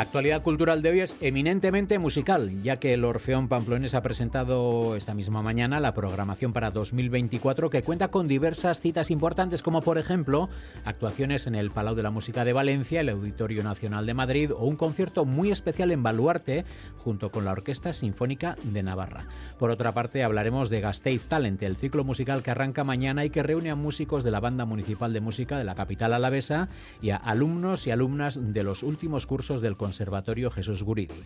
La 0.00 0.04
actualidad 0.04 0.42
cultural 0.42 0.80
de 0.80 0.88
hoy 0.88 1.00
es 1.00 1.18
eminentemente 1.20 1.98
musical, 1.98 2.62
ya 2.62 2.76
que 2.76 2.94
el 2.94 3.04
Orfeón 3.04 3.48
Pamplones 3.48 3.94
ha 3.94 4.00
presentado 4.00 4.96
esta 4.96 5.12
misma 5.12 5.42
mañana 5.42 5.78
la 5.78 5.92
programación 5.92 6.54
para 6.54 6.70
2024 6.70 7.68
que 7.68 7.82
cuenta 7.82 8.08
con 8.08 8.26
diversas 8.26 8.80
citas 8.80 9.10
importantes 9.10 9.60
como 9.60 9.82
por 9.82 9.98
ejemplo 9.98 10.48
actuaciones 10.86 11.46
en 11.46 11.54
el 11.54 11.70
Palau 11.70 11.94
de 11.94 12.02
la 12.02 12.10
Música 12.10 12.46
de 12.46 12.54
Valencia, 12.54 13.02
el 13.02 13.10
Auditorio 13.10 13.62
Nacional 13.62 14.06
de 14.06 14.14
Madrid 14.14 14.52
o 14.52 14.64
un 14.64 14.76
concierto 14.76 15.26
muy 15.26 15.50
especial 15.50 15.90
en 15.90 16.02
Baluarte 16.02 16.64
junto 16.96 17.30
con 17.30 17.44
la 17.44 17.52
Orquesta 17.52 17.92
Sinfónica 17.92 18.56
de 18.62 18.82
Navarra. 18.82 19.26
Por 19.58 19.70
otra 19.70 19.92
parte 19.92 20.24
hablaremos 20.24 20.70
de 20.70 20.80
Gasteiz 20.80 21.26
Talent, 21.26 21.62
el 21.62 21.76
ciclo 21.76 22.04
musical 22.04 22.42
que 22.42 22.52
arranca 22.52 22.84
mañana 22.84 23.26
y 23.26 23.30
que 23.30 23.42
reúne 23.42 23.68
a 23.68 23.74
músicos 23.74 24.24
de 24.24 24.30
la 24.30 24.40
Banda 24.40 24.64
Municipal 24.64 25.12
de 25.12 25.20
Música 25.20 25.58
de 25.58 25.64
la 25.64 25.74
capital 25.74 26.14
alavesa 26.14 26.70
y 27.02 27.10
a 27.10 27.16
alumnos 27.16 27.86
y 27.86 27.90
alumnas 27.90 28.40
de 28.54 28.64
los 28.64 28.82
últimos 28.82 29.26
cursos 29.26 29.60
del 29.60 29.76
Conservatorio 29.90 30.52
Jesús 30.52 30.84
Guridi. 30.84 31.20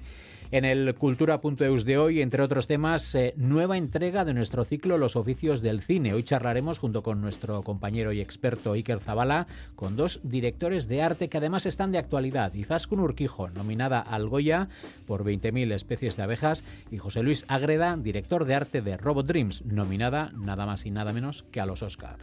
En 0.50 0.64
el 0.64 0.94
Cultura.eus 0.94 1.84
de 1.84 1.98
hoy, 1.98 2.22
entre 2.22 2.42
otros 2.42 2.66
temas, 2.66 3.14
eh, 3.14 3.34
nueva 3.36 3.76
entrega 3.76 4.24
de 4.24 4.32
nuestro 4.32 4.64
ciclo 4.64 4.96
Los 4.96 5.16
oficios 5.16 5.60
del 5.60 5.82
cine. 5.82 6.14
Hoy 6.14 6.22
charlaremos 6.22 6.78
junto 6.78 7.02
con 7.02 7.20
nuestro 7.20 7.62
compañero 7.62 8.10
y 8.14 8.22
experto 8.22 8.72
Iker 8.72 9.00
Zabala 9.00 9.46
con 9.76 9.96
dos 9.96 10.20
directores 10.22 10.88
de 10.88 11.02
arte 11.02 11.28
que 11.28 11.36
además 11.36 11.66
están 11.66 11.92
de 11.92 11.98
actualidad. 11.98 12.54
Izaskun 12.54 13.00
Urquijo, 13.00 13.50
nominada 13.50 14.00
al 14.00 14.28
Goya 14.30 14.68
por 15.06 15.24
20.000 15.24 15.70
especies 15.72 16.16
de 16.16 16.22
abejas, 16.22 16.64
y 16.90 16.96
José 16.96 17.22
Luis 17.22 17.44
Agreda, 17.48 17.98
director 17.98 18.46
de 18.46 18.54
arte 18.54 18.80
de 18.80 18.96
Robot 18.96 19.26
Dreams, 19.26 19.66
nominada 19.66 20.32
nada 20.34 20.64
más 20.64 20.86
y 20.86 20.90
nada 20.90 21.12
menos 21.12 21.42
que 21.52 21.60
a 21.60 21.66
los 21.66 21.82
Oscar. 21.82 22.16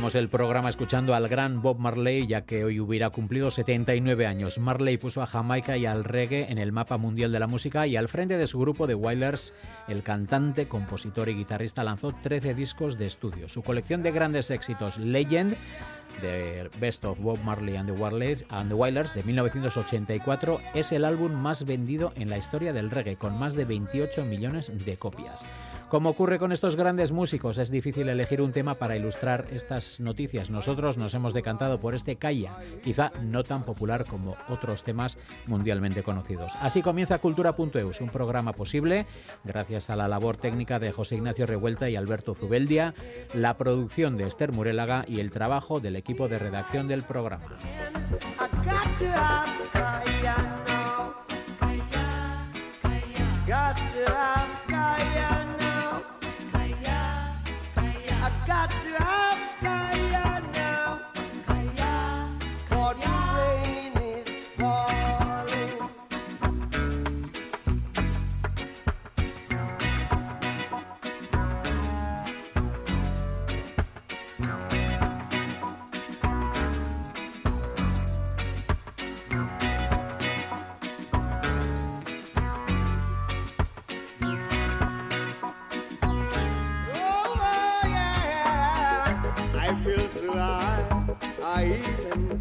Comenzamos 0.00 0.22
el 0.22 0.30
programa 0.30 0.70
escuchando 0.70 1.14
al 1.14 1.28
gran 1.28 1.60
Bob 1.60 1.78
Marley, 1.78 2.26
ya 2.26 2.46
que 2.46 2.64
hoy 2.64 2.80
hubiera 2.80 3.10
cumplido 3.10 3.50
79 3.50 4.26
años. 4.26 4.58
Marley 4.58 4.96
puso 4.96 5.20
a 5.20 5.26
Jamaica 5.26 5.76
y 5.76 5.84
al 5.84 6.04
reggae 6.04 6.50
en 6.50 6.56
el 6.56 6.72
mapa 6.72 6.96
mundial 6.96 7.32
de 7.32 7.38
la 7.38 7.46
música 7.46 7.86
y 7.86 7.96
al 7.96 8.08
frente 8.08 8.38
de 8.38 8.46
su 8.46 8.58
grupo 8.58 8.86
de 8.86 8.94
Wailers, 8.94 9.52
el 9.88 10.02
cantante, 10.02 10.68
compositor 10.68 11.28
y 11.28 11.34
guitarrista 11.34 11.84
lanzó 11.84 12.12
13 12.12 12.54
discos 12.54 12.96
de 12.96 13.08
estudio. 13.08 13.50
Su 13.50 13.60
colección 13.60 14.02
de 14.02 14.10
grandes 14.10 14.50
éxitos, 14.50 14.96
Legend, 14.96 15.54
de 16.22 16.70
Best 16.80 17.04
of 17.04 17.20
Bob 17.20 17.38
Marley 17.44 17.76
and 17.76 17.92
the, 17.92 18.00
Wailers, 18.00 18.46
and 18.48 18.70
the 18.70 18.74
Wailers 18.74 19.14
de 19.14 19.22
1984 19.22 20.60
es 20.74 20.92
el 20.92 21.04
álbum 21.04 21.32
más 21.32 21.66
vendido 21.66 22.14
en 22.16 22.30
la 22.30 22.38
historia 22.38 22.72
del 22.72 22.90
reggae, 22.90 23.16
con 23.16 23.38
más 23.38 23.54
de 23.54 23.66
28 23.66 24.24
millones 24.24 24.72
de 24.86 24.96
copias. 24.96 25.44
Como 25.90 26.10
ocurre 26.10 26.38
con 26.38 26.52
estos 26.52 26.76
grandes 26.76 27.10
músicos, 27.10 27.58
es 27.58 27.68
difícil 27.68 28.08
elegir 28.08 28.40
un 28.40 28.52
tema 28.52 28.76
para 28.76 28.96
ilustrar 28.96 29.46
estas 29.50 29.98
noticias. 29.98 30.48
Nosotros 30.48 30.96
nos 30.96 31.14
hemos 31.14 31.34
decantado 31.34 31.80
por 31.80 31.96
este 31.96 32.14
Kaya, 32.14 32.54
quizá 32.84 33.10
no 33.24 33.42
tan 33.42 33.64
popular 33.64 34.06
como 34.06 34.36
otros 34.48 34.84
temas 34.84 35.18
mundialmente 35.48 36.04
conocidos. 36.04 36.52
Así 36.60 36.80
comienza 36.80 37.18
Cultura.eus, 37.18 38.00
un 38.00 38.08
programa 38.08 38.52
posible 38.52 39.04
gracias 39.42 39.90
a 39.90 39.96
la 39.96 40.06
labor 40.06 40.36
técnica 40.36 40.78
de 40.78 40.92
José 40.92 41.16
Ignacio 41.16 41.44
Revuelta 41.44 41.90
y 41.90 41.96
Alberto 41.96 42.36
Zubeldia, 42.36 42.94
la 43.34 43.56
producción 43.56 44.16
de 44.16 44.28
Esther 44.28 44.52
Murélaga 44.52 45.04
y 45.08 45.18
el 45.18 45.32
trabajo 45.32 45.80
del 45.80 45.96
equipo 45.96 46.28
de 46.28 46.38
redacción 46.38 46.86
del 46.86 47.02
programa. 47.02 47.58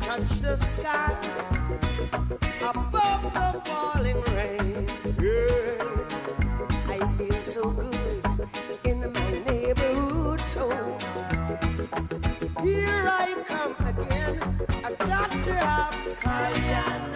touch 0.09 0.41
the 0.41 0.57
sky 0.57 1.15
above 2.63 3.23
the 3.37 3.61
falling 3.65 4.19
rain. 4.33 4.89
Yeah. 5.21 5.83
I 6.87 6.97
feel 7.15 7.39
so 7.55 7.69
good 7.69 8.25
in 8.85 9.13
my 9.13 9.31
neighborhood. 9.45 10.41
So 10.41 10.67
here 12.63 13.03
I 13.21 13.35
come 13.47 13.75
again, 13.85 14.35
a 14.83 14.91
doctor 15.05 15.59
of 15.77 16.19
cayenne. 16.21 17.08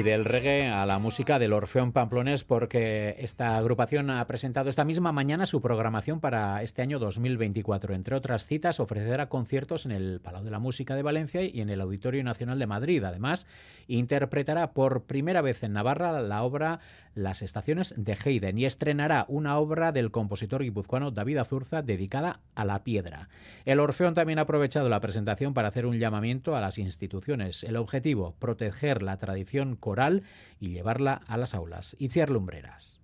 Y 0.00 0.02
del 0.02 0.24
reggae 0.24 0.68
a 0.68 0.86
la 0.86 0.98
música 0.98 1.38
del 1.38 1.52
Orfeón 1.52 1.92
Pamplones 1.92 2.44
porque 2.44 3.16
esta 3.18 3.58
agrupación 3.58 4.08
ha 4.08 4.26
presentado 4.26 4.70
esta 4.70 4.84
misma 4.84 5.12
mañana 5.12 5.44
su 5.44 5.60
programación 5.60 6.20
para 6.20 6.62
este 6.62 6.80
año 6.80 6.98
2024. 6.98 7.94
Entre 7.94 8.16
otras 8.16 8.46
citas, 8.46 8.80
ofrecerá 8.80 9.28
conciertos 9.28 9.84
en 9.84 9.92
el 9.92 10.20
Palau 10.20 10.42
de 10.42 10.50
la 10.50 10.58
Música 10.58 10.94
de 10.94 11.02
Valencia 11.02 11.42
y 11.42 11.60
en 11.60 11.68
el 11.68 11.82
Auditorio 11.82 12.24
Nacional 12.24 12.58
de 12.58 12.66
Madrid. 12.66 13.04
Además, 13.04 13.46
interpretará 13.88 14.72
por 14.72 15.04
primera 15.04 15.42
vez 15.42 15.62
en 15.64 15.74
Navarra 15.74 16.18
la 16.22 16.44
obra 16.44 16.80
Las 17.14 17.42
Estaciones 17.42 17.94
de 17.96 18.16
Haydn 18.24 18.58
y 18.58 18.66
estrenará 18.66 19.24
una 19.28 19.58
obra 19.58 19.92
del 19.92 20.10
compositor 20.10 20.62
guipuzcoano 20.62 21.10
David 21.10 21.38
Azurza 21.38 21.82
dedicada 21.82 22.40
a 22.54 22.64
la 22.64 22.84
piedra. 22.84 23.28
El 23.64 23.80
Orfeón 23.80 24.14
también 24.14 24.38
ha 24.38 24.42
aprovechado 24.42 24.88
la 24.88 25.00
presentación 25.00 25.54
para 25.54 25.68
hacer 25.68 25.86
un 25.86 25.98
llamamiento 25.98 26.56
a 26.56 26.60
las 26.60 26.78
instituciones. 26.78 27.64
El 27.64 27.76
objetivo, 27.76 28.34
proteger 28.38 29.02
la 29.02 29.16
tradición 29.16 29.76
coral 29.76 30.22
y 30.60 30.70
llevarla 30.70 31.20
a 31.26 31.36
las 31.36 31.54
aulas. 31.54 31.96
Itziar 31.98 32.30
Lumbreras. 32.30 33.00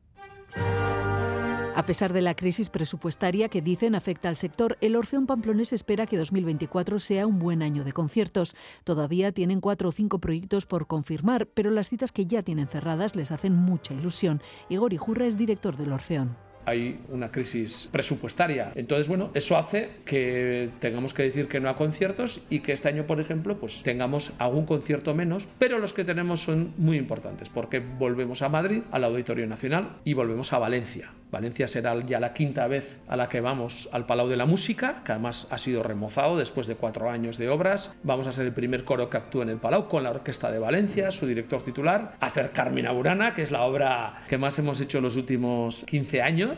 A 1.77 1.85
pesar 1.85 2.15
de 2.15 2.23
la 2.23 2.35
crisis 2.35 2.71
presupuestaria 2.71 3.51
que 3.51 3.61
dicen 3.61 3.95
afecta 3.95 4.31
al 4.31 4.37
sector, 4.37 4.79
el 4.81 4.97
Orfeón 4.97 5.27
Pamplonés 5.27 5.75
espera 5.75 6.07
que 6.07 6.17
2024 6.17 6.99
sea 6.99 7.27
un 7.27 7.39
buen 7.39 7.63
año 7.63 7.85
de 7.85 7.93
conciertos. 7.93 8.57
Todavía 8.83 9.31
tienen 9.31 9.61
cuatro 9.61 9.91
o 9.91 9.93
cinco 9.93 10.19
proyectos 10.19 10.65
por 10.65 10.87
confirmar, 10.87 11.49
pero 11.49 11.71
las 11.71 11.91
citas 11.91 12.13
que 12.13 12.25
ya 12.25 12.43
tienen 12.43 12.67
cerradas 12.67 13.15
les 13.15 13.31
hacen 13.31 13.55
mucha 13.55 13.93
ilusión. 13.93 14.41
Igor 14.71 14.95
Ijurra 14.95 15.27
es 15.27 15.37
director 15.37 15.77
del 15.77 15.93
Orfeón 15.93 16.46
hay 16.67 16.99
una 17.09 17.31
crisis 17.31 17.89
presupuestaria. 17.91 18.73
Entonces, 18.75 19.09
bueno, 19.09 19.31
eso 19.35 19.57
hace 19.57 19.91
que 20.05 20.71
tengamos 20.81 21.15
que 21.15 21.23
decir 21.23 21.49
que 21.49 21.61
no 21.61 21.69
a 21.69 21.77
conciertos 21.77 22.41
y 22.51 22.61
que 22.61 22.73
este 22.73 22.89
año, 22.89 23.07
por 23.07 23.21
ejemplo, 23.21 23.59
pues 23.59 23.83
tengamos 23.83 24.33
algún 24.39 24.67
concierto 24.67 25.15
menos, 25.15 25.49
pero 25.59 25.79
los 25.79 25.95
que 25.95 26.05
tenemos 26.05 26.41
son 26.41 26.75
muy 26.77 26.99
importantes 26.99 27.49
porque 27.49 27.81
volvemos 27.81 28.43
a 28.43 28.49
Madrid, 28.49 28.83
al 28.91 29.05
Auditorio 29.05 29.47
Nacional 29.47 29.97
y 30.05 30.15
volvemos 30.15 30.53
a 30.53 30.59
Valencia. 30.59 31.11
Valencia 31.31 31.67
será 31.67 31.99
ya 32.07 32.21
la 32.21 32.33
quinta 32.33 32.67
vez 32.69 32.99
a 33.09 33.17
la 33.17 33.29
que 33.29 33.41
vamos 33.41 33.89
al 33.93 34.07
Palau 34.07 34.29
de 34.29 34.37
la 34.37 34.47
Música, 34.47 35.03
que 35.05 35.13
además 35.13 35.49
ha 35.51 35.59
sido 35.59 35.83
remozado 35.83 36.39
después 36.39 36.67
de 36.67 36.77
cuatro 36.77 37.11
años 37.11 37.37
de 37.37 37.49
obras. 37.49 37.97
Vamos 38.05 38.27
a 38.27 38.33
ser 38.33 38.47
el 38.47 38.53
primer 38.53 38.85
coro 38.85 39.11
que 39.11 39.17
actúa 39.17 39.43
en 39.43 39.51
el 39.51 39.57
Palau 39.59 39.89
con 39.89 40.05
la 40.05 40.11
Orquesta 40.11 40.51
de 40.51 40.59
Valencia, 40.59 41.11
su 41.11 41.27
director 41.27 41.63
titular, 41.63 42.15
hacer 42.21 42.53
Carmina 42.53 42.93
Burana, 42.93 43.35
que 43.35 43.43
es 43.43 43.51
la 43.51 43.63
obra 43.63 44.23
que 44.29 44.39
más 44.39 44.59
hemos 44.59 44.81
hecho 44.81 44.99
en 44.99 45.05
los 45.05 45.17
últimos 45.17 45.85
15 45.85 46.23
años. 46.23 46.56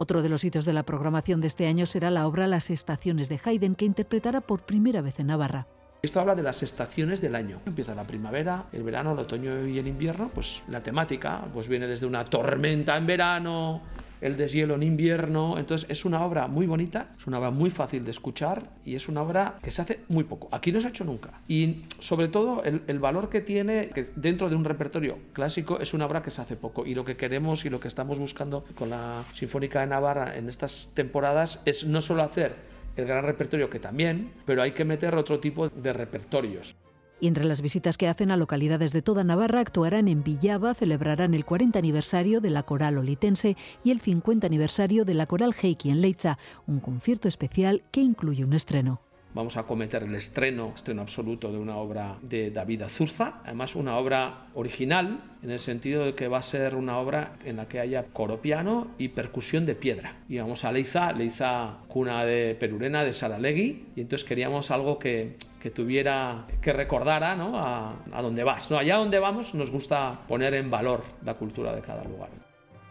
Otro 0.00 0.22
de 0.22 0.28
los 0.28 0.44
hitos 0.44 0.64
de 0.64 0.72
la 0.72 0.84
programación 0.84 1.40
de 1.40 1.48
este 1.48 1.66
año 1.66 1.84
será 1.84 2.12
la 2.12 2.28
obra 2.28 2.46
Las 2.46 2.70
estaciones 2.70 3.28
de 3.28 3.40
Haydn, 3.44 3.74
que 3.74 3.84
interpretará 3.84 4.40
por 4.40 4.60
primera 4.60 5.00
vez 5.00 5.18
en 5.18 5.26
Navarra. 5.26 5.66
Esto 6.02 6.20
habla 6.20 6.36
de 6.36 6.44
las 6.44 6.62
estaciones 6.62 7.20
del 7.20 7.34
año. 7.34 7.60
Empieza 7.66 7.96
la 7.96 8.04
primavera, 8.04 8.66
el 8.70 8.84
verano, 8.84 9.10
el 9.10 9.18
otoño 9.18 9.66
y 9.66 9.76
el 9.76 9.88
invierno. 9.88 10.30
Pues 10.32 10.62
la 10.68 10.84
temática 10.84 11.42
pues 11.52 11.66
viene 11.66 11.88
desde 11.88 12.06
una 12.06 12.24
tormenta 12.24 12.96
en 12.96 13.08
verano, 13.08 13.80
el 14.20 14.36
deshielo 14.36 14.74
en 14.74 14.82
invierno. 14.82 15.58
Entonces 15.58 15.88
es 15.90 16.04
una 16.04 16.24
obra 16.24 16.46
muy 16.46 16.66
bonita, 16.66 17.08
es 17.18 17.26
una 17.26 17.38
obra 17.38 17.50
muy 17.50 17.70
fácil 17.70 18.04
de 18.04 18.10
escuchar 18.10 18.62
y 18.84 18.94
es 18.94 19.08
una 19.08 19.22
obra 19.22 19.58
que 19.62 19.70
se 19.70 19.82
hace 19.82 20.00
muy 20.08 20.24
poco. 20.24 20.48
Aquí 20.52 20.72
no 20.72 20.80
se 20.80 20.86
ha 20.86 20.90
hecho 20.90 21.04
nunca. 21.04 21.40
Y 21.48 21.84
sobre 21.98 22.28
todo 22.28 22.62
el, 22.64 22.98
valor 22.98 23.28
que 23.28 23.40
tiene 23.40 23.90
que 23.90 24.06
dentro 24.16 24.48
de 24.48 24.56
un 24.56 24.64
repertorio 24.64 25.18
clásico 25.32 25.78
es 25.80 25.94
una 25.94 26.06
obra 26.06 26.22
que 26.22 26.30
se 26.30 26.42
hace 26.42 26.56
poco. 26.56 26.86
Y 26.86 26.94
lo 26.94 27.04
que 27.04 27.16
queremos 27.16 27.64
y 27.64 27.70
lo 27.70 27.80
que 27.80 27.88
estamos 27.88 28.18
buscando 28.18 28.64
con 28.74 28.90
la 28.90 29.24
Sinfónica 29.34 29.80
de 29.80 29.86
Navarra 29.86 30.36
en 30.36 30.48
estas 30.48 30.90
temporadas 30.94 31.62
es 31.64 31.86
no 31.86 32.00
solo 32.00 32.22
hacer 32.22 32.56
el 32.96 33.06
gran 33.06 33.24
repertorio 33.24 33.70
que 33.70 33.78
también, 33.78 34.32
pero 34.44 34.62
hay 34.62 34.72
que 34.72 34.84
meter 34.84 35.14
otro 35.14 35.38
tipo 35.38 35.68
de 35.68 35.92
repertorios. 35.92 36.74
Y 37.20 37.26
entre 37.26 37.44
las 37.44 37.60
visitas 37.60 37.98
que 37.98 38.08
hacen 38.08 38.30
a 38.30 38.36
localidades 38.36 38.92
de 38.92 39.02
toda 39.02 39.24
Navarra 39.24 39.60
actuarán 39.60 40.08
en 40.08 40.22
Villaba, 40.22 40.74
celebrarán 40.74 41.34
el 41.34 41.44
40 41.44 41.78
aniversario 41.78 42.40
de 42.40 42.50
la 42.50 42.62
Coral 42.62 42.98
Olitense 42.98 43.56
y 43.82 43.90
el 43.90 44.00
50 44.00 44.46
aniversario 44.46 45.04
de 45.04 45.14
la 45.14 45.26
Coral 45.26 45.54
Heiki 45.60 45.90
en 45.90 46.00
Leiza, 46.00 46.38
un 46.66 46.80
concierto 46.80 47.26
especial 47.26 47.82
que 47.90 48.00
incluye 48.00 48.44
un 48.44 48.52
estreno. 48.52 49.07
Vamos 49.34 49.56
a 49.56 49.64
cometer 49.64 50.02
el 50.02 50.14
estreno, 50.14 50.72
estreno 50.74 51.02
absoluto 51.02 51.52
de 51.52 51.58
una 51.58 51.76
obra 51.76 52.16
de 52.22 52.50
David 52.50 52.82
Azurza, 52.82 53.40
además 53.44 53.76
una 53.76 53.96
obra 53.96 54.46
original 54.54 55.20
en 55.42 55.50
el 55.50 55.58
sentido 55.58 56.06
de 56.06 56.14
que 56.14 56.28
va 56.28 56.38
a 56.38 56.42
ser 56.42 56.74
una 56.74 56.98
obra 56.98 57.36
en 57.44 57.56
la 57.56 57.68
que 57.68 57.78
haya 57.78 58.04
coro 58.04 58.40
piano 58.40 58.88
y 58.98 59.08
percusión 59.08 59.66
de 59.66 59.74
piedra. 59.74 60.16
Y 60.28 60.38
vamos 60.38 60.64
a 60.64 60.72
Leiza, 60.72 61.12
Leiza 61.12 61.78
cuna 61.88 62.24
de 62.24 62.56
Perurena, 62.58 63.04
de 63.04 63.12
Saralegui, 63.12 63.86
y 63.94 64.00
entonces 64.00 64.26
queríamos 64.26 64.70
algo 64.70 64.98
que, 64.98 65.36
que 65.60 65.70
tuviera, 65.70 66.46
que 66.62 66.72
recordara 66.72 67.36
¿no? 67.36 67.58
a, 67.58 67.96
a 68.10 68.22
dónde 68.22 68.44
vas. 68.44 68.70
¿no? 68.70 68.78
Allá 68.78 68.96
donde 68.96 69.18
vamos 69.18 69.54
nos 69.54 69.70
gusta 69.70 70.20
poner 70.26 70.54
en 70.54 70.70
valor 70.70 71.04
la 71.24 71.34
cultura 71.34 71.74
de 71.74 71.82
cada 71.82 72.02
lugar. 72.04 72.47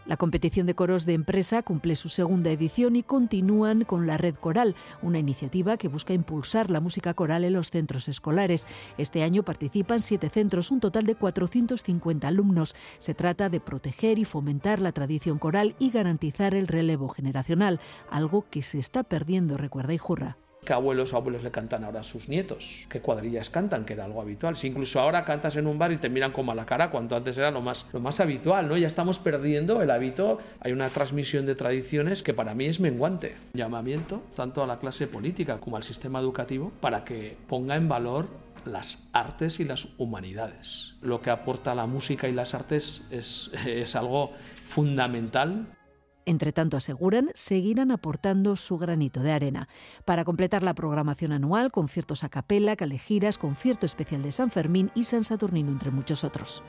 La 0.08 0.16
competición 0.16 0.64
de 0.64 0.74
coros 0.74 1.04
de 1.04 1.12
empresa 1.12 1.62
cumple 1.62 1.94
su 1.94 2.08
segunda 2.08 2.50
edición 2.50 2.96
y 2.96 3.02
continúan 3.02 3.84
con 3.84 4.06
la 4.06 4.16
Red 4.16 4.36
Coral, 4.36 4.74
una 5.02 5.18
iniciativa 5.18 5.76
que 5.76 5.88
busca 5.88 6.14
impulsar 6.14 6.70
la 6.70 6.80
música 6.80 7.12
coral 7.12 7.44
en 7.44 7.52
los 7.52 7.70
centros 7.70 8.08
escolares. 8.08 8.66
Este 8.96 9.22
año 9.22 9.42
participan 9.42 10.00
siete 10.00 10.30
centros, 10.30 10.70
un 10.70 10.80
total 10.80 11.04
de 11.04 11.14
450 11.14 12.26
alumnos. 12.26 12.74
Se 12.96 13.12
trata 13.12 13.50
de 13.50 13.60
proteger 13.60 14.18
y 14.18 14.24
fomentar 14.24 14.80
la 14.80 14.92
tradición 14.92 15.38
coral 15.38 15.76
y 15.78 15.90
garantizar 15.90 16.54
el 16.54 16.68
relevo 16.68 17.10
generacional, 17.10 17.78
algo 18.10 18.46
que 18.48 18.62
se 18.62 18.78
está 18.78 19.02
perdiendo, 19.02 19.58
recuerda 19.58 19.92
Ijurra 19.92 20.38
que 20.68 20.74
abuelos 20.74 21.14
o 21.14 21.16
abuelos 21.16 21.42
le 21.42 21.50
cantan 21.50 21.82
ahora 21.82 22.00
a 22.00 22.04
sus 22.04 22.28
nietos, 22.28 22.84
qué 22.90 23.00
cuadrillas 23.00 23.48
cantan, 23.48 23.86
que 23.86 23.94
era 23.94 24.04
algo 24.04 24.20
habitual. 24.20 24.54
Si 24.54 24.66
incluso 24.66 25.00
ahora 25.00 25.24
cantas 25.24 25.56
en 25.56 25.66
un 25.66 25.78
bar 25.78 25.92
y 25.92 25.96
te 25.96 26.10
miran 26.10 26.30
como 26.30 26.52
a 26.52 26.54
la 26.54 26.66
cara, 26.66 26.90
cuanto 26.90 27.16
antes 27.16 27.38
era 27.38 27.50
lo 27.50 27.62
más, 27.62 27.88
lo 27.94 28.00
más 28.00 28.20
habitual, 28.20 28.68
¿no? 28.68 28.76
Ya 28.76 28.86
estamos 28.86 29.18
perdiendo 29.18 29.80
el 29.80 29.90
hábito, 29.90 30.40
hay 30.60 30.72
una 30.72 30.90
transmisión 30.90 31.46
de 31.46 31.54
tradiciones 31.54 32.22
que 32.22 32.34
para 32.34 32.52
mí 32.52 32.66
es 32.66 32.80
menguante. 32.80 33.34
Llamamiento 33.54 34.22
tanto 34.36 34.62
a 34.62 34.66
la 34.66 34.78
clase 34.78 35.06
política 35.06 35.56
como 35.56 35.78
al 35.78 35.84
sistema 35.84 36.20
educativo 36.20 36.70
para 36.82 37.02
que 37.02 37.38
ponga 37.46 37.74
en 37.74 37.88
valor 37.88 38.28
las 38.66 39.08
artes 39.14 39.60
y 39.60 39.64
las 39.64 39.88
humanidades. 39.96 40.96
Lo 41.00 41.22
que 41.22 41.30
aporta 41.30 41.74
la 41.74 41.86
música 41.86 42.28
y 42.28 42.32
las 42.32 42.52
artes 42.52 43.06
es, 43.10 43.50
es 43.66 43.96
algo 43.96 44.32
fundamental 44.66 45.66
entre 46.28 46.52
tanto, 46.52 46.76
aseguran, 46.76 47.30
seguirán 47.34 47.90
aportando 47.90 48.54
su 48.54 48.76
granito 48.76 49.20
de 49.20 49.32
arena. 49.32 49.68
Para 50.04 50.24
completar 50.24 50.62
la 50.62 50.74
programación 50.74 51.32
anual, 51.32 51.72
conciertos 51.72 52.22
a 52.22 52.28
capela, 52.28 52.76
calejiras, 52.76 53.38
concierto 53.38 53.86
especial 53.86 54.22
de 54.22 54.32
San 54.32 54.50
Fermín 54.50 54.90
y 54.94 55.04
San 55.04 55.24
Saturnino, 55.24 55.70
entre 55.70 55.90
muchos 55.90 56.24
otros. 56.24 56.62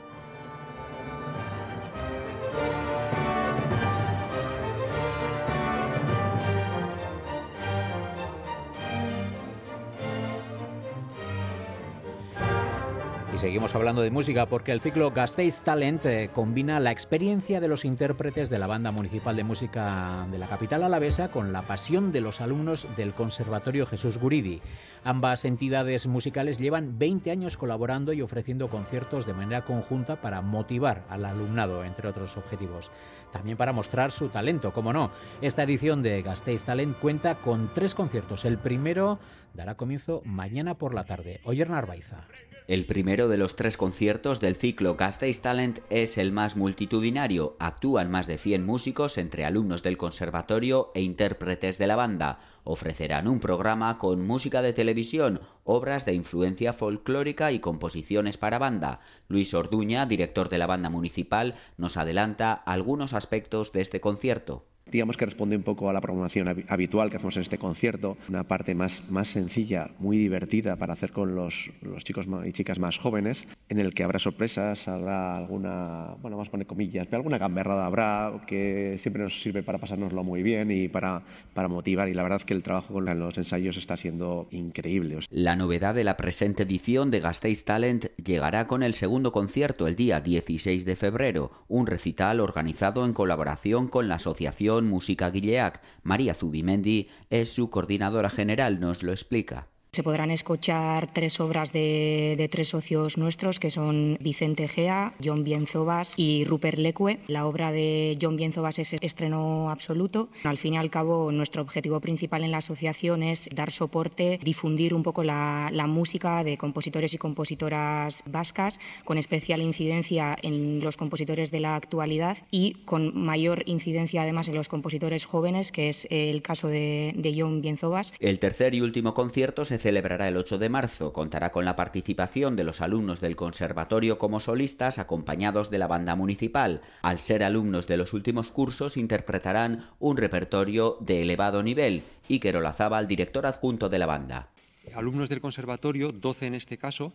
Seguimos 13.40 13.74
hablando 13.74 14.02
de 14.02 14.10
música 14.10 14.44
porque 14.44 14.70
el 14.70 14.82
ciclo 14.82 15.12
Gasteiz 15.12 15.62
Talent 15.62 16.04
eh, 16.04 16.28
combina 16.30 16.78
la 16.78 16.92
experiencia 16.92 17.58
de 17.58 17.68
los 17.68 17.86
intérpretes 17.86 18.50
de 18.50 18.58
la 18.58 18.66
banda 18.66 18.90
municipal 18.90 19.34
de 19.34 19.44
música 19.44 20.26
de 20.30 20.36
la 20.36 20.46
capital 20.46 20.82
alavesa 20.82 21.30
con 21.30 21.50
la 21.50 21.62
pasión 21.62 22.12
de 22.12 22.20
los 22.20 22.42
alumnos 22.42 22.86
del 22.98 23.14
Conservatorio 23.14 23.86
Jesús 23.86 24.18
Guridi. 24.18 24.60
Ambas 25.04 25.46
entidades 25.46 26.06
musicales 26.06 26.58
llevan 26.58 26.98
20 26.98 27.30
años 27.30 27.56
colaborando 27.56 28.12
y 28.12 28.20
ofreciendo 28.20 28.68
conciertos 28.68 29.24
de 29.24 29.32
manera 29.32 29.64
conjunta 29.64 30.20
para 30.20 30.42
motivar 30.42 31.06
al 31.08 31.24
alumnado, 31.24 31.82
entre 31.82 32.08
otros 32.08 32.36
objetivos. 32.36 32.90
También 33.32 33.56
para 33.56 33.72
mostrar 33.72 34.10
su 34.10 34.28
talento, 34.28 34.74
como 34.74 34.92
no. 34.92 35.12
Esta 35.40 35.62
edición 35.62 36.02
de 36.02 36.20
Gasteiz 36.20 36.64
Talent 36.64 36.98
cuenta 36.98 37.36
con 37.36 37.72
tres 37.72 37.94
conciertos. 37.94 38.44
El 38.44 38.58
primero 38.58 39.18
dará 39.54 39.76
comienzo 39.76 40.20
mañana 40.26 40.74
por 40.74 40.92
la 40.92 41.04
tarde. 41.04 41.40
Oyer 41.44 41.70
Narvaiza. 41.70 42.26
El 42.70 42.86
primero 42.86 43.26
de 43.26 43.36
los 43.36 43.56
tres 43.56 43.76
conciertos 43.76 44.38
del 44.38 44.54
ciclo 44.54 44.94
Gasteiz 44.94 45.42
Talent 45.42 45.80
es 45.90 46.16
el 46.16 46.30
más 46.30 46.54
multitudinario. 46.54 47.56
Actúan 47.58 48.12
más 48.12 48.28
de 48.28 48.38
100 48.38 48.64
músicos 48.64 49.18
entre 49.18 49.44
alumnos 49.44 49.82
del 49.82 49.96
conservatorio 49.96 50.92
e 50.94 51.02
intérpretes 51.02 51.78
de 51.78 51.88
la 51.88 51.96
banda. 51.96 52.38
Ofrecerán 52.62 53.26
un 53.26 53.40
programa 53.40 53.98
con 53.98 54.24
música 54.24 54.62
de 54.62 54.72
televisión, 54.72 55.40
obras 55.64 56.06
de 56.06 56.14
influencia 56.14 56.72
folclórica 56.72 57.50
y 57.50 57.58
composiciones 57.58 58.36
para 58.36 58.60
banda. 58.60 59.00
Luis 59.26 59.52
Orduña, 59.52 60.06
director 60.06 60.48
de 60.48 60.58
la 60.58 60.68
banda 60.68 60.90
municipal, 60.90 61.56
nos 61.76 61.96
adelanta 61.96 62.52
algunos 62.52 63.14
aspectos 63.14 63.72
de 63.72 63.80
este 63.80 64.00
concierto 64.00 64.69
digamos 64.90 65.16
que 65.16 65.26
responde 65.26 65.56
un 65.56 65.62
poco 65.62 65.88
a 65.88 65.92
la 65.92 66.00
programación 66.00 66.64
habitual 66.68 67.10
que 67.10 67.16
hacemos 67.16 67.36
en 67.36 67.42
este 67.42 67.58
concierto, 67.58 68.16
una 68.28 68.44
parte 68.44 68.74
más, 68.74 69.10
más 69.10 69.28
sencilla, 69.28 69.90
muy 69.98 70.18
divertida 70.18 70.76
para 70.76 70.94
hacer 70.94 71.12
con 71.12 71.34
los, 71.34 71.70
los 71.82 72.04
chicos 72.04 72.26
y 72.44 72.52
chicas 72.52 72.78
más 72.78 72.98
jóvenes, 72.98 73.46
en 73.68 73.78
el 73.78 73.94
que 73.94 74.04
habrá 74.04 74.18
sorpresas, 74.18 74.88
habrá 74.88 75.36
alguna, 75.36 76.14
bueno, 76.20 76.36
vamos 76.36 76.48
a 76.48 76.50
poner 76.50 76.66
comillas, 76.66 77.06
pero 77.06 77.18
alguna 77.18 77.38
gamberrada 77.38 77.86
habrá 77.86 78.32
que 78.46 78.96
siempre 78.98 79.22
nos 79.22 79.40
sirve 79.40 79.62
para 79.62 79.78
pasárnoslo 79.78 80.24
muy 80.24 80.42
bien 80.42 80.70
y 80.70 80.88
para, 80.88 81.22
para 81.54 81.68
motivar 81.68 82.08
y 82.08 82.14
la 82.14 82.22
verdad 82.22 82.38
es 82.40 82.44
que 82.44 82.54
el 82.54 82.62
trabajo 82.62 82.94
con 82.94 83.18
los 83.18 83.38
ensayos 83.38 83.76
está 83.76 83.96
siendo 83.96 84.48
increíble. 84.50 85.18
La 85.30 85.56
novedad 85.56 85.94
de 85.94 86.04
la 86.04 86.16
presente 86.16 86.62
edición 86.62 87.10
de 87.10 87.20
Gasteiz 87.20 87.64
Talent 87.64 88.06
llegará 88.16 88.66
con 88.66 88.82
el 88.82 88.94
segundo 88.94 89.32
concierto 89.32 89.86
el 89.86 89.96
día 89.96 90.20
16 90.20 90.84
de 90.84 90.96
febrero, 90.96 91.50
un 91.68 91.86
recital 91.86 92.40
organizado 92.40 93.04
en 93.04 93.12
colaboración 93.12 93.88
con 93.88 94.08
la 94.08 94.16
Asociación 94.16 94.79
Música 94.88 95.30
Guilleac. 95.30 95.82
María 96.02 96.34
Zubimendi 96.34 97.08
es 97.30 97.52
su 97.52 97.70
coordinadora 97.70 98.30
general, 98.30 98.80
nos 98.80 99.02
lo 99.02 99.12
explica. 99.12 99.68
Se 99.92 100.04
podrán 100.04 100.30
escuchar 100.30 101.12
tres 101.12 101.40
obras 101.40 101.72
de, 101.72 102.48
tres 102.52 102.68
socios 102.68 103.18
nuestros, 103.18 103.58
que 103.58 103.70
son 103.70 104.18
Vicente 104.20 104.68
Gea, 104.68 105.14
John 105.22 105.42
Bienzobas 105.42 106.14
y 106.16 106.44
Rupert 106.44 106.78
Lecue. 106.78 107.18
La 107.26 107.44
obra 107.44 107.72
de 107.72 108.16
John 108.22 108.36
Bienzobas 108.36 108.78
es 108.78 108.92
estreno 108.92 109.68
absoluto. 109.68 110.28
Al 110.44 110.58
fin 110.58 110.74
y 110.74 110.76
al 110.78 110.90
cabo, 110.90 111.32
nuestro 111.32 111.62
objetivo 111.62 111.98
principal 111.98 112.44
en 112.44 112.52
la 112.52 112.58
asociación 112.58 113.24
es 113.24 113.48
dar 113.52 113.72
soporte, 113.72 114.38
difundir 114.44 114.94
un 114.94 115.02
poco 115.02 115.24
la, 115.24 115.72
música 115.88 116.44
de 116.44 116.56
compositores 116.56 117.12
y 117.14 117.18
compositoras 117.18 118.22
vascas, 118.30 118.78
con 119.04 119.18
especial 119.18 119.60
incidencia 119.60 120.36
en 120.40 120.84
los 120.84 120.96
compositores 120.96 121.50
de 121.50 121.58
la 121.58 121.74
actualidad 121.74 122.38
y 122.52 122.74
con 122.84 123.20
mayor 123.20 123.64
incidencia 123.66 124.22
además 124.22 124.46
en 124.46 124.54
los 124.54 124.68
compositores 124.68 125.24
jóvenes, 125.24 125.72
que 125.72 125.88
es 125.88 126.06
el 126.10 126.42
caso 126.42 126.68
de, 126.68 127.12
de 127.16 127.34
John 127.36 127.60
Bienzobas. 127.60 128.12
El 128.20 128.38
tercer 128.38 128.76
y 128.76 128.82
último 128.82 129.14
concierto 129.14 129.64
se 129.64 129.79
celebrará 129.80 130.28
el 130.28 130.36
8 130.36 130.58
de 130.58 130.68
marzo. 130.68 131.12
Contará 131.12 131.50
con 131.50 131.64
la 131.64 131.74
participación 131.74 132.54
de 132.54 132.64
los 132.64 132.80
alumnos 132.80 133.20
del 133.20 133.34
conservatorio 133.34 134.18
como 134.18 134.38
solistas 134.38 134.98
acompañados 134.98 135.70
de 135.70 135.78
la 135.78 135.88
banda 135.88 136.14
municipal. 136.14 136.82
Al 137.02 137.18
ser 137.18 137.42
alumnos 137.42 137.88
de 137.88 137.96
los 137.96 138.12
últimos 138.12 138.50
cursos 138.50 138.96
interpretarán 138.96 139.86
un 139.98 140.16
repertorio 140.16 140.96
de 141.00 141.22
elevado 141.22 141.62
nivel. 141.62 142.02
Iker 142.28 142.58
Olazábal, 142.58 143.08
director 143.08 143.46
adjunto 143.46 143.88
de 143.88 143.98
la 143.98 144.06
banda. 144.06 144.48
Alumnos 144.94 145.28
del 145.28 145.40
conservatorio, 145.40 146.12
12 146.12 146.46
en 146.46 146.54
este 146.54 146.78
caso, 146.78 147.12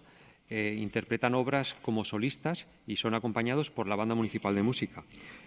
eh, 0.49 0.75
interpretan 0.77 1.33
obras 1.33 1.75
como 1.81 2.05
solistas 2.05 2.67
y 2.85 2.97
son 2.97 3.15
acompañados 3.15 3.71
por 3.71 3.87
la 3.87 3.95
Banda 3.95 4.13
Municipal 4.13 4.53
de 4.53 4.61
Música. 4.61 5.03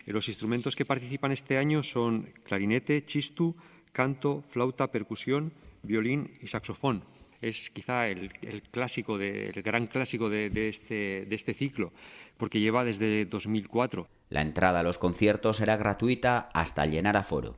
Eh, 0.06 0.12
los 0.12 0.28
instrumentos 0.28 0.74
que 0.74 0.84
participan 0.84 1.30
este 1.30 1.56
año 1.56 1.84
son 1.84 2.32
clarinete, 2.42 3.04
chistu, 3.04 3.54
canto, 3.92 4.42
flauta, 4.42 4.90
percusión, 4.90 5.52
violín 5.88 6.30
y 6.40 6.46
saxofón. 6.46 7.02
Es 7.40 7.70
quizá 7.70 8.08
el, 8.08 8.30
clásico, 8.70 9.18
el 9.18 9.62
gran 9.62 9.86
clásico 9.86 10.28
de, 10.28 10.68
este, 10.68 11.26
de 11.26 11.34
este 11.34 11.54
ciclo, 11.54 11.92
porque 12.36 12.60
lleva 12.60 12.84
desde 12.84 13.24
2004. 13.24 14.06
La 14.28 14.42
entrada 14.42 14.80
a 14.80 14.82
los 14.82 14.98
conciertos 14.98 15.56
será 15.56 15.76
gratuita 15.76 16.50
hasta 16.52 16.86
llenar 16.86 17.16
aforo. 17.16 17.54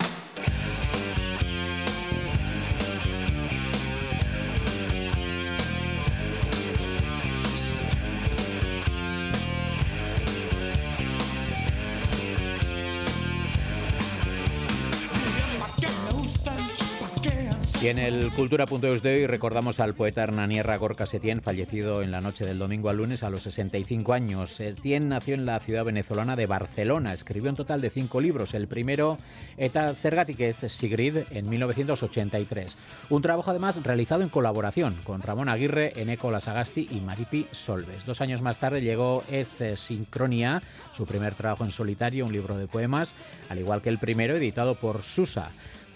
Y 17.83 17.89
en 17.89 17.99
el 17.99 18.31
Cultura.eus 18.33 19.03
de 19.03 19.15
hoy 19.15 19.27
recordamos 19.27 19.81
al 19.81 19.95
poeta 19.95 20.23
hernanierra 20.23 20.77
Gorka 20.77 21.07
Setién, 21.07 21.41
fallecido 21.41 22.03
en 22.03 22.11
la 22.11 22.21
noche 22.21 22.45
del 22.45 22.59
domingo 22.59 22.91
al 22.91 22.99
lunes 22.99 23.23
a 23.23 23.31
los 23.31 23.45
65 23.45 24.13
años. 24.13 24.53
Setién 24.53 25.09
nació 25.09 25.35
en 25.35 25.47
la 25.47 25.61
ciudad 25.61 25.87
venezolana 25.87 26.37
de 26.37 26.45
Barcelona. 26.45 27.15
Escribió 27.15 27.49
un 27.49 27.57
total 27.57 27.81
de 27.81 27.89
cinco 27.89 28.21
libros. 28.21 28.53
El 28.53 28.69
primero, 28.69 29.17
Eta 29.57 29.95
Zergatik 29.95 30.41
es 30.41 30.57
Sigrid, 30.57 31.21
en 31.31 31.49
1983. 31.49 32.77
Un 33.09 33.23
trabajo 33.23 33.51
además 33.51 33.83
realizado 33.83 34.21
en 34.21 34.29
colaboración 34.29 34.95
con 35.03 35.23
Ramón 35.23 35.49
Aguirre, 35.49 35.95
Eneco 35.97 36.31
Lasagasti 36.31 36.87
y 36.91 37.01
Maripi 37.01 37.47
Solves. 37.51 38.05
Dos 38.05 38.21
años 38.21 38.43
más 38.43 38.59
tarde 38.59 38.83
llegó 38.83 39.25
Es 39.31 39.63
Sincronía, 39.77 40.61
su 40.93 41.07
primer 41.07 41.35
trabajo 41.35 41.65
en 41.65 41.71
solitario, 41.71 42.27
un 42.27 42.33
libro 42.35 42.59
de 42.59 42.67
poemas, 42.67 43.15
al 43.49 43.59
igual 43.59 43.81
que 43.81 43.89
el 43.89 43.97
primero 43.97 44.37
editado 44.37 44.75
por 44.75 45.03
Susa. 45.03 45.51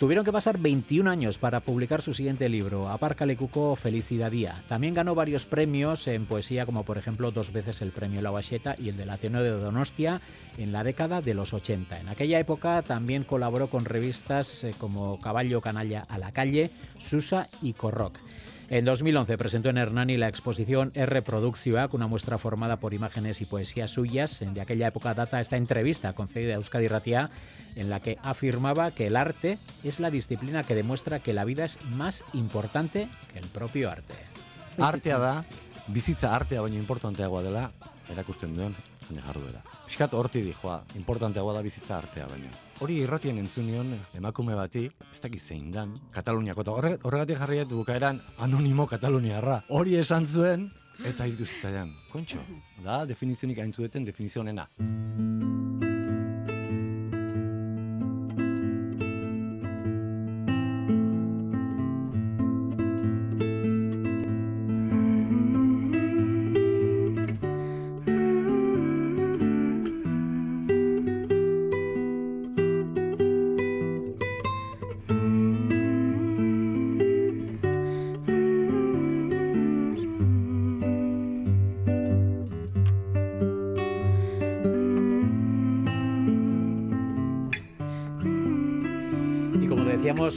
Tuvieron 0.04 0.26
que 0.26 0.32
pasar 0.32 0.58
21 0.58 1.11
años 1.11 1.38
para 1.38 1.61
publicar 1.61 2.02
su 2.02 2.12
siguiente 2.12 2.50
libro, 2.50 2.90
Apárcale 2.90 3.38
Cuco 3.38 3.75
Felicidadía. 3.75 4.62
También 4.68 4.92
ganó 4.92 5.14
varios 5.14 5.46
premios 5.46 6.06
en 6.08 6.26
poesía, 6.26 6.66
como 6.66 6.82
por 6.82 6.99
ejemplo 6.99 7.30
dos 7.30 7.54
veces 7.54 7.80
el 7.80 7.90
premio 7.90 8.20
La 8.20 8.30
Bacheta 8.30 8.76
y 8.78 8.90
el 8.90 8.99
de 8.99 9.06
la 9.06 9.16
de 9.16 9.30
Donostia 9.30 10.20
en 10.58 10.73
la 10.73 10.84
década 10.84 11.23
de 11.23 11.32
los 11.32 11.54
80. 11.54 12.00
En 12.00 12.11
aquella 12.11 12.38
época 12.38 12.82
también 12.82 13.25
colaboró 13.25 13.68
con 13.68 13.87
revistas 13.87 14.64
eh, 14.64 14.75
como 14.76 15.18
Caballo 15.20 15.62
Canalla 15.62 16.04
a 16.06 16.18
la 16.18 16.32
Calle, 16.32 16.70
Susa 16.99 17.46
y 17.62 17.73
Corroc. 17.73 18.18
En 18.70 18.84
2011 18.84 19.37
presentó 19.37 19.68
en 19.68 19.78
Hernani 19.78 20.16
la 20.16 20.28
exposición 20.28 20.90
R 20.94 21.23
Producción, 21.23 21.88
una 21.92 22.06
muestra 22.06 22.38
formada 22.38 22.78
por 22.78 22.94
imágenes 22.94 23.40
y 23.40 23.44
poesías 23.44 23.90
suyas. 23.90 24.42
De 24.52 24.61
aquella 24.61 24.88
época 24.88 25.14
data 25.14 25.40
esta 25.40 25.56
entrevista 25.56 26.12
concedida 26.14 26.54
a 26.54 26.56
Euskadi 26.56 26.88
Ratia, 26.88 27.30
en 27.76 27.90
la 27.90 28.00
que 28.00 28.16
afirmaba 28.23 28.90
que 28.90 29.07
el 29.07 29.16
arte 29.16 29.59
es 29.83 30.00
la 30.00 30.11
disciplina 30.11 30.64
que 30.64 30.75
demuestra 30.75 31.21
que 31.21 31.35
la 31.35 31.45
vida 31.45 31.64
es 31.64 31.78
más 31.97 32.25
importante 32.33 33.09
que 33.33 33.38
el 33.38 33.47
propio 33.47 33.90
arte. 33.90 34.14
Artea 34.78 35.19
da, 35.19 35.45
bizitza 35.87 36.35
artea 36.35 36.62
baina 36.62 36.81
importanteagoa 36.81 37.43
dela, 37.43 37.71
erakusten 38.11 38.54
duen 38.57 38.75
jarduera. 39.26 39.61
Piskat 39.87 40.14
horti 40.14 40.40
dijoa, 40.43 40.83
importanteagoa 40.97 41.54
da 41.54 41.62
bizitza 41.62 41.99
artea 41.99 42.26
baina. 42.26 42.50
Hori 42.81 42.99
irratien 43.04 43.38
entzunion 43.38 43.93
emakume 44.14 44.57
bati, 44.59 44.87
ez 44.88 45.21
dakit 45.23 45.43
zein 45.43 45.71
dan, 45.71 45.95
Kataluniako, 46.14 46.64
eta 46.64 46.99
horregatik 47.04 47.38
jarriet 47.38 47.69
bukaeran 47.71 48.21
anonimo 48.38 48.88
Kataluniarra. 48.90 49.62
Hori 49.69 49.97
esan 50.00 50.26
zuen, 50.26 50.71
eta 51.04 51.26
iruzitzaian, 51.31 51.95
kontxo, 52.12 52.43
da 52.83 53.04
definizionik 53.07 53.59
aintzueten 53.62 54.04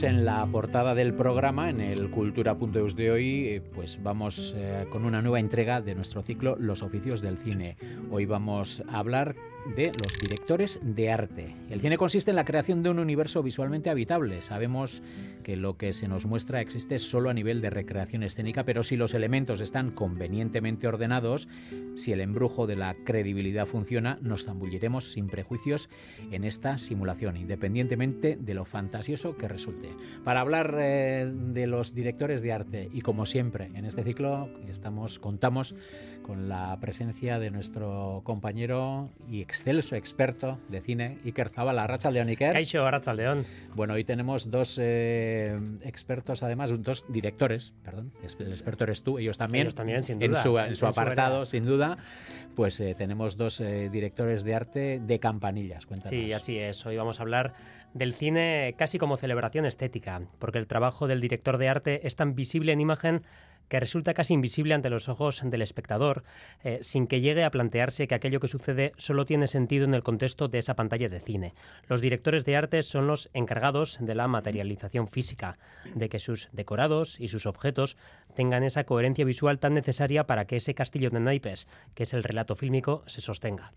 en 0.03 0.25
la 0.25 0.45
portada 0.45 0.93
del 0.93 1.13
programa, 1.13 1.69
en 1.69 1.81
el 1.81 2.11
cultura.eus 2.11 2.95
de 2.95 3.09
hoy, 3.09 3.47
eh, 3.47 3.61
pues 3.73 4.01
vamos 4.03 4.53
eh, 4.55 4.85
con 4.91 5.05
una 5.05 5.21
nueva 5.21 5.39
entrega 5.39 5.81
de 5.81 5.95
nuestro 5.95 6.21
ciclo 6.21 6.55
Los 6.59 6.83
oficios 6.83 7.21
del 7.21 7.37
cine. 7.37 7.77
Hoy 8.11 8.25
vamos 8.25 8.83
a 8.89 8.99
hablar 8.99 9.35
de 9.75 9.91
los 10.03 10.19
directores 10.19 10.79
de 10.83 11.11
arte. 11.11 11.55
El 11.69 11.81
cine 11.81 11.97
consiste 11.97 12.31
en 12.31 12.35
la 12.35 12.45
creación 12.45 12.83
de 12.83 12.89
un 12.89 12.99
universo 12.99 13.41
visualmente 13.41 13.89
habitable. 13.89 14.41
Sabemos 14.41 15.01
que 15.47 15.55
lo 15.55 15.77
que 15.77 15.93
se 15.93 16.09
nos 16.09 16.25
muestra 16.25 16.59
existe 16.59 16.99
solo 16.99 17.29
a 17.29 17.33
nivel 17.33 17.61
de 17.61 17.69
recreación 17.69 18.21
escénica, 18.21 18.65
pero 18.65 18.83
si 18.83 18.97
los 18.97 19.13
elementos 19.13 19.61
están 19.61 19.91
convenientemente 19.91 20.89
ordenados, 20.89 21.47
si 21.95 22.11
el 22.11 22.19
embrujo 22.19 22.67
de 22.67 22.75
la 22.75 22.97
credibilidad 23.05 23.65
funciona, 23.65 24.19
nos 24.21 24.43
zambulliremos 24.43 25.13
sin 25.13 25.27
prejuicios 25.27 25.89
en 26.31 26.43
esta 26.43 26.77
simulación, 26.77 27.37
independientemente 27.37 28.35
de 28.35 28.53
lo 28.55 28.65
fantasioso 28.65 29.37
que 29.37 29.47
resulte. 29.47 29.95
Para 30.25 30.41
hablar 30.41 30.75
eh, 30.81 31.31
de 31.33 31.65
los 31.65 31.95
directores 31.95 32.41
de 32.41 32.51
arte 32.51 32.89
y 32.91 32.99
como 32.99 33.25
siempre 33.25 33.67
en 33.73 33.85
este 33.85 34.03
ciclo 34.03 34.49
estamos 34.67 35.17
contamos 35.17 35.75
con 36.27 36.49
la 36.49 36.77
presencia 36.81 37.39
de 37.39 37.49
nuestro 37.49 38.21
compañero 38.25 39.09
y 39.29 39.41
excelso 39.41 39.95
experto 39.95 40.59
de 40.67 40.81
cine, 40.81 41.17
Iker 41.23 41.47
Zabala. 41.49 41.87
León 42.11 42.27
Iker. 42.27 42.51
Caixo, 42.51 42.85
León. 43.13 43.45
Bueno, 43.73 43.93
hoy 43.93 44.03
tenemos 44.03 44.51
dos 44.51 44.77
eh, 44.81 45.57
expertos, 45.83 46.43
además, 46.43 46.73
dos 46.83 47.05
directores, 47.07 47.73
perdón, 47.83 48.11
el 48.39 48.51
experto 48.51 48.83
eres 48.83 49.03
tú, 49.03 49.17
ellos 49.17 49.37
también. 49.37 49.67
Ellos 49.67 49.75
también, 49.75 50.03
sin 50.03 50.19
duda. 50.19 50.67
En 50.67 50.75
su, 50.75 50.85
apartado, 50.85 51.45
sin 51.45 51.65
duda. 51.65 51.97
Pues 52.55 52.79
eh, 52.81 52.93
tenemos 52.97 53.37
dos 53.37 53.61
eh, 53.61 53.89
directores 53.89 54.43
de 54.43 54.53
arte 54.53 54.99
de 54.99 55.19
campanillas. 55.19 55.85
Cuéntanos. 55.85 56.09
Sí, 56.09 56.33
así 56.33 56.57
es. 56.57 56.85
Hoy 56.85 56.97
vamos 56.97 57.19
a 57.19 57.23
hablar 57.23 57.53
del 57.93 58.13
cine 58.13 58.75
casi 58.77 58.97
como 58.97 59.15
celebración 59.15 59.65
estética, 59.65 60.21
porque 60.39 60.59
el 60.59 60.67
trabajo 60.67 61.07
del 61.07 61.21
director 61.21 61.57
de 61.57 61.69
arte 61.69 62.05
es 62.05 62.17
tan 62.17 62.35
visible 62.35 62.73
en 62.73 62.81
imagen 62.81 63.23
que 63.69 63.79
resulta 63.79 64.13
casi 64.13 64.33
invisible 64.33 64.73
ante 64.73 64.89
los 64.89 65.09
ojos 65.09 65.41
del 65.43 65.61
espectador, 65.61 66.23
eh, 66.63 66.79
sin 66.81 67.07
que 67.07 67.21
llegue 67.21 67.43
a 67.43 67.51
plantearse 67.51 68.07
que 68.07 68.15
aquello 68.15 68.39
que 68.39 68.47
sucede 68.47 68.93
solo 68.97 69.25
tiene 69.25 69.47
sentido 69.47 69.85
en 69.85 69.93
el 69.93 70.03
contexto 70.03 70.47
de 70.47 70.59
esa 70.59 70.75
pantalla 70.75 71.09
de 71.09 71.19
cine. 71.19 71.53
Los 71.87 72.01
directores 72.01 72.45
de 72.45 72.55
arte 72.55 72.83
son 72.83 73.07
los 73.07 73.29
encargados 73.33 73.97
de 73.99 74.15
la 74.15 74.27
materialización 74.27 75.07
física, 75.07 75.57
de 75.95 76.09
que 76.09 76.19
sus 76.19 76.49
decorados 76.51 77.19
y 77.19 77.27
sus 77.27 77.45
objetos 77.45 77.97
tengan 78.35 78.63
esa 78.63 78.83
coherencia 78.83 79.25
visual 79.25 79.59
tan 79.59 79.73
necesaria 79.73 80.25
para 80.25 80.45
que 80.45 80.57
ese 80.57 80.73
castillo 80.73 81.09
de 81.09 81.19
naipes, 81.19 81.67
que 81.95 82.03
es 82.03 82.13
el 82.13 82.23
relato 82.23 82.55
fílmico, 82.55 83.03
se 83.07 83.21
sostenga. 83.21 83.73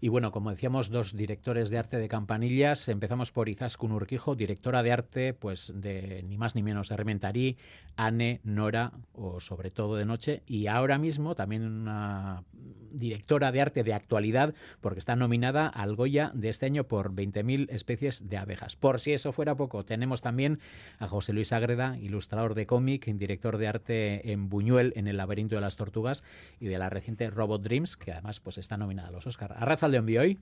Y 0.00 0.08
bueno, 0.08 0.30
como 0.30 0.50
decíamos, 0.50 0.90
dos 0.90 1.16
directores 1.16 1.70
de 1.70 1.78
arte 1.78 1.98
de 1.98 2.08
Campanillas. 2.08 2.88
Empezamos 2.88 3.32
por 3.32 3.48
Izaskun 3.48 3.92
Urquijo, 3.92 4.36
directora 4.36 4.84
de 4.84 4.92
arte, 4.92 5.34
pues 5.34 5.72
de 5.74 6.22
ni 6.28 6.38
más 6.38 6.54
ni 6.54 6.62
menos 6.62 6.92
Armentarí, 6.92 7.56
Anne, 7.96 8.40
Nora 8.44 8.92
o 9.12 9.27
sobre 9.40 9.70
todo 9.70 9.96
de 9.96 10.04
noche. 10.04 10.42
Y 10.46 10.66
ahora 10.66 10.98
mismo 10.98 11.34
también 11.34 11.64
una 11.64 12.44
directora 12.90 13.52
de 13.52 13.60
arte 13.60 13.84
de 13.84 13.94
actualidad, 13.94 14.54
porque 14.80 14.98
está 14.98 15.16
nominada 15.16 15.68
al 15.68 15.94
Goya 15.94 16.30
de 16.34 16.48
este 16.48 16.66
año 16.66 16.84
por 16.84 17.12
20.000 17.12 17.68
especies 17.70 18.28
de 18.28 18.36
abejas. 18.36 18.76
Por 18.76 19.00
si 19.00 19.12
eso 19.12 19.32
fuera 19.32 19.54
poco, 19.54 19.84
tenemos 19.84 20.20
también 20.22 20.60
a 20.98 21.08
José 21.08 21.32
Luis 21.32 21.52
Agreda, 21.52 21.98
ilustrador 21.98 22.54
de 22.54 22.66
cómic, 22.66 23.06
director 23.18 23.58
de 23.58 23.68
arte 23.68 24.32
en 24.32 24.48
Buñuel, 24.48 24.92
en 24.96 25.06
El 25.06 25.16
laberinto 25.16 25.54
de 25.54 25.60
las 25.60 25.76
tortugas, 25.76 26.24
y 26.60 26.66
de 26.66 26.78
la 26.78 26.90
reciente 26.90 27.30
Robot 27.30 27.62
Dreams, 27.62 27.96
que 27.96 28.12
además 28.12 28.40
pues 28.40 28.58
está 28.58 28.76
nominada 28.76 29.08
a 29.08 29.12
los 29.12 29.26
Oscar. 29.26 29.54
León 29.88 30.06
de 30.06 30.18
hoy. 30.18 30.38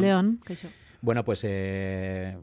León. 0.00 0.40
Bueno, 1.02 1.24
pues 1.24 1.44
eh, 1.44 2.36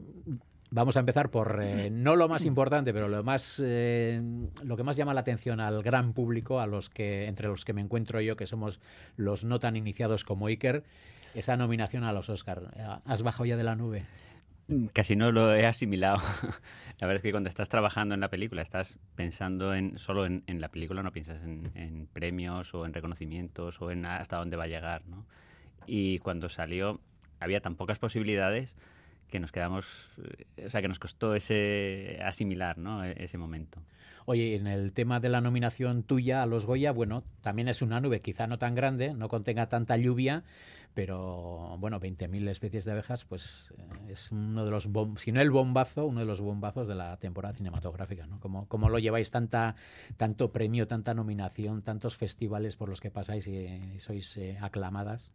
vamos 0.70 0.96
a 0.96 1.00
empezar 1.00 1.30
por 1.30 1.60
eh, 1.62 1.90
no 1.92 2.16
lo 2.16 2.28
más 2.28 2.44
importante, 2.44 2.92
pero 2.92 3.08
lo 3.08 3.22
más 3.22 3.60
eh, 3.64 4.20
lo 4.64 4.76
que 4.76 4.82
más 4.82 4.96
llama 4.96 5.14
la 5.14 5.20
atención 5.20 5.60
al 5.60 5.82
gran 5.82 6.12
público, 6.12 6.60
a 6.60 6.66
los 6.66 6.90
que 6.90 7.26
entre 7.26 7.48
los 7.48 7.64
que 7.64 7.72
me 7.72 7.80
encuentro 7.80 8.20
yo, 8.20 8.36
que 8.36 8.46
somos 8.46 8.80
los 9.16 9.44
no 9.44 9.60
tan 9.60 9.76
iniciados 9.76 10.24
como 10.24 10.46
Iker, 10.46 10.84
esa 11.34 11.56
nominación 11.56 12.04
a 12.04 12.12
los 12.12 12.28
Oscar. 12.28 13.00
¿Has 13.04 13.22
bajado 13.22 13.46
ya 13.46 13.56
de 13.56 13.64
la 13.64 13.76
nube? 13.76 14.06
Casi 14.92 15.16
no 15.16 15.32
lo 15.32 15.54
he 15.54 15.64
asimilado. 15.64 16.18
la 17.00 17.06
verdad 17.06 17.16
es 17.16 17.22
que 17.22 17.30
cuando 17.30 17.48
estás 17.48 17.70
trabajando 17.70 18.14
en 18.14 18.20
la 18.20 18.28
película, 18.28 18.60
estás 18.60 18.98
pensando 19.14 19.74
en 19.74 19.98
solo 19.98 20.26
en, 20.26 20.42
la 20.46 20.68
película, 20.68 21.02
no 21.02 21.10
piensas 21.10 21.42
en, 21.42 21.70
en, 21.74 22.06
premios 22.06 22.74
o 22.74 22.84
en 22.84 22.92
reconocimientos 22.92 23.80
o 23.80 23.90
en 23.90 24.04
hasta 24.04 24.36
dónde 24.36 24.58
va 24.58 24.64
a 24.64 24.68
llegar, 24.68 25.06
¿no? 25.06 25.24
y 25.88 26.18
cuando 26.18 26.48
salió 26.48 27.00
había 27.40 27.60
tan 27.60 27.74
pocas 27.74 27.98
posibilidades 27.98 28.76
que 29.28 29.40
nos 29.40 29.52
quedamos, 29.52 30.10
eh, 30.56 30.66
o 30.66 30.70
sea, 30.70 30.82
que 30.82 30.88
nos 30.88 30.98
costó 30.98 31.34
ese 31.34 32.18
asimilar, 32.24 32.78
¿no? 32.78 33.04
E-, 33.04 33.14
ese 33.22 33.38
momento. 33.38 33.80
Oye, 34.26 34.56
en 34.56 34.66
el 34.66 34.92
tema 34.92 35.20
de 35.20 35.30
la 35.30 35.40
nominación 35.40 36.02
tuya 36.02 36.42
a 36.42 36.46
los 36.46 36.66
Goya, 36.66 36.92
bueno, 36.92 37.24
también 37.40 37.68
es 37.68 37.80
una 37.80 38.00
nube 38.00 38.20
quizá 38.20 38.46
no 38.46 38.58
tan 38.58 38.74
grande, 38.74 39.14
no 39.14 39.28
contenga 39.28 39.70
tanta 39.70 39.96
lluvia, 39.96 40.44
pero 40.92 41.76
bueno, 41.78 42.00
20.000 42.00 42.48
especies 42.48 42.84
de 42.84 42.92
abejas, 42.92 43.24
pues 43.24 43.72
eh, 43.78 44.12
es 44.12 44.32
uno 44.32 44.64
de 44.64 44.70
los, 44.70 44.88
si 45.16 45.32
no 45.32 45.40
el 45.40 45.50
bombazo, 45.50 46.06
uno 46.06 46.20
de 46.20 46.26
los 46.26 46.40
bombazos 46.40 46.88
de 46.88 46.94
la 46.94 47.16
temporada 47.18 47.54
cinematográfica, 47.54 48.26
¿no? 48.26 48.40
¿Cómo, 48.40 48.66
cómo 48.68 48.88
lo 48.88 48.98
lleváis 48.98 49.30
tanta, 49.30 49.76
tanto 50.16 50.52
premio, 50.52 50.88
tanta 50.88 51.14
nominación, 51.14 51.82
tantos 51.82 52.16
festivales 52.16 52.76
por 52.76 52.88
los 52.88 53.00
que 53.00 53.10
pasáis 53.10 53.46
y, 53.46 53.98
sois 53.98 54.36
eh, 54.36 54.58
aclamadas? 54.60 55.32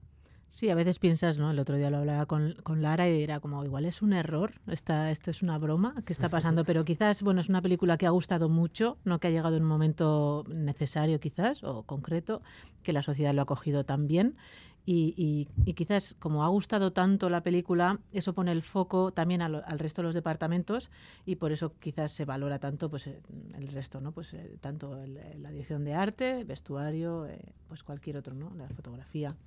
Sí, 0.54 0.70
a 0.70 0.76
veces 0.76 1.00
piensas, 1.00 1.40
¿no? 1.40 1.50
El 1.50 1.58
otro 1.58 1.78
día 1.78 1.90
lo 1.90 1.98
hablaba 1.98 2.28
con, 2.28 2.54
con, 2.62 2.84
Lara 2.84 3.10
y 3.10 3.24
era 3.24 3.40
como, 3.40 3.66
igual 3.66 3.86
es 3.86 4.04
un 4.04 4.14
error, 4.14 4.62
esta, 4.68 5.10
esto 5.10 5.32
es 5.32 5.42
una 5.42 5.58
broma 5.58 5.96
que 6.06 6.14
está 6.14 6.30
pasando, 6.30 6.64
pero 6.66 6.86
quizás, 6.86 7.24
bueno, 7.24 7.42
es 7.42 7.50
una 7.50 7.64
película 7.64 7.98
que 7.98 8.06
ha 8.06 8.12
gustado 8.12 8.50
mucho, 8.50 9.00
no 9.04 9.20
que 9.20 9.28
ha 9.28 9.32
llegado 9.32 9.58
en 9.58 9.64
un 9.64 9.70
momento 9.70 10.44
necesario 10.48 11.20
quizás 11.20 11.64
o 11.64 11.82
concreto, 11.82 12.44
que 12.84 12.94
la 12.94 13.02
sociedad 13.02 13.34
lo 13.34 13.42
ha 13.42 13.46
cogido 13.46 13.84
tan 13.84 14.06
bien. 14.08 14.36
Y, 14.86 15.48
y, 15.66 15.74
quizás 15.74 16.16
como 16.20 16.44
ha 16.44 16.50
gustado 16.50 16.92
tanto 16.92 17.30
la 17.30 17.42
película, 17.42 18.00
eso 18.12 18.34
pone 18.34 18.52
el 18.52 18.62
foco 18.62 19.12
también 19.12 19.42
al, 19.42 19.80
resto 19.80 20.02
de 20.02 20.08
los 20.08 20.14
departamentos 20.14 20.92
y 21.26 21.38
por 21.38 21.54
eso 21.54 21.74
quizás 21.80 22.12
se 22.12 22.26
valora 22.26 22.60
tanto 22.60 22.90
pues 22.90 23.08
el 23.08 23.68
resto, 23.70 24.02
¿no? 24.02 24.12
Pues 24.12 24.34
eh, 24.34 24.58
tanto 24.60 25.04
la 25.08 25.52
dirección 25.52 25.86
de 25.86 25.94
arte, 25.94 26.44
vestuario, 26.44 27.26
eh, 27.26 27.40
pues 27.70 27.82
cualquier 27.82 28.18
otro, 28.18 28.36
¿no? 28.36 28.54
La 28.56 28.68
fotografía. 28.68 29.38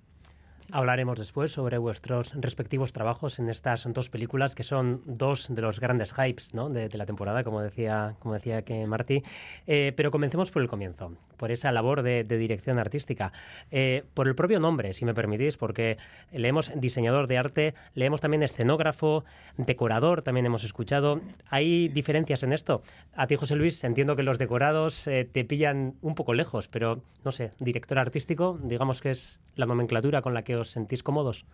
Hablaremos 0.73 1.19
después 1.19 1.53
sobre 1.53 1.79
vuestros 1.79 2.33
respectivos 2.35 2.93
trabajos 2.93 3.39
en 3.39 3.49
estas 3.49 3.87
dos 3.93 4.11
películas 4.11 4.57
que 4.57 4.65
son 4.65 5.01
dos 5.05 5.47
de 5.49 5.63
los 5.63 5.79
grandes 5.79 6.13
hypes 6.13 6.55
¿no? 6.55 6.69
de, 6.69 6.89
la 6.97 7.07
temporada, 7.07 7.45
como 7.45 7.61
decía, 7.61 8.17
como 8.19 8.35
decía 8.35 8.63
que 8.63 8.85
Martí. 8.87 9.23
Eh, 9.69 9.93
pero 9.97 10.11
comencemos 10.11 10.51
por 10.51 10.63
el 10.63 10.69
comienzo, 10.69 11.13
por 11.37 11.53
esa 11.53 11.71
labor 11.71 12.03
de, 12.03 12.25
dirección 12.25 12.81
artística. 12.81 13.33
Eh, 13.71 14.03
por 14.15 14.27
el 14.27 14.35
propio 14.35 14.59
nombre, 14.59 14.93
si 14.93 15.05
me 15.05 15.15
permitís, 15.15 15.57
porque 15.57 15.99
leemos 16.33 16.73
diseñador 16.75 17.29
de 17.29 17.39
arte, 17.39 17.75
leemos 17.95 18.21
también 18.21 18.43
escenógrafo, 18.43 19.25
decorador, 19.57 20.23
también 20.23 20.47
hemos 20.47 20.65
escuchado. 20.65 21.21
¿Hay 21.49 21.89
diferencias 21.89 22.43
en 22.43 22.53
esto? 22.53 22.83
A 23.15 23.29
ti, 23.29 23.37
José 23.37 23.55
Luis, 23.55 23.85
entiendo 23.85 24.17
que 24.17 24.25
los 24.25 24.39
decorados 24.39 25.07
eh, 25.07 25.25
te 25.25 25.45
pillan 25.45 25.95
un 26.03 26.17
poco 26.17 26.35
lejos, 26.35 26.67
pero 26.67 27.03
no 27.25 27.31
sé, 27.31 27.53
director 27.61 27.99
artístico, 27.99 28.59
digamos 28.63 29.01
que 29.01 29.11
es 29.11 29.41
la 29.55 29.67
nomenclatura 29.67 30.23
con 30.23 30.35
la 30.35 30.43
que 30.43 30.56
os 30.57 30.71
sentís 30.71 31.03
cómodos? 31.03 31.47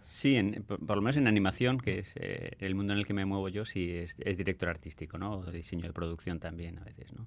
Sí, 0.00 0.40
por, 0.66 0.96
lo 0.96 1.02
menos 1.02 1.16
en 1.16 1.26
animación, 1.26 1.78
que 1.78 1.98
es 1.98 2.14
eh, 2.16 2.56
el 2.60 2.74
mundo 2.74 2.92
en 2.92 3.00
el 3.00 3.06
que 3.06 3.14
me 3.14 3.24
muevo 3.24 3.48
yo, 3.48 3.64
sí 3.64 3.96
es, 3.96 4.16
director 4.16 4.68
artístico, 4.68 5.18
¿no? 5.18 5.38
O 5.38 5.50
diseño 5.50 5.86
de 5.86 5.92
producción 5.92 6.38
también 6.38 6.78
a 6.78 6.84
veces, 6.84 7.12
¿no? 7.12 7.26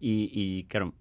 Y, 0.00 0.64
claro, 0.64 0.92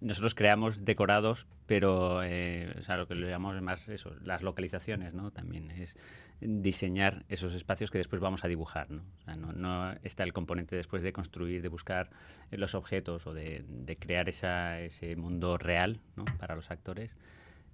nosotros 0.00 0.34
creamos 0.34 0.84
decorados, 0.84 1.46
pero 1.66 2.22
eh, 2.22 2.72
o 2.88 2.96
lo 2.96 3.06
que 3.06 3.14
le 3.14 3.28
llamamos 3.28 3.60
más 3.60 3.86
eso, 3.88 4.14
las 4.22 4.42
localizaciones, 4.42 5.12
¿no? 5.12 5.30
También 5.30 5.70
es 5.72 5.98
diseñar 6.40 7.26
esos 7.28 7.52
espacios 7.52 7.90
que 7.90 7.98
después 7.98 8.22
vamos 8.22 8.44
a 8.44 8.48
dibujar, 8.48 8.90
¿no? 8.90 9.02
O 9.20 9.24
sea, 9.24 9.36
no, 9.36 9.92
está 10.04 10.22
el 10.22 10.32
componente 10.32 10.74
después 10.74 11.02
de 11.02 11.12
construir, 11.12 11.60
de 11.60 11.68
buscar 11.68 12.08
los 12.50 12.74
objetos 12.74 13.26
o 13.26 13.34
de, 13.34 13.64
crear 14.00 14.28
ese 14.30 15.16
mundo 15.16 15.58
real, 15.58 16.00
¿no? 16.16 16.24
Para 16.38 16.54
los 16.54 16.70
actores 16.70 17.18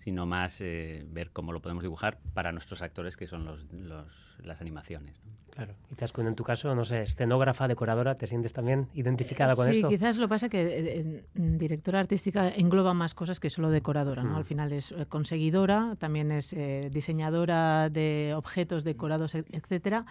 sino 0.00 0.26
más 0.26 0.60
eh, 0.60 1.04
ver 1.08 1.30
cómo 1.30 1.52
lo 1.52 1.60
podemos 1.60 1.82
dibujar 1.82 2.18
para 2.34 2.52
nuestros 2.52 2.82
actores, 2.82 3.16
que 3.16 3.26
son 3.26 3.44
los, 3.44 3.66
las 4.42 4.60
animaciones. 4.60 5.20
Claro. 5.50 5.74
Y 5.90 5.94
Tascun, 5.94 6.26
en 6.26 6.34
tu 6.34 6.42
caso, 6.42 6.74
no 6.74 6.84
sé, 6.84 7.02
escenógrafa, 7.02 7.68
decoradora, 7.68 8.14
¿te 8.14 8.26
sientes 8.26 8.52
también 8.52 8.88
identificada 8.94 9.54
con 9.54 9.68
esto? 9.68 9.88
Sí, 9.88 9.94
quizás 9.96 10.16
lo 10.16 10.28
pasa 10.28 10.48
que 10.48 10.62
eh, 10.62 11.24
directora 11.34 12.00
artística 12.00 12.48
engloba 12.48 12.94
más 12.94 13.14
cosas 13.14 13.40
que 13.40 13.50
solo 13.50 13.68
decoradora, 13.68 14.22
¿no? 14.22 14.32
Mm. 14.32 14.36
Al 14.36 14.44
final 14.44 14.72
es 14.72 14.92
eh, 14.92 15.04
conseguidora, 15.06 15.96
también 15.98 16.30
es 16.30 16.54
diseñadora 16.90 17.90
de 17.90 18.32
objetos 18.36 18.84
decorados, 18.84 19.34
etcétera, 19.34 20.06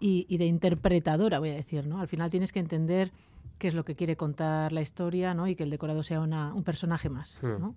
y, 0.00 0.36
de 0.38 0.46
interpretadora, 0.46 1.38
voy 1.38 1.50
a 1.50 1.54
decir, 1.54 1.86
¿no? 1.86 2.00
Al 2.00 2.08
final 2.08 2.30
tienes 2.30 2.52
que 2.52 2.58
entender 2.58 3.12
qué 3.58 3.68
es 3.68 3.74
lo 3.74 3.84
que 3.84 3.94
quiere 3.94 4.16
contar 4.16 4.72
la 4.72 4.80
historia, 4.80 5.34
¿no? 5.34 5.46
Y 5.46 5.54
que 5.54 5.62
el 5.62 5.70
decorado 5.70 6.02
sea 6.02 6.20
una, 6.20 6.52
un 6.52 6.64
personaje 6.64 7.08
más, 7.08 7.38
mm. 7.42 7.60
¿no? 7.60 7.74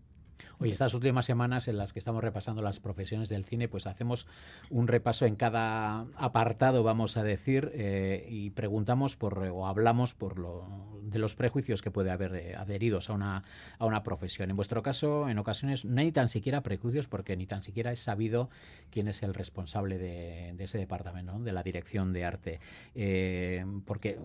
Oye, 0.60 0.72
estas 0.72 0.94
últimas 0.94 1.26
semanas 1.26 1.68
en 1.68 1.78
las 1.78 1.94
que 1.94 2.00
estamos 2.00 2.24
repasando 2.24 2.62
las 2.62 2.80
profesiones 2.80 3.30
del 3.30 3.46
cine, 3.46 3.68
pues 3.68 3.88
hacemos 3.88 4.28
un 4.70 4.88
repaso 4.88 5.26
en 5.26 5.36
cada 5.36 6.06
apartado, 6.16 6.84
vamos 6.84 7.18
a 7.18 7.24
decir, 7.24 7.72
eh, 7.74 8.28
y 8.30 8.52
preguntamos 8.52 9.16
por 9.16 9.38
o 9.40 9.68
hablamos 9.68 10.14
por 10.14 10.40
lo 10.40 10.94
de 11.04 11.20
los 11.20 11.36
prejuicios 11.36 11.82
que 11.82 11.92
puede 11.92 12.12
haber 12.12 12.36
eh, 12.36 12.56
adheridos 12.56 13.10
a 13.10 13.14
una, 13.14 13.44
a 13.78 13.86
una 13.86 14.04
profesión. 14.04 14.50
En 14.50 14.56
vuestro 14.56 14.82
caso, 14.84 15.30
en 15.30 15.38
ocasiones 15.38 15.86
no 15.86 16.02
hay 16.02 16.12
tan 16.12 16.30
siquiera 16.30 16.62
prejuicios 16.62 17.08
porque 17.08 17.36
ni 17.36 17.46
tan 17.46 17.62
siquiera 17.62 17.92
es 17.92 18.00
sabido 18.00 18.50
quién 18.90 19.08
es 19.08 19.24
el 19.24 19.34
responsable 19.34 19.98
de, 19.98 20.56
ese 20.60 20.78
departamento, 20.78 21.40
de 21.40 21.52
la 21.52 21.64
dirección 21.64 22.14
de 22.14 22.26
arte. 22.26 22.60
Eh, 22.96 23.66
porque 23.86 24.18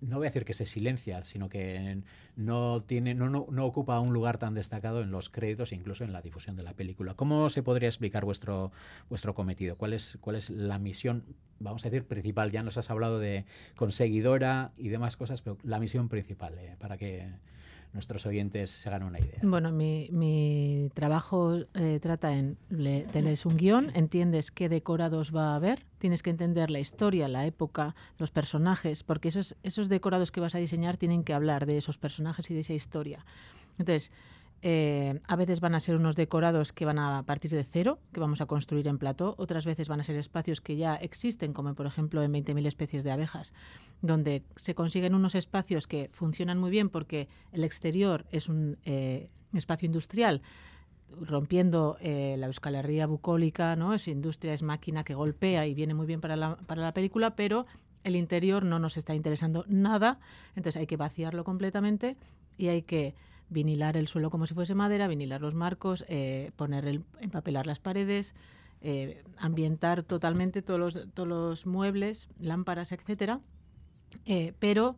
no 0.00 0.16
voy 0.16 0.26
a 0.26 0.30
decir 0.30 0.44
que 0.44 0.52
se 0.52 0.66
silencia, 0.66 1.24
sino 1.24 1.48
que 1.48 2.02
no 2.36 2.82
tiene, 2.82 3.14
no, 3.14 3.28
no, 3.28 3.66
ocupa 3.66 4.00
un 4.00 4.12
lugar 4.12 4.38
tan 4.38 4.54
destacado 4.54 5.02
en 5.02 5.10
los 5.10 5.28
créditos 5.28 5.72
e 5.72 5.76
incluso 5.76 6.04
en 6.04 6.12
la 6.12 6.22
difusión 6.22 6.56
de 6.56 6.62
la 6.62 6.74
película. 6.74 7.14
¿Cómo 7.14 7.50
se 7.50 7.62
podría 7.62 7.88
explicar 7.88 8.24
vuestro, 8.24 8.72
vuestro 9.08 9.34
cometido? 9.34 9.76
¿Cuál 9.76 9.92
es, 9.92 10.18
¿Cuál 10.20 10.36
es 10.36 10.50
la 10.50 10.78
misión, 10.78 11.24
vamos 11.58 11.84
a 11.84 11.90
decir, 11.90 12.06
principal? 12.06 12.50
Ya 12.50 12.62
nos 12.62 12.76
has 12.78 12.90
hablado 12.90 13.18
de 13.18 13.44
conseguidora 13.76 14.72
y 14.78 14.88
demás 14.88 15.16
cosas, 15.16 15.42
pero 15.42 15.58
la 15.62 15.78
misión 15.78 16.08
principal, 16.08 16.58
eh, 16.58 16.76
para 16.78 16.96
que 16.96 17.28
nuestros 17.92 18.24
oyentes 18.26 18.70
se 18.70 18.88
hagan 18.88 19.02
una 19.02 19.18
idea. 19.18 19.40
Bueno, 19.42 19.72
mi, 19.72 20.08
mi 20.12 20.90
trabajo 20.94 21.56
eh, 21.74 21.98
trata 22.00 22.36
en, 22.36 22.56
le, 22.68 23.06
un 23.44 23.56
guion, 23.56 23.90
entiendes 23.94 24.50
qué 24.50 24.68
decorados 24.68 25.34
va 25.34 25.52
a 25.52 25.56
haber, 25.56 25.84
tienes 25.98 26.22
que 26.22 26.30
entender 26.30 26.70
la 26.70 26.78
historia, 26.80 27.28
la 27.28 27.46
época, 27.46 27.94
los 28.18 28.30
personajes, 28.30 29.02
porque 29.02 29.28
esos, 29.28 29.56
esos 29.62 29.88
decorados 29.88 30.30
que 30.30 30.40
vas 30.40 30.54
a 30.54 30.58
diseñar 30.58 30.96
tienen 30.96 31.24
que 31.24 31.34
hablar 31.34 31.66
de 31.66 31.78
esos 31.78 31.98
personajes 31.98 32.50
y 32.50 32.54
de 32.54 32.60
esa 32.60 32.74
historia. 32.74 33.24
Entonces, 33.78 34.10
eh, 34.62 35.20
a 35.26 35.36
veces 35.36 35.60
van 35.60 35.74
a 35.74 35.80
ser 35.80 35.96
unos 35.96 36.16
decorados 36.16 36.72
que 36.72 36.84
van 36.84 36.98
a 36.98 37.22
partir 37.24 37.50
de 37.50 37.64
cero, 37.64 37.98
que 38.12 38.20
vamos 38.20 38.40
a 38.42 38.46
construir 38.46 38.88
en 38.88 38.98
plató. 38.98 39.34
Otras 39.38 39.64
veces 39.64 39.88
van 39.88 40.00
a 40.00 40.04
ser 40.04 40.16
espacios 40.16 40.60
que 40.60 40.76
ya 40.76 40.96
existen, 40.96 41.54
como 41.54 41.74
por 41.74 41.86
ejemplo 41.86 42.22
en 42.22 42.32
20.000 42.32 42.66
especies 42.66 43.02
de 43.02 43.10
abejas, 43.10 43.54
donde 44.02 44.42
se 44.56 44.74
consiguen 44.74 45.14
unos 45.14 45.34
espacios 45.34 45.86
que 45.86 46.10
funcionan 46.12 46.58
muy 46.58 46.70
bien 46.70 46.90
porque 46.90 47.28
el 47.52 47.64
exterior 47.64 48.26
es 48.30 48.48
un 48.48 48.76
eh, 48.84 49.30
espacio 49.54 49.86
industrial 49.86 50.42
rompiendo 51.22 51.96
eh, 52.00 52.36
la 52.38 52.46
euskalería 52.46 53.06
bucólica, 53.06 53.74
¿no? 53.76 53.94
Es 53.94 54.08
industria, 54.08 54.52
es 54.52 54.62
máquina 54.62 55.04
que 55.04 55.14
golpea 55.14 55.66
y 55.66 55.74
viene 55.74 55.94
muy 55.94 56.06
bien 56.06 56.20
para 56.20 56.36
la, 56.36 56.56
para 56.56 56.82
la 56.82 56.92
película, 56.92 57.34
pero 57.34 57.66
el 58.04 58.14
interior 58.14 58.64
no 58.64 58.78
nos 58.78 58.96
está 58.96 59.14
interesando 59.14 59.64
nada, 59.68 60.20
entonces 60.54 60.78
hay 60.78 60.86
que 60.86 60.96
vaciarlo 60.96 61.44
completamente 61.44 62.16
y 62.56 62.68
hay 62.68 62.82
que 62.82 63.14
vinilar 63.50 63.96
el 63.96 64.08
suelo 64.08 64.30
como 64.30 64.46
si 64.46 64.54
fuese 64.54 64.74
madera, 64.74 65.08
vinilar 65.08 65.42
los 65.42 65.54
marcos, 65.54 66.04
eh, 66.08 66.52
poner 66.56 66.86
el, 66.86 67.04
empapelar 67.20 67.66
las 67.66 67.80
paredes, 67.80 68.32
eh, 68.80 69.22
ambientar 69.36 70.04
totalmente 70.04 70.62
todos 70.62 71.06
los, 71.16 71.66
muebles, 71.66 72.28
lámparas, 72.38 72.92
etcétera, 72.92 73.40
eh, 74.24 74.54
pero 74.58 74.96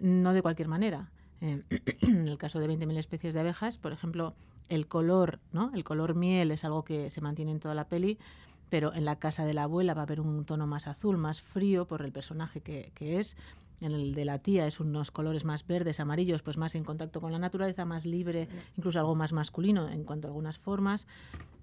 no 0.00 0.32
de 0.32 0.42
cualquier 0.42 0.68
manera. 0.68 1.10
en 1.40 1.64
el 2.28 2.36
caso 2.38 2.58
de 2.58 2.68
20.000 2.68 2.98
especies 2.98 3.34
de 3.34 3.40
abejas, 3.40 3.78
por 3.78 3.92
ejemplo, 3.92 4.34
el 4.68 4.86
color, 4.86 5.40
¿no? 5.52 5.70
El 5.74 5.84
color 5.84 6.14
miel 6.14 6.50
es 6.50 6.64
algo 6.64 6.84
que 6.84 7.08
se 7.08 7.20
mantiene 7.20 7.52
en 7.52 7.60
toda 7.60 7.74
la 7.74 7.88
peli, 7.88 8.18
pero 8.68 8.94
en 8.94 9.04
la 9.04 9.16
casa 9.16 9.44
de 9.44 9.54
la 9.54 9.64
abuela 9.64 9.94
va 9.94 10.02
a 10.02 10.04
haber 10.04 10.20
un 10.20 10.44
tono 10.44 10.66
más 10.66 10.86
azul, 10.86 11.16
más 11.16 11.40
frío 11.40 11.86
por 11.86 12.02
el 12.02 12.12
personaje 12.12 12.60
que 12.60 13.18
es 13.18 13.36
en 13.80 13.92
el 13.92 14.14
de 14.14 14.24
la 14.24 14.38
tía 14.38 14.66
es 14.66 14.80
unos 14.80 15.10
colores 15.10 15.44
más 15.44 15.66
verdes, 15.66 16.00
amarillos, 16.00 16.42
pues 16.42 16.56
más 16.56 16.74
en 16.74 16.84
contacto 16.84 17.20
con 17.20 17.32
la 17.32 17.38
naturaleza, 17.38 17.84
más 17.84 18.04
libre, 18.04 18.48
incluso 18.76 18.98
algo 18.98 19.14
más 19.14 19.32
masculino 19.32 19.88
en 19.88 20.04
cuanto 20.04 20.28
a 20.28 20.30
algunas 20.30 20.58
formas. 20.58 21.06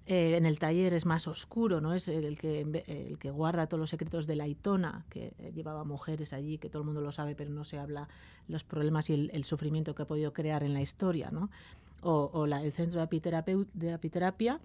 Eh, 0.06 0.38
en 0.38 0.46
el 0.46 0.58
taller 0.58 0.94
es 0.94 1.06
más 1.06 1.28
oscuro, 1.28 1.82
¿no? 1.82 1.94
Es 1.94 2.08
el 2.08 2.38
que, 2.38 2.62
el 2.88 3.20
que 3.20 3.30
guarda 3.30 3.68
todos 3.68 3.80
los 3.80 3.90
secretos 3.90 4.26
de 4.26 4.38
la 4.38 4.48
Itona, 4.48 5.06
que 5.10 5.34
llevaba 5.54 5.84
mujeres 5.84 6.32
allí, 6.32 6.58
que 6.58 6.70
todo 6.70 6.82
el 6.84 6.86
mundo 6.86 7.02
lo 7.02 7.12
sabe, 7.12 7.36
pero 7.36 7.50
no 7.50 7.66
se 7.66 7.78
habla 7.78 8.08
los 8.48 8.64
problemas 8.64 9.10
y 9.10 9.30
el, 9.32 9.44
sufrimiento 9.44 9.96
que 9.96 10.04
ha 10.04 10.08
podido 10.08 10.32
crear 10.32 10.64
en 10.64 10.74
la 10.74 10.82
historia, 10.82 11.30
¿no? 11.32 11.50
O, 12.02 12.48
la, 12.48 12.64
el 12.64 12.72
centro 12.72 13.06
de, 13.06 13.66
de 13.74 13.92
apiterapia, 13.92 14.62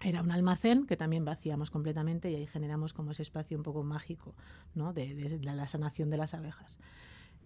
era 0.00 0.22
un 0.22 0.30
almacén 0.30 0.86
que 0.86 0.96
también 0.96 1.24
vaciamos 1.24 1.70
completamente 1.70 2.30
y 2.30 2.34
ahí 2.36 2.46
generamos 2.46 2.92
como 2.92 3.12
ese 3.12 3.22
espacio 3.22 3.56
un 3.56 3.62
poco 3.62 3.82
mágico 3.82 4.34
¿no? 4.74 4.92
de, 4.92 5.38
la 5.42 5.68
sanación 5.68 6.10
de 6.10 6.16
las 6.16 6.34
abejas. 6.34 6.78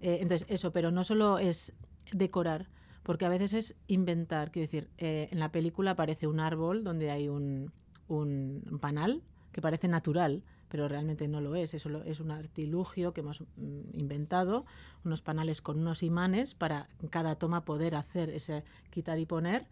Eh, 0.00 0.18
entonces, 0.20 0.46
eso, 0.50 0.72
pero 0.72 0.90
no 0.90 1.04
solo 1.04 1.38
es 1.38 1.72
decorar, 2.12 2.68
porque 3.02 3.24
a 3.24 3.28
veces 3.28 3.52
es 3.52 3.76
inventar. 3.86 4.50
Quiero 4.50 4.66
decir, 4.66 4.90
eh, 4.98 5.28
en 5.30 5.38
la 5.38 5.52
película 5.52 5.92
aparece 5.92 6.26
un 6.26 6.40
árbol 6.40 6.84
donde 6.84 7.10
hay 7.10 7.28
un, 7.28 7.72
un, 8.08 8.78
panal 8.80 9.22
que 9.52 9.60
parece 9.60 9.88
natural, 9.88 10.42
pero 10.68 10.88
realmente 10.88 11.28
no 11.28 11.40
lo 11.40 11.54
es. 11.54 11.74
Eso 11.74 12.02
es 12.04 12.20
un 12.20 12.30
artilugio 12.30 13.12
que 13.12 13.20
hemos 13.20 13.40
mm, 13.40 13.98
inventado, 13.98 14.64
unos 15.04 15.22
panales 15.22 15.62
con 15.62 15.78
unos 15.78 16.02
imanes 16.02 16.54
para 16.54 16.88
cada 17.10 17.36
toma 17.36 17.64
poder 17.64 17.94
hacer 17.94 18.30
ese 18.30 18.64
quitar 18.90 19.18
y 19.18 19.26
poner 19.26 19.66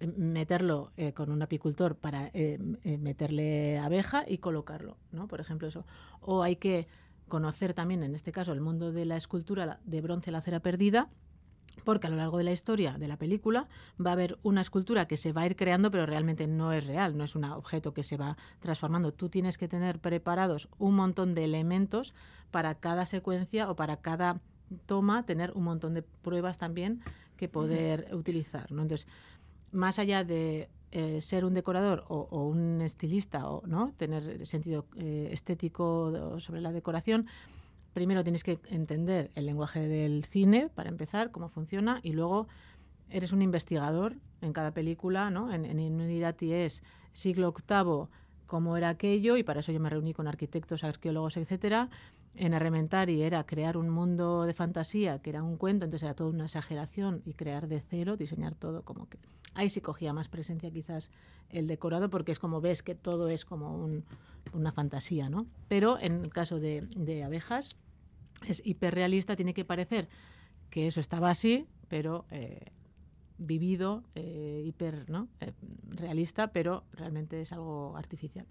meterlo 0.00 0.92
eh, 0.96 1.12
con 1.12 1.30
un 1.30 1.42
apicultor 1.42 1.96
para 1.96 2.28
eh, 2.34 2.58
eh, 2.84 2.98
meterle 2.98 3.78
abeja 3.78 4.24
y 4.26 4.38
colocarlo, 4.38 4.96
¿no? 5.12 5.28
Por 5.28 5.40
ejemplo, 5.40 5.68
eso. 5.68 5.84
O 6.20 6.42
hay 6.42 6.56
que 6.56 6.88
conocer 7.28 7.74
también, 7.74 8.02
en 8.02 8.14
este 8.14 8.32
caso, 8.32 8.52
el 8.52 8.60
mundo 8.60 8.92
de 8.92 9.04
la 9.04 9.16
escultura 9.16 9.80
de 9.84 10.00
bronce, 10.00 10.30
la 10.30 10.40
cera 10.40 10.60
perdida, 10.60 11.08
porque 11.84 12.06
a 12.06 12.10
lo 12.10 12.16
largo 12.16 12.38
de 12.38 12.44
la 12.44 12.52
historia 12.52 12.98
de 12.98 13.08
la 13.08 13.16
película 13.16 13.68
va 14.04 14.10
a 14.10 14.12
haber 14.12 14.38
una 14.42 14.60
escultura 14.60 15.06
que 15.06 15.16
se 15.16 15.32
va 15.32 15.42
a 15.42 15.46
ir 15.46 15.56
creando, 15.56 15.90
pero 15.90 16.04
realmente 16.04 16.46
no 16.46 16.72
es 16.72 16.86
real, 16.86 17.16
no 17.16 17.24
es 17.24 17.34
un 17.34 17.44
objeto 17.44 17.94
que 17.94 18.02
se 18.02 18.16
va 18.16 18.36
transformando. 18.60 19.12
Tú 19.12 19.28
tienes 19.28 19.56
que 19.56 19.68
tener 19.68 19.98
preparados 19.98 20.68
un 20.78 20.94
montón 20.94 21.34
de 21.34 21.44
elementos 21.44 22.12
para 22.50 22.74
cada 22.74 23.06
secuencia 23.06 23.70
o 23.70 23.76
para 23.76 23.98
cada 23.98 24.40
toma, 24.86 25.24
tener 25.24 25.52
un 25.52 25.64
montón 25.64 25.94
de 25.94 26.02
pruebas 26.02 26.58
también 26.58 27.02
que 27.36 27.48
poder 27.48 28.08
utilizar. 28.12 28.70
¿no? 28.70 28.82
Entonces, 28.82 29.08
más 29.72 29.98
allá 29.98 30.24
de 30.24 30.68
eh, 30.92 31.20
ser 31.20 31.44
un 31.44 31.54
decorador 31.54 32.04
o, 32.08 32.44
un 32.44 32.80
estilista 32.82 33.48
o 33.48 33.66
no 33.66 33.92
tener 33.96 34.46
sentido 34.46 34.86
eh, 34.96 35.30
estético 35.32 36.38
sobre 36.38 36.60
la 36.60 36.70
decoración, 36.70 37.26
primero 37.94 38.22
tienes 38.22 38.44
que 38.44 38.58
entender 38.68 39.30
el 39.34 39.46
lenguaje 39.46 39.80
del 39.88 40.24
cine 40.24 40.68
para 40.74 40.90
empezar, 40.90 41.30
cómo 41.30 41.48
funciona, 41.48 42.00
y 42.02 42.12
luego 42.12 42.46
eres 43.08 43.32
un 43.32 43.42
investigador 43.42 44.16
en 44.40 44.52
cada 44.52 44.72
película, 44.72 45.30
¿no? 45.30 45.52
En, 45.52 45.64
en 45.64 45.78
Inunidati 45.78 46.52
es 46.52 46.82
siglo 47.12 47.52
VIII, 47.52 48.08
cómo 48.46 48.76
era 48.76 48.90
aquello, 48.90 49.36
y 49.36 49.42
para 49.42 49.60
eso 49.60 49.72
yo 49.72 49.80
me 49.80 49.88
reuní 49.90 50.12
con 50.12 50.28
arquitectos, 50.28 50.84
arqueólogos, 50.84 51.38
etcétera. 51.38 51.88
En 52.34 52.54
Arrementari 52.54 53.22
era 53.22 53.44
crear 53.44 53.76
un 53.76 53.90
mundo 53.90 54.44
de 54.44 54.54
fantasía, 54.54 55.20
que 55.20 55.30
era 55.30 55.42
un 55.42 55.56
cuento, 55.56 55.84
entonces 55.84 56.04
era 56.04 56.14
toda 56.14 56.30
una 56.30 56.44
exageración, 56.44 57.22
y 57.26 57.34
crear 57.34 57.68
de 57.68 57.80
cero, 57.80 58.16
diseñar 58.16 58.54
todo 58.54 58.82
como 58.82 59.08
que 59.08 59.18
Ahí 59.54 59.68
sí 59.68 59.80
cogía 59.80 60.12
más 60.12 60.28
presencia 60.28 60.70
quizás 60.70 61.10
el 61.50 61.66
decorado 61.66 62.08
porque 62.08 62.32
es 62.32 62.38
como 62.38 62.60
ves 62.60 62.82
que 62.82 62.94
todo 62.94 63.28
es 63.28 63.44
como 63.44 63.88
una 64.54 64.72
fantasía, 64.72 65.28
¿no? 65.28 65.46
Pero 65.68 65.98
en 65.98 66.24
el 66.24 66.30
caso 66.30 66.58
de, 66.58 66.82
de 66.96 67.22
abejas 67.22 67.76
es 68.46 68.62
hiperrealista, 68.64 69.36
tiene 69.36 69.52
que 69.52 69.64
parecer 69.64 70.08
que 70.70 70.86
eso 70.86 71.00
estaba 71.00 71.28
así, 71.28 71.66
pero 71.88 72.24
eh, 72.30 72.72
vivido, 73.46 74.02
eh, 74.14 74.62
hiper 74.64 75.08
¿no? 75.08 75.28
Eh, 75.40 75.52
realista, 75.88 76.48
pero 76.52 76.84
realmente 76.92 77.40
es 77.40 77.52
algo 77.52 77.96
artificial. 77.96 78.46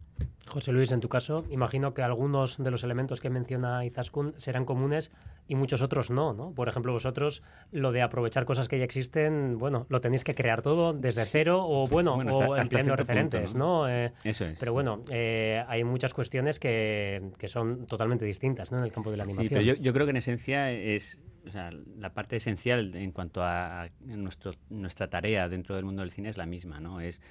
José 0.47 0.71
Luis, 0.71 0.91
en 0.91 0.99
tu 0.99 1.09
caso, 1.09 1.45
imagino 1.49 1.93
que 1.93 2.01
algunos 2.01 2.57
de 2.57 2.71
los 2.71 2.83
elementos 2.83 3.21
que 3.21 3.29
menciona 3.29 3.85
Izaskun 3.85 4.33
serán 4.37 4.65
comunes 4.65 5.11
y 5.47 5.55
muchos 5.55 5.81
otros 5.81 6.09
no, 6.09 6.33
¿no? 6.33 6.53
Por 6.53 6.69
ejemplo, 6.69 6.93
vosotros 6.93 7.43
lo 7.71 7.91
de 7.91 8.01
aprovechar 8.01 8.45
cosas 8.45 8.67
que 8.67 8.77
ya 8.77 8.85
existen, 8.85 9.57
bueno, 9.57 9.85
lo 9.89 9.99
tenéis 10.01 10.23
que 10.23 10.35
crear 10.35 10.61
todo 10.61 10.93
desde 10.93 11.25
cero 11.25 11.65
o, 11.67 11.87
bueno, 11.87 12.15
o 12.15 12.55
empleando 12.55 12.95
referentes, 12.95 13.55
¿no? 13.55 13.89
Eh, 13.89 14.13
Eso 14.23 14.45
es. 14.45 14.59
Pero 14.59 14.73
bueno, 14.73 15.03
eh, 15.09 15.63
hay 15.67 15.83
muchas 15.83 16.13
cuestiones 16.13 16.59
que, 16.59 17.31
que, 17.37 17.47
son 17.47 17.85
totalmente 17.85 18.25
distintas, 18.25 18.71
¿no? 18.71 18.77
En 18.77 18.85
el 18.85 18.91
campo 18.91 19.11
de 19.11 19.17
la 19.17 19.23
animación. 19.23 19.49
Sí, 19.49 19.53
pero 19.53 19.61
yo, 19.61 19.75
yo 19.75 19.93
creo 19.93 20.05
que 20.05 20.11
en 20.11 20.17
esencia 20.17 20.71
es 20.71 21.19
o 21.45 21.49
sea, 21.49 21.71
la 21.97 22.13
parte 22.13 22.35
esencial 22.35 22.95
en 22.95 23.11
cuanto 23.11 23.43
a, 23.43 23.89
nuestro, 24.05 24.53
nuestra 24.69 25.09
tarea 25.09 25.49
dentro 25.49 25.75
del 25.75 25.85
mundo 25.85 26.01
del 26.01 26.11
cine 26.11 26.29
es 26.29 26.37
la 26.37 26.45
misma, 26.45 26.79
¿no? 26.79 27.01
Es 27.01 27.21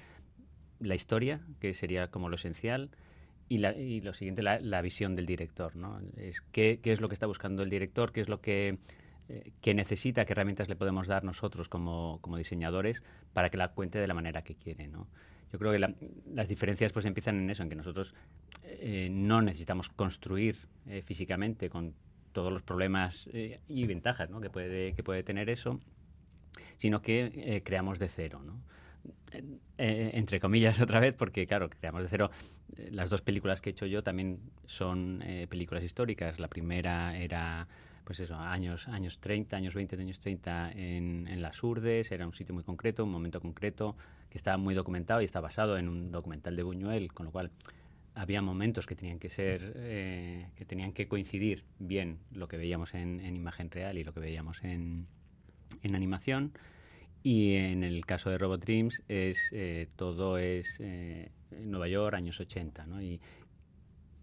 la 0.79 0.95
historia, 0.95 1.41
que 1.59 1.73
sería 1.73 2.09
como 2.09 2.29
lo 2.29 2.35
esencial, 2.35 2.91
y, 3.51 3.99
lo 3.99 4.13
siguiente, 4.13 4.41
la, 4.41 4.81
visión 4.81 5.13
del 5.13 5.25
director, 5.25 5.75
¿no? 5.75 5.99
Es 6.15 6.39
qué, 6.39 6.79
es 6.81 7.01
lo 7.01 7.09
que 7.09 7.13
está 7.15 7.25
buscando 7.25 7.63
el 7.63 7.69
director, 7.69 8.13
qué 8.13 8.21
es 8.21 8.29
lo 8.29 8.39
que, 8.39 8.77
eh, 9.27 9.73
necesita, 9.73 10.23
qué 10.23 10.31
herramientas 10.31 10.69
le 10.69 10.77
podemos 10.77 11.05
dar 11.07 11.25
nosotros 11.25 11.67
como, 11.67 12.21
diseñadores 12.37 13.03
para 13.33 13.49
que 13.49 13.57
la 13.57 13.73
cuente 13.73 13.99
de 13.99 14.07
la 14.07 14.13
manera 14.13 14.41
que 14.41 14.55
quiere, 14.55 14.87
¿no? 14.87 15.09
Yo 15.51 15.59
creo 15.59 15.73
que 15.73 15.79
las 16.33 16.47
diferencias 16.47 16.93
pues 16.93 17.03
empiezan 17.03 17.39
en 17.39 17.49
eso, 17.49 17.61
en 17.61 17.67
que 17.67 17.75
nosotros 17.75 18.15
eh, 18.63 19.09
no 19.11 19.41
necesitamos 19.41 19.89
construir 19.89 20.55
eh, 20.87 21.01
físicamente 21.01 21.69
con 21.69 21.93
todos 22.31 22.53
los 22.53 22.61
problemas 22.61 23.27
y 23.33 23.85
ventajas 23.85 24.29
¿no? 24.29 24.39
que, 24.39 24.49
puede, 24.49 24.93
que 24.93 25.03
puede 25.03 25.23
tener 25.23 25.49
eso, 25.49 25.81
sino 26.77 27.01
que 27.01 27.61
creamos 27.65 27.99
de 27.99 28.07
cero, 28.07 28.41
¿no? 28.45 28.61
Entre 29.77 30.39
comillas 30.39 30.79
otra 30.81 31.01
vez, 31.01 31.13
porque 31.13 31.45
claro, 31.45 31.69
creamos 31.69 32.03
de 32.03 32.07
cero. 32.07 32.31
Eh, 32.77 32.89
las 32.91 33.09
dos 33.09 33.21
películas 33.21 33.61
que 33.61 33.69
he 33.69 33.73
hecho 33.73 33.85
yo 33.85 34.03
también 34.03 34.39
son 34.65 35.21
eh, 35.23 35.47
películas 35.49 35.83
históricas. 35.83 36.39
La 36.39 36.47
primera 36.47 37.17
era, 37.17 37.67
pues 38.03 38.19
eso, 38.19 38.35
años, 38.35 38.87
años 38.87 39.19
30, 39.19 39.55
años 39.55 39.73
20, 39.73 39.95
años 39.99 40.19
30 40.19 40.71
en, 40.71 41.27
en 41.27 41.41
Las 41.41 41.63
Urdes, 41.63 42.11
era 42.11 42.25
un 42.25 42.33
sitio 42.33 42.53
muy 42.53 42.63
concreto, 42.63 43.03
un 43.03 43.11
momento 43.11 43.41
concreto, 43.41 43.95
que 44.29 44.37
estaba 44.37 44.57
muy 44.57 44.75
documentado 44.75 45.21
y 45.21 45.25
está 45.25 45.41
basado 45.41 45.77
en 45.77 45.89
un 45.89 46.11
documental 46.11 46.55
de 46.55 46.63
Buñuel, 46.63 47.13
con 47.13 47.25
lo 47.25 47.31
cual 47.31 47.51
había 48.13 48.41
momentos 48.41 48.87
que 48.87 48.95
tenían 48.95 49.19
que 49.19 49.29
ser, 49.29 49.71
que 50.55 50.65
tenían 50.65 50.91
que 50.91 51.07
coincidir 51.07 51.63
bien 51.79 52.19
lo 52.33 52.49
que 52.49 52.57
veíamos 52.57 52.93
en, 52.93 53.21
en 53.21 53.37
imagen 53.37 53.71
real 53.71 53.97
y 53.97 54.03
lo 54.03 54.13
que 54.13 54.19
veíamos 54.19 54.63
en, 54.65 55.07
en 55.83 55.95
animación. 55.95 56.51
Y 57.23 57.55
en 57.55 57.83
el 57.83 58.05
caso 58.05 58.29
de 58.29 58.37
Robot 58.37 58.61
Dreams 58.61 59.03
es, 59.07 59.49
eh, 59.51 59.87
todo 59.95 60.37
es 60.37 60.79
eh, 60.79 61.31
Nueva 61.51 61.87
York, 61.87 62.15
años 62.15 62.39
80, 62.39 62.87
¿no? 62.87 63.01
Y, 63.01 63.21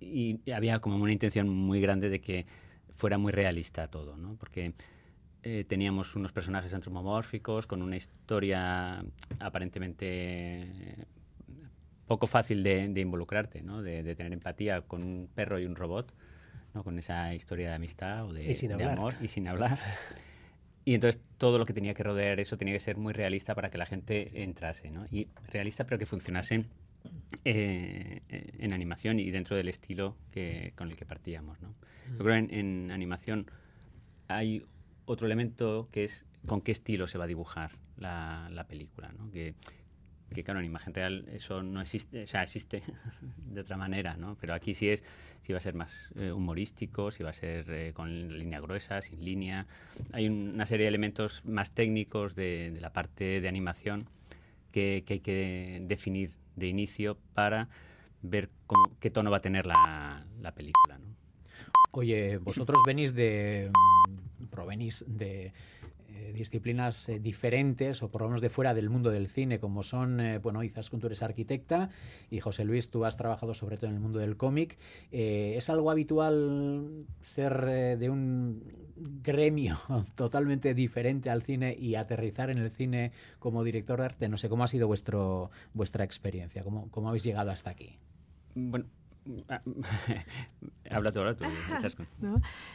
y, 0.01 0.41
había 0.51 0.81
como 0.81 0.97
una 0.97 1.13
intención 1.13 1.49
muy 1.49 1.81
grande 1.81 2.09
de 2.09 2.21
que 2.21 2.47
fuera 2.91 3.17
muy 3.19 3.31
realista 3.31 3.89
todo, 3.89 4.17
¿no? 4.17 4.35
Porque 4.37 4.75
eh, 5.45 5.65
teníamos 5.69 6.17
unos 6.17 6.33
personajes 6.33 6.75
antropomórficos 6.75 7.69
con 7.69 7.83
una 7.83 7.97
historia 7.97 9.05
aparentemente 9.39 11.07
poco 12.07 12.27
fácil 12.27 12.65
de, 12.65 12.89
de 12.89 13.01
involucrarte, 13.01 13.63
¿no? 13.63 13.83
De, 13.83 14.03
de, 14.03 14.17
tener 14.17 14.33
empatía 14.33 14.81
con 14.81 15.05
un 15.05 15.29
perro 15.33 15.61
y 15.61 15.67
un 15.67 15.77
robot, 15.77 16.13
¿no? 16.75 16.83
Con 16.83 16.99
esa 16.99 17.33
historia 17.35 17.69
de 17.69 17.75
amistad 17.77 18.27
o 18.27 18.33
de, 18.33 18.43
de 18.43 18.85
amor 18.85 19.15
y 19.21 19.29
sin 19.29 19.47
hablar. 19.47 19.79
Y 20.89 20.95
entonces 20.95 21.21
todo 21.37 21.59
lo 21.59 21.67
que 21.67 21.75
tenía 21.75 21.93
que 21.93 22.03
rodear 22.03 22.41
eso 22.41 22.57
tenía 22.57 22.73
que 22.73 22.81
ser 22.81 22.97
muy 22.97 23.13
realista 23.13 23.55
para 23.55 23.69
que 23.69 23.77
la 23.77 23.85
gente 23.85 24.43
entrase, 24.43 24.91
¿no? 24.91 25.05
Y 25.11 25.29
realista 25.53 25.85
pero 25.85 25.99
que 25.99 26.07
funcionase 26.07 26.65
eh, 27.45 28.23
en 28.59 28.73
animación 28.73 29.21
y 29.21 29.31
dentro 29.31 29.55
del 29.55 29.69
estilo 29.69 30.17
que, 30.31 30.73
con 30.77 30.91
el 30.91 30.97
que 30.97 31.05
partíamos, 31.05 31.61
¿no? 31.61 31.75
Yo 32.17 32.25
creo 32.25 32.37
en, 32.37 32.55
en 32.55 32.91
animación 32.91 33.51
hay 34.29 34.65
otro 35.05 35.27
elemento 35.27 35.91
que 35.93 36.05
es 36.05 36.25
con 36.47 36.63
qué 36.63 36.73
estilo 36.73 37.07
se 37.07 37.19
va 37.19 37.25
a 37.25 37.27
dibujar 37.27 37.73
la, 37.99 38.49
la 38.51 38.65
película, 38.65 39.13
¿no? 39.13 39.31
Que, 39.31 39.55
que 40.35 40.45
claro, 40.45 40.61
en 40.61 40.67
imagen 40.67 40.95
real 40.95 41.27
eso 41.33 41.63
no 41.63 41.81
existe, 41.81 42.25
o 42.25 42.27
sea, 42.27 42.43
existe 42.43 42.83
de 43.37 43.61
otra 43.61 43.77
manera, 43.77 44.17
¿no? 44.17 44.37
Pero 44.41 44.55
aquí 44.55 44.75
sí 44.75 44.89
es, 44.89 45.03
si 45.43 45.53
va 45.53 45.59
a 45.59 45.63
ser 45.63 45.75
más 45.75 46.11
eh, 46.17 46.33
humorístico, 46.33 47.11
si 47.11 47.23
va 47.23 47.31
a 47.31 47.35
ser 47.35 47.71
eh, 47.71 47.93
con 47.95 48.39
línea 48.39 48.61
gruesa, 48.61 49.01
sin 49.03 49.25
línea. 49.25 49.67
Hay 50.13 50.29
una 50.29 50.67
serie 50.67 50.85
de 50.85 50.89
elementos 50.89 51.45
más 51.45 51.73
técnicos 51.73 52.35
de, 52.35 52.77
la 52.81 52.93
parte 52.93 53.41
de 53.41 53.49
animación 53.49 54.09
que, 54.73 55.05
hay 55.09 55.21
que 55.21 55.83
definir 55.83 56.33
de 56.57 56.67
inicio 56.67 57.19
para 57.35 57.69
ver 58.23 58.51
qué 59.01 59.11
tono 59.11 59.31
va 59.31 59.39
a 59.39 59.43
tener 59.43 59.65
la, 59.67 60.27
la 60.41 60.53
película, 60.53 60.99
¿no? 60.99 61.19
Oye, 61.93 62.39
vosotros 62.39 62.83
venís 62.87 63.15
de, 63.15 63.71
mm, 63.71 64.45
provenís 64.47 65.05
de 65.09 65.53
eh, 66.11 66.33
disciplinas 66.35 67.09
eh, 67.09 67.19
diferentes 67.19 68.03
o 68.03 68.11
por 68.11 68.23
lo 68.23 68.29
menos 68.29 68.41
de 68.41 68.49
fuera 68.49 68.73
del 68.73 68.89
mundo 68.89 69.11
del 69.11 69.29
cine, 69.29 69.61
como 69.61 69.83
son, 69.83 70.21
eh, 70.21 70.39
bueno, 70.39 70.63
Izaskun, 70.63 71.01
tú 71.01 71.07
eres 71.07 71.23
arquitecta 71.23 71.91
y 72.31 72.41
José 72.41 72.65
Luis, 72.65 72.91
tú 72.91 73.05
has 73.05 73.17
trabajado 73.17 73.53
sobre 73.53 73.77
todo 73.77 73.91
en 73.91 73.97
el 73.97 74.01
mundo 74.01 74.19
del 74.19 74.37
cómic. 74.37 74.79
Eh, 75.13 75.55
¿Es 75.57 75.69
algo 75.69 75.91
habitual 75.91 77.05
ser 77.21 77.99
de 77.99 78.09
un 78.09 78.63
gremio 79.23 79.79
totalmente 80.15 80.73
diferente 80.73 81.29
al 81.29 81.43
cine 81.43 81.77
y 81.79 81.95
aterrizar 81.97 82.51
en 82.51 82.59
el 82.59 82.71
cine 82.71 83.13
como 83.39 83.63
director 83.63 83.99
de 83.99 84.07
arte? 84.07 84.29
No 84.29 84.39
sé, 84.39 84.49
¿cómo 84.49 84.65
ha 84.65 84.69
sido 84.69 84.87
vuestro, 84.87 85.51
vuestra 85.75 86.05
experiencia? 86.05 86.65
¿Cómo, 86.65 86.91
¿Cómo 86.91 87.09
habéis 87.09 87.25
llegado 87.25 87.51
hasta 87.51 87.71
aquí? 87.71 87.99
Bueno, 88.55 88.87
habla 90.91 91.13
tú, 91.13 91.21
habla 91.21 91.35
tú. 91.37 91.45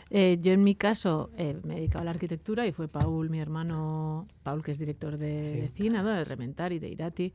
Eh, 0.10 0.38
yo 0.42 0.52
en 0.54 0.64
mi 0.64 0.76
caso 0.76 1.32
eh, 1.38 1.60
me 1.64 1.76
dedicaba 1.76 2.02
a 2.02 2.06
la 2.06 2.12
arquitectura 2.12 2.66
y 2.68 2.72
fue 2.72 2.88
Paul, 2.88 3.30
mi 3.30 3.40
hermano, 3.40 4.28
Paul 4.44 4.64
que 4.64 4.72
es 4.72 4.80
director 4.80 5.18
de, 5.18 5.42
Sí. 5.42 5.60
de 5.62 5.70
cine, 5.70 6.04
¿no? 6.04 6.10
de 6.10 6.24
Rementari, 6.24 6.80
de 6.80 6.90
Irati, 6.90 7.34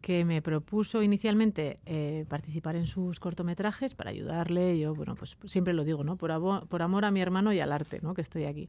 que 0.00 0.24
me 0.24 0.40
propuso 0.42 1.02
inicialmente 1.02 1.78
eh, 1.84 2.24
participar 2.28 2.76
en 2.76 2.86
sus 2.86 3.18
cortometrajes 3.20 3.94
para 3.94 4.10
ayudarle. 4.10 4.78
Yo, 4.78 4.94
bueno, 4.94 5.14
pues 5.16 5.36
siempre 5.46 5.74
lo 5.74 5.84
digo, 5.84 6.04
¿no? 6.04 6.16
Por, 6.16 6.30
abo- 6.30 6.66
por 6.66 6.82
amor 6.82 7.04
a 7.04 7.10
mi 7.10 7.20
hermano 7.20 7.52
y 7.52 7.60
al 7.60 7.72
arte, 7.72 7.98
¿no? 8.02 8.14
Que 8.14 8.22
estoy 8.22 8.44
aquí. 8.44 8.68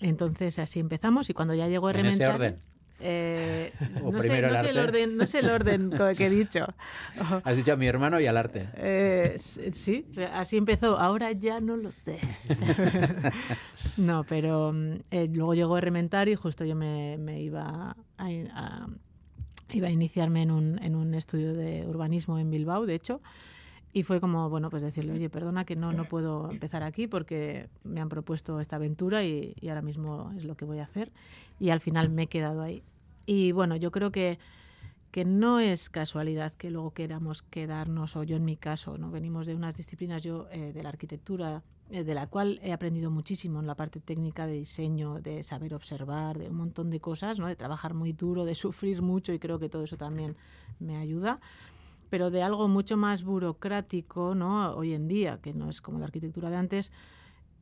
Entonces 0.00 0.58
así 0.58 0.80
empezamos 0.80 1.30
y 1.30 1.34
cuando 1.34 1.54
ya 1.54 1.68
llegó 1.68 1.88
¿En 1.90 2.06
ese 2.06 2.26
orden? 2.26 2.56
Eh, 3.02 3.72
¿O 4.02 4.10
no, 4.10 4.22
sé, 4.22 4.28
primero 4.28 4.48
el 4.48 4.54
no 4.54 4.60
sé 4.60 4.70
el 4.70 4.78
orden, 4.78 5.16
no 5.16 5.26
sé 5.26 5.38
el 5.40 5.48
orden 5.50 5.90
que 6.16 6.26
he 6.26 6.30
dicho. 6.30 6.66
Has 7.44 7.56
dicho 7.56 7.72
a 7.72 7.76
mi 7.76 7.86
hermano 7.86 8.20
y 8.20 8.26
al 8.26 8.36
arte. 8.36 8.68
Eh, 8.74 9.34
sí, 9.38 10.06
así 10.32 10.56
empezó. 10.56 10.98
Ahora 10.98 11.32
ya 11.32 11.60
no 11.60 11.76
lo 11.76 11.90
sé. 11.90 12.18
no, 13.96 14.24
pero 14.24 14.72
mm, 14.72 14.92
eh, 15.10 15.28
luego 15.32 15.54
llegó 15.54 15.80
Rementar 15.80 16.28
y 16.28 16.34
justo 16.36 16.64
yo 16.64 16.74
me, 16.74 17.16
me 17.18 17.40
iba 17.42 17.94
a, 18.16 18.26
a- 18.26 18.86
iba 19.72 19.88
a 19.88 19.90
iniciarme 19.90 20.42
en 20.42 20.50
un, 20.50 20.78
en 20.82 20.94
un 20.94 21.14
estudio 21.14 21.54
de 21.54 21.86
urbanismo 21.86 22.38
en 22.38 22.50
Bilbao, 22.50 22.86
de 22.86 22.94
hecho. 22.94 23.20
Y 23.94 24.04
fue 24.04 24.20
como, 24.20 24.48
bueno, 24.48 24.70
pues 24.70 24.82
decirle, 24.82 25.12
oye, 25.12 25.28
perdona 25.28 25.64
que 25.64 25.76
no, 25.76 25.92
no 25.92 26.04
puedo 26.04 26.50
empezar 26.50 26.82
aquí 26.82 27.06
porque 27.06 27.68
me 27.84 28.00
han 28.00 28.08
propuesto 28.08 28.58
esta 28.58 28.76
aventura 28.76 29.22
y, 29.22 29.54
y 29.60 29.68
ahora 29.68 29.82
mismo 29.82 30.32
es 30.36 30.44
lo 30.44 30.56
que 30.56 30.64
voy 30.64 30.78
a 30.78 30.84
hacer. 30.84 31.12
Y 31.58 31.70
al 31.70 31.80
final 31.80 32.08
me 32.08 32.22
he 32.22 32.26
quedado 32.26 32.62
ahí. 32.62 32.82
Y 33.26 33.52
bueno, 33.52 33.76
yo 33.76 33.90
creo 33.90 34.10
que, 34.10 34.38
que 35.12 35.26
no 35.26 35.60
es 35.60 35.90
casualidad 35.90 36.54
que 36.54 36.70
luego 36.70 36.92
queramos 36.92 37.42
quedarnos, 37.42 38.16
o 38.16 38.24
yo 38.24 38.36
en 38.36 38.46
mi 38.46 38.56
caso, 38.56 38.96
¿no? 38.96 39.10
venimos 39.10 39.46
de 39.46 39.54
unas 39.54 39.76
disciplinas, 39.76 40.22
yo 40.22 40.48
eh, 40.50 40.72
de 40.72 40.82
la 40.82 40.88
arquitectura, 40.88 41.62
eh, 41.90 42.02
de 42.02 42.14
la 42.14 42.26
cual 42.26 42.58
he 42.62 42.72
aprendido 42.72 43.10
muchísimo 43.10 43.60
en 43.60 43.66
la 43.66 43.74
parte 43.74 44.00
técnica 44.00 44.46
de 44.46 44.54
diseño, 44.54 45.20
de 45.20 45.42
saber 45.42 45.74
observar, 45.74 46.38
de 46.38 46.48
un 46.48 46.56
montón 46.56 46.88
de 46.88 46.98
cosas, 46.98 47.38
¿no? 47.38 47.46
de 47.46 47.56
trabajar 47.56 47.92
muy 47.92 48.14
duro, 48.14 48.46
de 48.46 48.54
sufrir 48.54 49.02
mucho 49.02 49.34
y 49.34 49.38
creo 49.38 49.58
que 49.58 49.68
todo 49.68 49.84
eso 49.84 49.98
también 49.98 50.34
me 50.80 50.96
ayuda 50.96 51.40
pero 52.12 52.30
de 52.30 52.42
algo 52.42 52.68
mucho 52.68 52.98
más 52.98 53.22
burocrático, 53.22 54.34
¿no? 54.34 54.74
Hoy 54.74 54.92
en 54.92 55.08
día, 55.08 55.40
que 55.40 55.54
no 55.54 55.70
es 55.70 55.80
como 55.80 55.98
la 55.98 56.04
arquitectura 56.04 56.50
de 56.50 56.56
antes. 56.56 56.92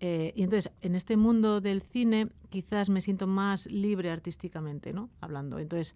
Eh, 0.01 0.33
y 0.35 0.43
entonces, 0.43 0.73
en 0.81 0.97
este 0.97 1.17
mundo 1.17 1.61
del 1.61 1.83
cine, 1.83 2.31
quizás 2.49 2.89
me 2.89 3.01
siento 3.01 3.29
más 3.29 3.67
libre 3.67 4.11
artísticamente, 4.11 4.93
¿no? 4.93 5.09
Hablando. 5.21 5.61
Entonces, 5.61 5.95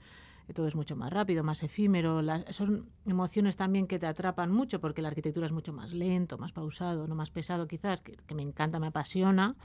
todo 0.54 0.68
es 0.68 0.76
mucho 0.76 0.94
más 0.94 1.12
rápido, 1.12 1.42
más 1.42 1.64
efímero. 1.64 2.22
Las, 2.22 2.44
son 2.54 2.86
emociones 3.06 3.56
también 3.56 3.88
que 3.88 3.98
te 3.98 4.06
atrapan 4.06 4.52
mucho, 4.52 4.80
porque 4.80 5.02
la 5.02 5.08
arquitectura 5.08 5.46
es 5.46 5.52
mucho 5.52 5.72
más 5.72 5.92
lento, 5.92 6.38
más 6.38 6.52
pausado, 6.52 7.08
no 7.08 7.16
más 7.16 7.32
pesado, 7.32 7.66
quizás, 7.66 8.02
que, 8.02 8.12
que 8.24 8.36
me 8.36 8.42
encanta, 8.42 8.78
me 8.78 8.86
apasiona. 8.86 9.56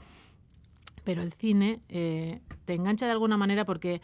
Pero 1.04 1.22
el 1.22 1.32
cine 1.32 1.80
eh, 1.90 2.40
te 2.64 2.74
engancha 2.74 3.06
de 3.06 3.12
alguna 3.12 3.36
manera 3.36 3.64
porque 3.64 4.00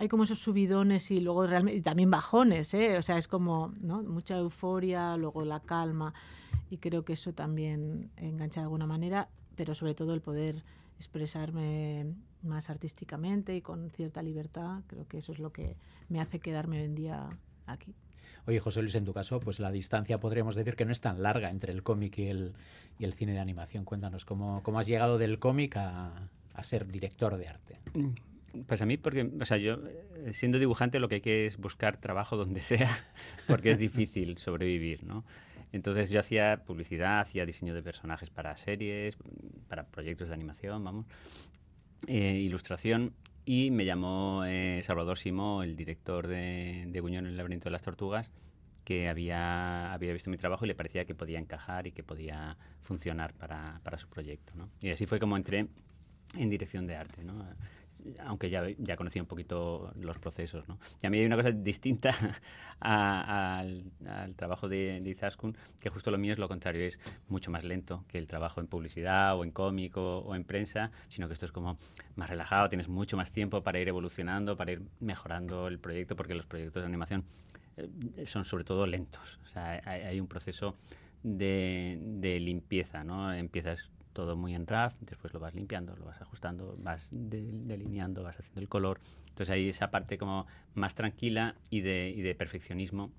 hay 0.00 0.08
como 0.08 0.24
esos 0.24 0.38
subidones 0.38 1.10
y 1.10 1.20
luego 1.20 1.46
realmente 1.46 1.76
y 1.76 1.82
también 1.82 2.10
bajones, 2.10 2.72
¿eh? 2.72 2.96
O 2.96 3.02
sea, 3.02 3.18
es 3.18 3.28
como 3.28 3.74
¿no? 3.82 4.02
mucha 4.02 4.38
euforia, 4.38 5.14
luego 5.18 5.44
la 5.44 5.60
calma 5.60 6.14
y 6.70 6.78
creo 6.78 7.04
que 7.04 7.12
eso 7.12 7.34
también 7.34 8.10
engancha 8.16 8.60
de 8.60 8.64
alguna 8.64 8.86
manera, 8.86 9.28
pero 9.56 9.74
sobre 9.74 9.94
todo 9.94 10.14
el 10.14 10.22
poder 10.22 10.64
expresarme 10.96 12.14
más 12.42 12.70
artísticamente 12.70 13.54
y 13.54 13.60
con 13.60 13.90
cierta 13.90 14.22
libertad, 14.22 14.80
creo 14.86 15.06
que 15.06 15.18
eso 15.18 15.32
es 15.32 15.38
lo 15.38 15.52
que 15.52 15.76
me 16.08 16.18
hace 16.18 16.38
quedarme 16.38 16.78
hoy 16.78 16.84
en 16.84 16.94
día 16.94 17.28
aquí. 17.66 17.94
Oye, 18.46 18.58
José 18.58 18.80
Luis, 18.80 18.94
en 18.94 19.04
tu 19.04 19.12
caso, 19.12 19.38
pues 19.38 19.60
la 19.60 19.70
distancia 19.70 20.18
podríamos 20.18 20.54
decir 20.54 20.76
que 20.76 20.86
no 20.86 20.92
es 20.92 21.02
tan 21.02 21.22
larga 21.22 21.50
entre 21.50 21.74
el 21.74 21.82
cómic 21.82 22.16
y 22.16 22.28
el, 22.28 22.54
y 22.98 23.04
el 23.04 23.12
cine 23.12 23.32
de 23.32 23.40
animación. 23.40 23.84
Cuéntanos, 23.84 24.24
¿cómo, 24.24 24.62
cómo 24.62 24.78
has 24.78 24.86
llegado 24.86 25.18
del 25.18 25.38
cómic 25.38 25.76
a, 25.76 26.30
a 26.54 26.64
ser 26.64 26.86
director 26.90 27.36
de 27.36 27.48
arte? 27.48 27.78
Pues 28.66 28.82
a 28.82 28.86
mí, 28.86 28.96
porque, 28.96 29.30
o 29.40 29.44
sea, 29.44 29.56
yo 29.56 29.78
eh, 29.86 30.32
siendo 30.32 30.58
dibujante 30.58 30.98
lo 30.98 31.08
que 31.08 31.16
hay 31.16 31.20
que 31.20 31.46
es 31.46 31.56
buscar 31.56 31.96
trabajo 31.98 32.36
donde 32.36 32.60
sea, 32.60 32.90
porque 33.46 33.72
es 33.72 33.78
difícil 33.78 34.38
sobrevivir, 34.38 35.04
¿no? 35.04 35.24
Entonces 35.72 36.10
yo 36.10 36.18
hacía 36.18 36.64
publicidad, 36.66 37.20
hacía 37.20 37.46
diseño 37.46 37.74
de 37.74 37.82
personajes 37.82 38.28
para 38.28 38.56
series, 38.56 39.16
para 39.68 39.84
proyectos 39.84 40.28
de 40.28 40.34
animación, 40.34 40.82
vamos, 40.82 41.06
eh, 42.08 42.34
ilustración, 42.34 43.12
y 43.44 43.70
me 43.70 43.84
llamó 43.84 44.44
eh, 44.46 44.80
Salvador 44.82 45.16
Simó, 45.16 45.62
el 45.62 45.76
director 45.76 46.26
de, 46.26 46.86
de 46.88 47.00
Buñuel 47.00 47.26
en 47.26 47.30
el 47.30 47.36
laberinto 47.36 47.64
de 47.64 47.70
las 47.70 47.82
tortugas, 47.82 48.32
que 48.84 49.08
había, 49.08 49.92
había 49.92 50.12
visto 50.12 50.30
mi 50.30 50.36
trabajo 50.36 50.64
y 50.64 50.68
le 50.68 50.74
parecía 50.74 51.04
que 51.04 51.14
podía 51.14 51.38
encajar 51.38 51.86
y 51.86 51.92
que 51.92 52.02
podía 52.02 52.56
funcionar 52.80 53.34
para, 53.34 53.80
para 53.84 53.98
su 53.98 54.08
proyecto, 54.08 54.52
¿no? 54.56 54.68
Y 54.82 54.90
así 54.90 55.06
fue 55.06 55.20
como 55.20 55.36
entré 55.36 55.68
en 56.36 56.50
dirección 56.50 56.86
de 56.86 56.96
arte, 56.96 57.22
¿no? 57.22 57.44
Aunque 58.24 58.50
ya, 58.50 58.64
ya 58.78 58.96
conocía 58.96 59.22
un 59.22 59.28
poquito 59.28 59.92
los 59.96 60.18
procesos. 60.18 60.68
¿no? 60.68 60.78
Y 61.02 61.06
a 61.06 61.10
mí 61.10 61.18
hay 61.18 61.26
una 61.26 61.36
cosa 61.36 61.50
distinta 61.52 62.10
a- 62.80 63.58
al, 63.58 63.84
al 64.06 64.34
trabajo 64.34 64.68
de, 64.68 65.00
de 65.00 65.10
Izaskun, 65.10 65.56
que 65.80 65.90
justo 65.90 66.10
lo 66.10 66.18
mío 66.18 66.32
es 66.32 66.38
lo 66.38 66.48
contrario, 66.48 66.84
es 66.86 66.98
mucho 67.28 67.50
más 67.50 67.64
lento 67.64 68.04
que 68.08 68.18
el 68.18 68.26
trabajo 68.26 68.60
en 68.60 68.66
publicidad 68.66 69.36
o 69.36 69.44
en 69.44 69.50
cómic 69.50 69.96
o, 69.96 70.18
o 70.18 70.34
en 70.34 70.44
prensa, 70.44 70.90
sino 71.08 71.26
que 71.28 71.34
esto 71.34 71.46
es 71.46 71.52
como 71.52 71.78
más 72.16 72.30
relajado, 72.30 72.68
tienes 72.68 72.88
mucho 72.88 73.16
más 73.16 73.30
tiempo 73.30 73.62
para 73.62 73.78
ir 73.80 73.88
evolucionando, 73.88 74.56
para 74.56 74.72
ir 74.72 74.82
mejorando 75.00 75.68
el 75.68 75.78
proyecto, 75.78 76.16
porque 76.16 76.34
los 76.34 76.46
proyectos 76.46 76.82
de 76.82 76.86
animación 76.86 77.24
eh, 77.76 78.26
son 78.26 78.44
sobre 78.44 78.64
todo 78.64 78.86
lentos. 78.86 79.38
O 79.44 79.48
sea, 79.48 79.80
hay, 79.84 80.02
hay 80.02 80.20
un 80.20 80.26
proceso 80.28 80.76
de, 81.22 81.98
de 82.00 82.40
limpieza, 82.40 83.04
¿no? 83.04 83.32
Empiezas 83.32 83.90
todo 84.20 84.36
muy 84.36 84.54
en 84.54 84.66
RAF, 84.66 84.96
después 85.00 85.32
lo 85.32 85.40
vas 85.40 85.54
limpiando, 85.54 85.96
lo 85.96 86.04
vas 86.04 86.20
ajustando, 86.20 86.76
vas 86.78 87.08
de- 87.10 87.50
delineando, 87.64 88.22
vas 88.22 88.38
haciendo 88.38 88.60
el 88.60 88.68
color. 88.68 89.00
Entonces 89.30 89.50
hay 89.50 89.68
esa 89.68 89.90
parte 89.90 90.18
como 90.18 90.46
más 90.74 90.94
tranquila 90.94 91.54
y 91.70 91.80
de, 91.80 92.12
y 92.14 92.20
de 92.20 92.34
perfeccionismo 92.34 93.10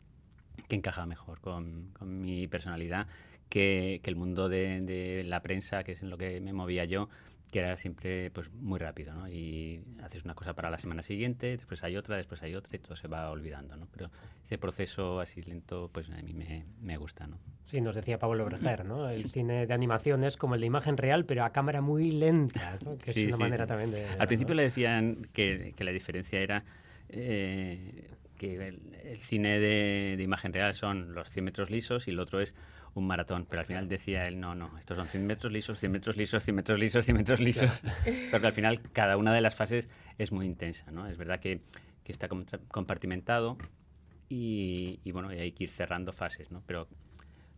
que 0.67 0.75
encaja 0.75 1.05
mejor 1.07 1.39
con, 1.41 1.89
con 1.97 2.21
mi 2.21 2.47
personalidad 2.47 3.07
que, 3.49 3.99
que 4.03 4.09
el 4.11 4.15
mundo 4.15 4.47
de, 4.47 4.81
de 4.81 5.23
la 5.23 5.41
prensa, 5.41 5.83
que 5.83 5.93
es 5.93 6.03
en 6.03 6.09
lo 6.11 6.17
que 6.17 6.39
me 6.39 6.53
movía 6.53 6.85
yo, 6.85 7.09
que 7.51 7.59
era 7.59 7.75
siempre 7.77 8.31
pues 8.31 8.51
muy 8.53 8.79
rápido, 8.79 9.13
¿no? 9.13 9.29
Y 9.29 9.83
haces 10.01 10.23
una 10.23 10.33
cosa 10.33 10.53
para 10.53 10.69
la 10.69 10.77
semana 10.77 11.01
siguiente, 11.01 11.57
después 11.57 11.83
hay 11.83 11.97
otra, 11.97 12.15
después 12.15 12.41
hay 12.43 12.55
otra 12.55 12.75
y 12.75 12.79
todo 12.79 12.95
se 12.95 13.07
va 13.07 13.29
olvidando, 13.29 13.75
¿no? 13.75 13.87
Pero 13.91 14.09
ese 14.43 14.57
proceso 14.57 15.19
así 15.19 15.41
lento, 15.41 15.89
pues 15.93 16.09
a 16.09 16.21
mí 16.21 16.33
me, 16.33 16.65
me 16.81 16.97
gusta, 16.97 17.27
¿no? 17.27 17.37
Sí, 17.65 17.81
nos 17.81 17.95
decía 17.95 18.17
Pablo 18.17 18.45
Breger, 18.45 18.85
¿no? 18.85 19.09
El 19.09 19.29
cine 19.29 19.67
de 19.67 19.73
animación 19.73 20.23
es 20.23 20.37
como 20.37 20.55
el 20.55 20.61
de 20.61 20.67
imagen 20.67 20.97
real, 20.97 21.25
pero 21.25 21.43
a 21.43 21.51
cámara 21.51 21.81
muy 21.81 22.11
lenta, 22.11 22.79
¿no? 22.85 22.97
Que 22.97 23.11
Sí, 23.11 23.23
es 23.23 23.27
una 23.27 23.37
sí, 23.37 23.43
manera 23.43 23.65
sí. 23.65 23.67
también 23.67 23.91
de... 23.91 24.05
Al 24.17 24.27
principio 24.27 24.55
le 24.55 24.63
decían 24.63 25.27
que, 25.33 25.73
que 25.75 25.83
la 25.83 25.91
diferencia 25.91 26.39
era 26.39 26.63
eh, 27.09 28.09
que 28.37 28.55
el, 28.67 29.17
cine 29.17 29.59
de, 29.59 30.17
imagen 30.19 30.51
real 30.51 30.73
son 30.73 31.13
los 31.13 31.29
100 31.29 31.45
metros 31.45 31.69
lisos 31.69 32.07
y 32.07 32.11
el 32.11 32.19
otro 32.19 32.39
es 32.41 32.55
un 32.93 33.07
maratón, 33.07 33.45
pero 33.49 33.61
al 33.61 33.65
final 33.65 33.87
decía 33.87 34.27
él, 34.27 34.39
no, 34.39 34.53
no, 34.55 34.77
estos 34.77 34.97
son 34.97 35.07
100 35.07 35.25
metros 35.25 35.51
lisos, 35.51 35.79
100 35.79 35.91
metros 35.91 36.17
lisos, 36.17 36.43
100 36.43 36.55
metros 36.55 36.79
lisos, 36.79 37.05
100 37.05 37.17
metros 37.17 37.39
lisos, 37.39 37.71
porque 38.31 38.47
al 38.47 38.53
final 38.53 38.81
cada 38.91 39.17
una 39.17 39.33
de 39.33 39.41
las 39.41 39.55
fases 39.55 39.89
es 40.17 40.31
muy 40.31 40.45
intensa, 40.45 40.91
¿no? 40.91 41.07
Es 41.07 41.17
verdad 41.17 41.39
que, 41.39 41.61
que 42.03 42.11
está 42.11 42.27
compartimentado 42.27 43.57
y, 44.27 44.99
y, 45.03 45.11
bueno, 45.11 45.29
hay 45.29 45.51
que 45.51 45.65
ir 45.65 45.69
cerrando 45.69 46.11
fases, 46.11 46.51
¿no? 46.51 46.63
Pero 46.65 46.87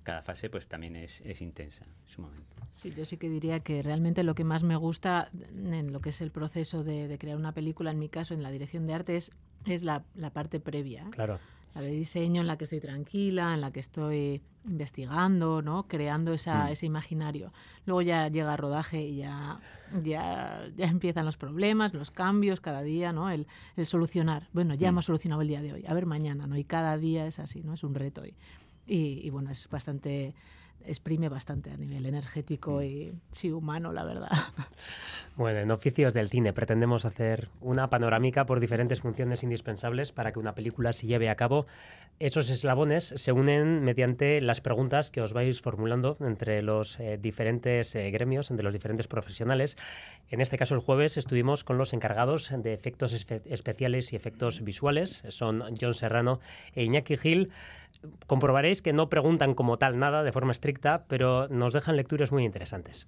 cada 0.04 0.22
fase 0.22 0.50
pues 0.50 0.68
también 0.68 0.96
es, 0.96 1.22
es 1.22 1.42
intensa 1.42 1.86
en 1.86 2.08
su 2.08 2.22
momento. 2.22 2.56
Sí, 2.74 2.94
yo 2.96 3.06
sí 3.06 3.18
que 3.18 3.30
diría 3.30 3.62
que 3.62 3.82
realmente 3.82 4.24
lo 4.24 4.36
que 4.36 4.44
más 4.44 4.64
me 4.64 4.76
gusta 4.76 5.30
en 5.34 5.92
lo 5.92 6.02
que 6.02 6.10
es 6.10 6.22
el 6.22 6.32
proceso 6.32 6.84
de, 6.84 7.08
de 7.08 7.18
crear 7.18 7.38
una 7.38 7.54
película, 7.54 7.92
en 7.92 8.00
mi 8.00 8.10
caso, 8.10 8.34
en 8.34 8.44
la 8.44 8.52
dirección 8.52 8.86
de 8.86 8.94
arte, 8.94 9.16
es, 9.16 9.32
es 9.66 9.84
la, 9.84 10.04
la 10.16 10.32
parte 10.32 10.60
previa. 10.60 11.06
Claro. 11.12 11.40
La 11.76 11.82
de 11.82 11.90
diseño 11.90 12.42
en 12.42 12.48
la 12.48 12.58
que 12.58 12.66
estoy 12.66 12.80
tranquila, 12.80 13.54
en 13.54 13.62
la 13.62 13.72
que 13.72 13.80
estoy 13.80 14.42
investigando, 14.66 15.62
¿no? 15.62 15.88
creando 15.88 16.34
esa, 16.34 16.66
mm. 16.66 16.68
ese 16.70 16.86
imaginario. 16.86 17.52
Luego 17.86 18.02
ya 18.02 18.28
llega 18.28 18.56
rodaje 18.56 19.02
y 19.02 19.18
ya, 19.18 19.60
ya, 20.04 20.68
ya 20.76 20.86
empiezan 20.86 21.26
los 21.26 21.38
problemas, 21.38 21.94
los 21.94 22.12
cambios 22.12 22.62
cada 22.62 22.82
día, 22.82 23.12
¿no? 23.12 23.30
el, 23.30 23.48
el 23.76 23.86
solucionar. 23.86 24.50
Bueno, 24.54 24.76
ya 24.76 24.88
mm. 24.88 24.90
hemos 24.90 25.06
solucionado 25.06 25.42
el 25.42 25.48
día 25.48 25.62
de 25.62 25.74
hoy, 25.74 25.84
a 25.88 25.94
ver 25.94 26.06
mañana, 26.06 26.48
¿no? 26.48 26.58
y 26.58 26.64
cada 26.64 26.98
día 26.98 27.26
es 27.26 27.40
así, 27.40 27.64
¿no? 27.64 27.74
es 27.74 27.84
un 27.84 27.96
reto. 27.96 28.24
Y, 28.26 28.36
y, 28.86 29.30
bueno, 29.30 29.50
es 29.50 29.70
bastante 29.70 30.36
exprime 30.86 31.30
bastante 31.30 31.72
a 31.72 31.78
nivel 31.78 32.06
energético 32.06 32.78
mm. 32.78 32.84
y 32.84 33.14
sí 33.32 33.52
humano, 33.52 33.92
la 33.92 34.04
verdad. 34.04 34.30
Bueno, 35.36 35.62
en 35.62 35.72
Oficios 35.72 36.14
del 36.14 36.30
Cine 36.30 36.54
pretendemos 36.54 37.06
hacer 37.06 37.50
una 37.60 37.90
panorámica 37.90 38.46
por 38.46 38.60
diferentes 38.60 39.02
funciones 39.02 39.42
indispensables 39.42 40.12
para 40.12 40.32
que 40.32 40.38
una 40.38 40.54
película 40.54 40.94
se 40.94 41.08
lleve 41.08 41.28
a 41.28 41.34
cabo. 41.34 41.66
Esos 42.20 42.52
eslabones 42.52 43.16
se 43.16 43.32
unen 43.32 43.84
mediante 43.84 44.40
las 44.42 44.62
preguntas 44.62 45.10
que 45.10 45.22
os 45.22 45.34
vais 45.34 45.60
formulando 45.60 46.18
entre 46.20 46.62
los 46.62 47.00
eh, 47.00 47.18
diferentes 47.20 47.96
eh, 47.96 48.12
gremios, 48.12 48.52
entre 48.52 48.64
los 48.64 48.74
diferentes 48.74 49.08
profesionales. 49.08 49.76
En 50.30 50.40
este 50.40 50.60
caso, 50.60 50.76
el 50.76 50.82
jueves 50.82 51.18
estuvimos 51.18 51.64
con 51.64 51.80
los 51.80 51.94
encargados 51.94 52.54
de 52.56 52.74
efectos 52.74 53.12
especiales 53.14 54.14
y 54.14 54.16
efectos 54.16 54.64
visuales. 54.64 55.24
Son 55.30 55.64
John 55.82 55.96
Serrano 55.96 56.42
e 56.76 56.84
Iñaki 56.84 57.18
Gil 57.18 57.50
comprobaréis 58.28 58.82
que 58.82 58.94
no 58.94 59.10
preguntan 59.10 59.54
como 59.56 59.78
tal 59.78 60.00
nada 60.00 60.24
de 60.24 60.32
forma 60.32 60.52
estricta, 60.52 61.06
pero 61.08 61.48
nos 61.50 61.74
dejan 61.74 61.98
lecturas 61.98 62.32
muy 62.32 62.46
interesantes 62.46 63.08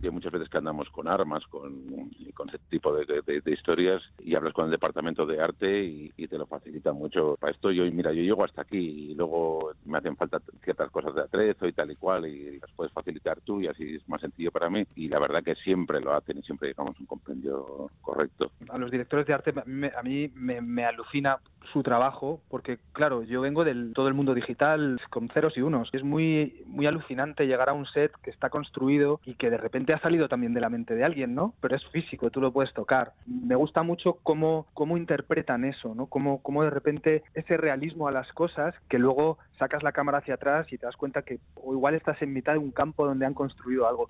que 0.00 0.10
muchas 0.10 0.32
veces 0.32 0.48
que 0.48 0.58
andamos 0.58 0.88
con 0.90 1.08
armas, 1.08 1.44
con, 1.46 2.10
con 2.34 2.48
ese 2.48 2.58
tipo 2.70 2.94
de, 2.94 3.42
historias, 3.46 4.02
y 4.22 4.34
hablas 4.34 4.52
con 4.52 4.66
el 4.66 4.70
departamento 4.70 5.26
de 5.26 5.40
arte 5.40 5.84
y, 5.84 6.28
te 6.28 6.36
lo 6.36 6.46
facilita 6.46 6.92
mucho. 6.92 7.36
Para 7.40 7.52
esto 7.52 7.70
yo, 7.70 7.84
mira, 7.90 8.12
yo 8.12 8.20
llego 8.20 8.44
hasta 8.44 8.60
aquí 8.60 9.10
y 9.10 9.14
luego 9.14 9.72
me 9.86 9.96
hacen 9.96 10.14
falta 10.14 10.42
ciertas 10.62 10.90
cosas 10.90 11.14
de 11.14 11.22
atrezo 11.22 11.66
y 11.66 11.72
tal 11.72 11.90
y 11.90 11.96
cual, 11.96 12.26
y 12.26 12.60
las 12.60 12.70
puedes 12.72 12.92
facilitar 12.92 13.40
tú 13.40 13.62
y 13.62 13.66
así 13.66 13.94
es 13.94 14.06
más 14.10 14.20
sencillo 14.20 14.50
para 14.50 14.68
mí. 14.68 14.84
Y 14.94 15.08
la 15.08 15.18
verdad 15.18 15.42
que 15.42 15.54
siempre 15.54 16.00
lo 16.00 16.12
hacen 16.12 16.36
y 16.36 16.42
siempre 16.42 16.68
llegamos 16.68 17.00
un 17.00 17.06
compendio 17.06 17.90
correcto. 18.02 18.50
A 18.68 18.76
los 18.76 18.90
directores 18.90 19.26
de 19.26 19.32
arte 19.32 19.54
a 19.56 20.02
mí 20.02 20.30
me, 20.34 20.60
me 20.60 20.84
alucina 20.84 21.38
su 21.72 21.82
trabajo, 21.82 22.40
porque 22.48 22.78
claro, 22.92 23.22
yo 23.22 23.40
vengo 23.40 23.64
del 23.64 23.92
todo 23.94 24.08
el 24.08 24.14
mundo 24.14 24.34
digital 24.34 25.00
con 25.10 25.28
ceros 25.28 25.56
y 25.56 25.60
unos. 25.60 25.88
Es 25.92 26.02
muy, 26.02 26.62
muy 26.66 26.86
alucinante 26.86 27.46
llegar 27.46 27.68
a 27.68 27.72
un 27.72 27.86
set 27.86 28.12
que 28.22 28.30
está 28.30 28.50
construido 28.50 29.20
y 29.24 29.34
que 29.34 29.50
de 29.50 29.58
repente 29.58 29.87
ha 29.92 30.00
salido 30.00 30.28
también 30.28 30.54
de 30.54 30.60
la 30.60 30.68
mente 30.68 30.94
de 30.94 31.04
alguien, 31.04 31.34
¿no? 31.34 31.54
Pero 31.60 31.76
es 31.76 31.86
físico, 31.88 32.30
tú 32.30 32.40
lo 32.40 32.52
puedes 32.52 32.72
tocar. 32.74 33.12
Me 33.26 33.54
gusta 33.54 33.82
mucho 33.82 34.18
cómo, 34.22 34.66
cómo 34.74 34.96
interpretan 34.96 35.64
eso, 35.64 35.94
¿no? 35.94 36.06
Cómo, 36.06 36.42
cómo 36.42 36.64
de 36.64 36.70
repente 36.70 37.22
ese 37.34 37.56
realismo 37.56 38.08
a 38.08 38.12
las 38.12 38.30
cosas 38.32 38.74
que 38.88 38.98
luego 38.98 39.38
sacas 39.58 39.82
la 39.82 39.92
cámara 39.92 40.18
hacia 40.18 40.34
atrás 40.34 40.66
y 40.72 40.78
te 40.78 40.86
das 40.86 40.96
cuenta 40.96 41.22
que 41.22 41.40
o 41.54 41.72
igual 41.72 41.94
estás 41.94 42.20
en 42.22 42.32
mitad 42.32 42.52
de 42.52 42.58
un 42.58 42.70
campo 42.70 43.06
donde 43.06 43.26
han 43.26 43.34
construido 43.34 43.88
algo 43.88 44.08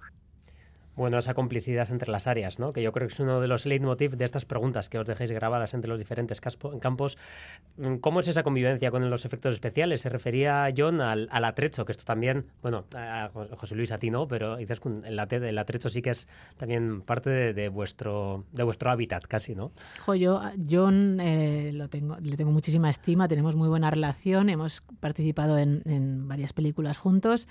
bueno, 0.99 1.17
esa 1.19 1.33
complicidad 1.33 1.89
entre 1.93 2.11
las 2.11 2.27
áreas, 2.27 2.59
¿no? 2.59 2.73
que 2.73 2.83
yo 2.83 2.91
creo 2.91 3.07
que 3.07 3.15
es 3.15 3.21
uno 3.21 3.41
de 3.41 3.47
los 3.47 3.67
leitmotiv 3.67 4.17
de 4.17 4.25
estas 4.25 4.45
preguntas 4.45 4.89
que 4.89 4.99
os 4.99 5.07
dejéis 5.07 5.31
grabadas 5.31 5.73
entre 5.73 5.89
los 5.89 5.99
diferentes 5.99 6.41
campos. 6.41 7.17
Mm, 7.77 7.97
¿Cómo 7.99 8.19
es 8.19 8.27
esa 8.27 8.43
convivencia 8.43 8.91
con 8.91 9.09
los 9.09 9.25
efectos 9.25 9.55
especiales? 9.55 10.01
Se 10.01 10.09
refería 10.09 10.69
John 10.77 11.01
al, 11.01 11.29
atrecho, 11.45 11.85
que 11.85 11.93
esto 11.93 12.05
también, 12.05 12.47
bueno, 12.63 12.85
José 13.57 13.77
Luis 13.77 13.93
a 13.93 13.99
ti 13.99 14.11
no, 14.11 14.27
pero 14.27 14.57
dices 14.57 14.81
que 14.81 14.89
el, 14.89 15.59
atrecho 15.59 15.89
sí 15.89 16.03
que 16.03 16.11
es 16.11 16.27
también 16.57 17.03
parte 17.03 17.53
de, 17.53 17.69
vuestro, 17.69 18.45
de 18.51 18.65
vuestro 18.65 18.91
hábitat 18.91 19.25
casi, 19.27 19.55
¿no? 19.55 19.71
Jo, 20.01 20.17
yo, 20.17 20.43
John 20.69 21.21
eh, 21.21 21.71
lo 21.73 21.89
tengo, 21.89 22.17
le 22.21 22.37
tengo 22.37 22.51
muchísima 22.51 22.91
estima, 22.91 23.29
tenemos 23.29 23.55
muy 23.55 23.69
buena 23.69 23.89
relación, 23.89 24.51
hemos 24.51 24.83
participado 24.99 25.59
en 25.59 26.27
varias 26.27 26.53
películas 26.53 26.99
juntos 26.99 27.47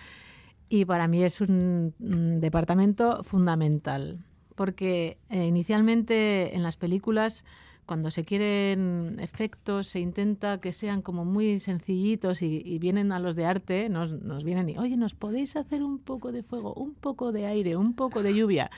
y 0.70 0.86
para 0.86 1.08
mí 1.08 1.24
es 1.24 1.42
un, 1.42 1.94
departamento 2.00 3.24
fundamental, 3.24 4.20
porque 4.56 5.18
eh, 5.30 5.46
inicialmente 5.46 6.56
en 6.56 6.64
las 6.64 6.78
películas, 6.78 7.46
cuando 7.86 8.12
se 8.12 8.24
quieren 8.24 9.18
efectos, 9.20 9.88
se 9.88 10.00
intenta 10.00 10.60
que 10.60 10.74
sean 10.74 11.02
como 11.02 11.24
muy 11.24 11.60
sencillitos 11.60 12.42
y, 12.42 12.78
vienen 12.80 13.12
a 13.12 13.20
los 13.20 13.36
de 13.36 13.46
arte, 13.46 13.90
nos, 13.90 14.12
nos 14.12 14.44
vienen 14.44 14.70
y, 14.70 14.78
oye, 14.78 14.98
¿nos 14.98 15.14
podéis 15.14 15.56
hacer 15.56 15.84
un 15.84 16.00
poco 16.00 16.32
de 16.32 16.44
fuego, 16.44 16.74
un 16.74 16.94
poco 16.94 17.32
de 17.32 17.46
aire, 17.46 17.78
un 17.78 17.94
poco 17.94 18.24
de 18.24 18.36
lluvia? 18.36 18.70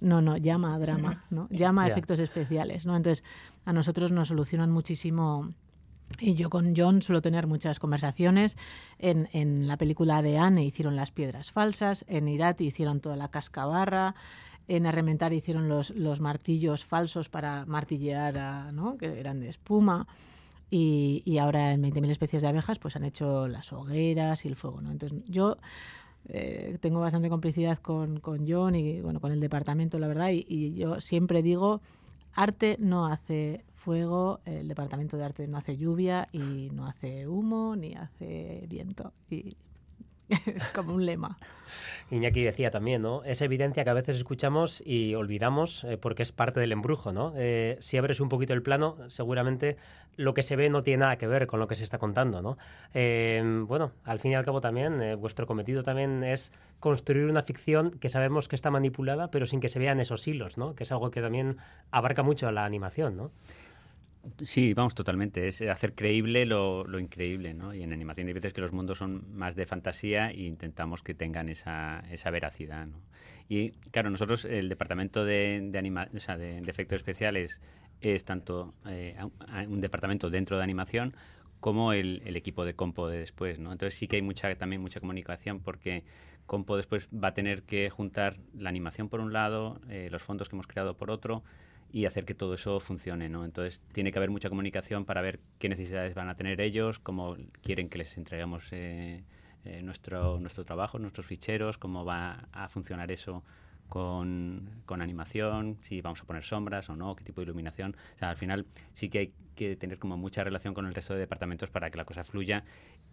No, 0.00 0.20
no, 0.20 0.36
llama 0.36 0.74
a 0.74 0.78
drama, 0.78 1.24
¿no? 1.30 1.48
Llama 1.50 1.84
a 1.84 1.88
efectos 1.88 2.18
especiales, 2.18 2.84
¿no? 2.84 2.96
Entonces, 2.96 3.24
a 3.64 3.72
nosotros 3.72 4.12
nos 4.12 4.28
solucionan 4.28 4.70
muchísimo 4.70 5.54
y 6.20 6.34
yo 6.34 6.50
con 6.50 6.74
John 6.76 7.02
suelo 7.02 7.22
tener 7.22 7.46
muchas 7.46 7.78
conversaciones. 7.78 8.56
En, 8.98 9.28
en 9.32 9.66
la 9.66 9.76
película 9.76 10.22
de 10.22 10.38
Anne 10.38 10.64
hicieron 10.64 10.96
las 10.96 11.10
piedras 11.10 11.50
falsas, 11.50 12.04
en 12.08 12.28
Irati 12.28 12.66
hicieron 12.66 13.00
toda 13.00 13.16
la 13.16 13.28
cascabarra, 13.28 14.14
en 14.68 14.86
Arrementar 14.86 15.32
hicieron 15.32 15.68
los, 15.68 15.90
los 15.90 16.20
martillos 16.20 16.84
falsos 16.84 17.28
para 17.28 17.66
martillear, 17.66 18.72
¿no? 18.72 18.96
que 18.96 19.18
eran 19.18 19.40
de 19.40 19.48
espuma. 19.48 20.06
Y, 20.70 21.22
y 21.24 21.38
ahora 21.38 21.72
en 21.72 21.82
20.000 21.82 22.10
especies 22.10 22.42
de 22.42 22.48
abejas 22.48 22.78
pues 22.78 22.96
han 22.96 23.04
hecho 23.04 23.46
las 23.46 23.72
hogueras 23.72 24.44
y 24.44 24.48
el 24.48 24.56
fuego. 24.56 24.80
¿no? 24.80 24.90
Entonces 24.90 25.22
yo 25.28 25.58
eh, 26.28 26.78
tengo 26.80 27.00
bastante 27.00 27.28
complicidad 27.28 27.78
con, 27.78 28.18
con, 28.20 28.48
John 28.48 28.74
y 28.74 29.00
bueno, 29.00 29.20
con 29.20 29.30
el 29.30 29.40
departamento, 29.40 29.98
la 29.98 30.08
verdad, 30.08 30.30
y, 30.30 30.44
y 30.48 30.74
yo 30.74 31.00
siempre 31.00 31.42
digo, 31.42 31.82
arte 32.34 32.76
no 32.78 33.06
hace 33.06 33.64
fuego, 33.72 34.40
el 34.44 34.68
departamento 34.68 35.16
de 35.16 35.24
arte 35.24 35.46
no 35.46 35.58
hace 35.58 35.76
lluvia 35.76 36.28
y 36.32 36.70
no 36.72 36.86
hace 36.86 37.28
humo 37.28 37.76
ni 37.76 37.94
hace 37.94 38.66
viento. 38.68 39.12
Y 39.30 39.56
es 40.46 40.72
como 40.72 40.94
un 40.94 41.04
lema. 41.04 41.38
Iñaki 42.10 42.42
decía 42.42 42.70
también, 42.70 43.02
¿no? 43.02 43.24
Es 43.24 43.40
evidencia 43.42 43.84
que 43.84 43.90
a 43.90 43.94
veces 43.94 44.16
escuchamos 44.16 44.82
y 44.84 45.14
olvidamos 45.14 45.84
eh, 45.84 45.98
porque 45.98 46.22
es 46.22 46.32
parte 46.32 46.60
del 46.60 46.72
embrujo, 46.72 47.12
¿no? 47.12 47.32
Eh, 47.36 47.76
si 47.80 47.96
abres 47.96 48.20
un 48.20 48.28
poquito 48.28 48.52
el 48.52 48.62
plano, 48.62 48.96
seguramente 49.08 49.76
lo 50.16 50.32
que 50.32 50.42
se 50.42 50.56
ve 50.56 50.70
no 50.70 50.82
tiene 50.82 51.00
nada 51.00 51.16
que 51.16 51.26
ver 51.26 51.46
con 51.46 51.60
lo 51.60 51.66
que 51.66 51.76
se 51.76 51.84
está 51.84 51.98
contando, 51.98 52.40
¿no? 52.40 52.56
Eh, 52.92 53.42
bueno, 53.66 53.92
al 54.04 54.20
fin 54.20 54.32
y 54.32 54.34
al 54.34 54.44
cabo 54.44 54.60
también, 54.60 55.18
vuestro 55.20 55.46
cometido 55.46 55.82
también 55.82 56.22
es 56.22 56.52
construir 56.78 57.26
una 57.26 57.42
ficción 57.42 57.92
que 57.92 58.08
sabemos 58.08 58.48
que 58.48 58.56
está 58.56 58.70
manipulada, 58.70 59.30
pero 59.30 59.46
sin 59.46 59.60
que 59.60 59.68
se 59.68 59.78
vean 59.78 60.00
esos 60.00 60.26
hilos, 60.28 60.56
¿no? 60.56 60.74
Que 60.74 60.84
es 60.84 60.92
algo 60.92 61.10
que 61.10 61.20
también 61.20 61.56
abarca 61.90 62.22
mucho 62.22 62.46
a 62.46 62.52
la 62.52 62.64
animación, 62.64 63.16
¿no? 63.16 63.30
Sí, 64.42 64.74
vamos, 64.74 64.94
totalmente. 64.94 65.48
Es 65.48 65.60
hacer 65.62 65.94
creíble 65.94 66.46
lo, 66.46 66.86
increíble, 66.98 67.54
¿no? 67.54 67.74
Y 67.74 67.82
en 67.82 67.92
animación 67.92 68.28
hay 68.28 68.32
veces 68.32 68.52
que 68.52 68.60
los 68.60 68.72
mundos 68.72 68.98
son 68.98 69.24
más 69.34 69.54
de 69.54 69.66
fantasía 69.66 70.30
e 70.30 70.42
intentamos 70.42 71.02
que 71.02 71.14
tengan 71.14 71.48
esa, 71.48 72.04
esa 72.10 72.30
veracidad, 72.30 72.86
¿no? 72.86 73.00
Y 73.48 73.70
claro, 73.90 74.10
nosotros, 74.10 74.44
el 74.46 74.68
departamento 74.68 75.24
de, 75.24 75.60
de, 75.70 76.08
o 76.14 76.20
sea, 76.20 76.38
de, 76.38 76.58
efectos 76.58 76.96
especiales 76.96 77.60
es 78.00 78.24
tanto 78.24 78.74
eh, 78.86 79.16
un 79.68 79.80
departamento 79.80 80.30
dentro 80.30 80.56
de 80.56 80.62
animación 80.62 81.14
como 81.60 81.92
el, 81.92 82.22
el, 82.24 82.36
equipo 82.36 82.64
de 82.64 82.74
compo 82.74 83.08
de 83.08 83.18
después, 83.18 83.58
¿no? 83.58 83.72
Entonces 83.72 83.98
sí 83.98 84.06
que 84.08 84.16
hay 84.16 84.22
mucha, 84.22 84.54
también 84.56 84.80
mucha 84.80 85.00
comunicación 85.00 85.60
porque 85.60 86.04
compo 86.46 86.76
después 86.76 87.08
va 87.08 87.28
a 87.28 87.34
tener 87.34 87.62
que 87.62 87.90
juntar 87.90 88.36
la 88.54 88.68
animación 88.68 89.08
por 89.08 89.20
un 89.20 89.32
lado, 89.32 89.80
eh, 89.88 90.08
los 90.10 90.22
fondos 90.22 90.48
que 90.48 90.56
hemos 90.56 90.66
creado 90.66 90.96
por 90.96 91.10
otro, 91.10 91.42
y 91.94 92.06
hacer 92.06 92.24
que 92.24 92.34
todo 92.34 92.54
eso 92.54 92.80
funcione, 92.80 93.28
¿no? 93.28 93.44
Entonces 93.44 93.80
tiene 93.92 94.10
que 94.10 94.18
haber 94.18 94.28
mucha 94.28 94.48
comunicación 94.48 95.04
para 95.04 95.22
ver 95.22 95.38
qué 95.60 95.68
necesidades 95.68 96.12
van 96.12 96.28
a 96.28 96.34
tener 96.34 96.60
ellos, 96.60 96.98
cómo 96.98 97.36
quieren 97.62 97.88
que 97.88 97.98
les 97.98 98.18
entreguemos 98.18 98.66
eh, 98.72 99.22
eh, 99.64 99.80
nuestro, 99.80 100.40
nuestro 100.40 100.64
trabajo, 100.64 100.98
nuestros 100.98 101.24
ficheros, 101.24 101.78
cómo 101.78 102.04
va 102.04 102.48
a 102.50 102.68
funcionar 102.68 103.12
eso 103.12 103.44
con, 103.88 104.82
con, 104.86 105.02
animación, 105.02 105.78
si 105.82 106.00
vamos 106.00 106.20
a 106.20 106.24
poner 106.24 106.42
sombras 106.42 106.90
o 106.90 106.96
no, 106.96 107.14
qué 107.14 107.22
tipo 107.22 107.42
de 107.42 107.44
iluminación. 107.44 107.94
O 108.16 108.18
sea, 108.18 108.30
al 108.30 108.36
final 108.36 108.66
sí 108.92 109.08
que 109.08 109.18
hay 109.20 109.32
que 109.54 109.76
tener 109.76 110.00
como 110.00 110.16
mucha 110.16 110.42
relación 110.42 110.74
con 110.74 110.86
el 110.86 110.94
resto 110.96 111.14
de 111.14 111.20
departamentos 111.20 111.70
para 111.70 111.90
que 111.90 111.96
la 111.96 112.04
cosa 112.04 112.24
fluya 112.24 112.64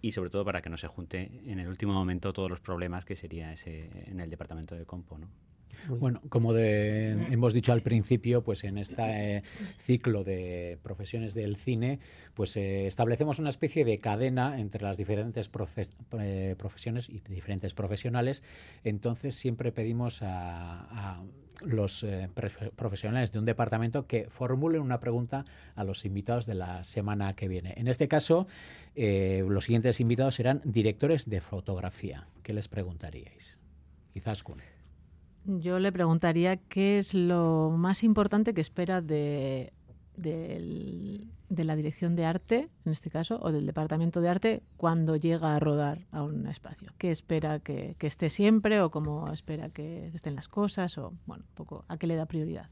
y 0.02 0.13
sobre 0.13 0.32
todo 0.32 0.44
para 0.44 0.63
que 0.63 0.72
no 0.72 0.78
se 0.78 0.88
junte 0.88 1.30
en 1.46 1.60
el 1.60 1.67
último 1.67 1.94
momento 1.94 2.34
todos 2.34 2.50
los 2.50 2.60
problemas 2.60 3.06
que 3.06 3.15
sería 3.15 3.54
ese 3.54 3.91
en 4.10 4.20
el 4.20 4.32
departamento 4.32 4.74
de 4.74 4.88
compo, 4.88 5.20
¿no? 5.20 5.28
Bueno, 5.88 6.21
como 6.29 6.55
hemos 6.55 7.53
dicho 7.53 7.73
al 7.73 7.81
principio, 7.81 8.43
pues 8.43 8.63
en 8.63 8.77
este 8.77 9.43
ciclo 9.79 10.23
de 10.23 10.79
profesiones 10.84 11.34
del 11.34 11.55
cine, 11.55 11.99
pues 12.34 12.55
eh, 12.57 12.88
establecemos 12.88 13.39
una 13.39 13.49
especie 13.49 13.86
de 13.86 13.99
cadena 13.99 14.60
entre 14.60 14.84
las 14.84 14.97
diferentes 14.97 15.49
eh, 16.19 16.55
profesiones 16.57 17.10
y 17.10 17.19
diferentes 17.19 17.73
profesionales. 17.73 18.43
Entonces 18.84 19.36
siempre 19.36 19.71
pedimos 19.71 20.21
a, 20.23 21.21
los 21.63 22.05
profesionales 22.75 23.31
de 23.31 23.38
un 23.38 23.45
departamento 23.45 24.07
que 24.07 24.27
formulen 24.29 24.81
una 24.81 24.99
pregunta 24.99 25.45
a 25.75 25.84
los 25.84 26.05
invitados 26.05 26.47
de 26.47 26.55
la 26.55 26.84
semana 26.84 27.36
que 27.36 27.47
viene. 27.47 27.75
En 27.77 27.88
este 27.88 28.07
caso, 28.07 28.47
los 28.95 29.65
siguientes 29.65 29.99
invitados 29.99 30.36
serán 30.36 30.62
directores 30.63 31.29
de 31.29 31.39
fotografía. 31.39 32.25
¿Qué 32.41 32.53
les 32.53 32.67
preguntaríais? 32.67 33.62
Quizás 34.12 34.41
con 34.41 34.60
yo 35.45 35.80
le 35.80 35.91
preguntaría 35.91 36.58
qué 36.58 36.97
es 36.97 37.13
lo 37.13 37.73
más 37.75 38.04
importante 38.04 38.54
que 38.54 38.62
espera 38.62 39.01
de, 39.01 39.73
la 40.17 41.75
dirección 41.75 42.15
de 42.15 42.25
arte, 42.25 42.69
en 42.86 42.91
este 42.91 43.10
caso, 43.10 43.39
o 43.41 43.51
del 43.51 43.65
departamento 43.65 44.21
de 44.21 44.30
arte, 44.30 44.63
cuando 44.77 45.15
llega 45.15 45.56
a 45.56 45.60
rodar 45.60 46.06
a 46.12 46.23
un 46.23 46.47
espacio. 46.47 46.91
¿Qué 46.97 47.12
espera 47.12 47.60
que, 47.60 47.95
esté 47.99 48.30
siempre 48.30 48.82
o 48.82 48.91
cómo 48.91 49.32
espera 49.32 49.69
que 49.69 50.08
estén 50.13 50.36
las 50.36 50.48
cosas? 50.48 50.98
O, 50.98 51.13
bueno, 51.25 51.44
un 51.48 51.56
poco, 51.56 51.85
¿a 51.87 51.98
qué 51.98 52.08
le 52.08 52.15
da 52.15 52.25
prioridad? 52.25 52.69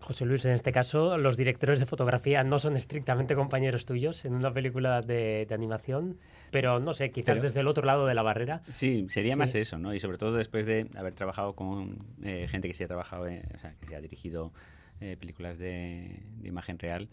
José 0.00 0.24
Luis, 0.24 0.44
en 0.46 0.52
este 0.52 0.72
caso, 0.72 1.18
los 1.18 1.36
directores 1.36 1.78
de 1.78 1.86
fotografía 1.86 2.42
no 2.42 2.58
son 2.58 2.76
estrictamente 2.76 3.34
compañeros 3.34 3.84
tuyos 3.84 4.24
en 4.24 4.34
una 4.34 4.52
película 4.52 5.02
de, 5.02 5.46
animación, 5.50 6.18
pero 6.50 6.80
no 6.80 6.94
sé, 6.94 7.10
quizás 7.10 7.40
desde 7.42 7.60
el 7.60 7.68
otro 7.68 7.84
lado 7.84 8.06
de 8.06 8.14
la 8.14 8.22
barrera. 8.22 8.62
Sí, 8.68 9.06
sería 9.10 9.36
más 9.36 9.54
eso, 9.54 9.78
¿no? 9.78 9.94
Y 9.94 10.00
sobre 10.00 10.16
todo 10.16 10.36
después 10.36 10.64
de 10.64 10.88
haber 10.96 11.14
trabajado 11.14 11.54
con 11.54 11.98
eh, 12.22 12.46
gente 12.48 12.66
que 12.66 12.74
se 12.74 12.84
ha 12.84 12.88
trabajado, 12.88 13.24
o 13.24 13.58
sea, 13.58 13.74
que 13.78 13.86
se 13.88 13.94
ha 13.94 14.00
dirigido 14.00 14.52
eh, 15.00 15.16
películas 15.18 15.58
de, 15.58 16.22
de, 16.40 16.48
imagen 16.48 16.78
real, 16.78 17.08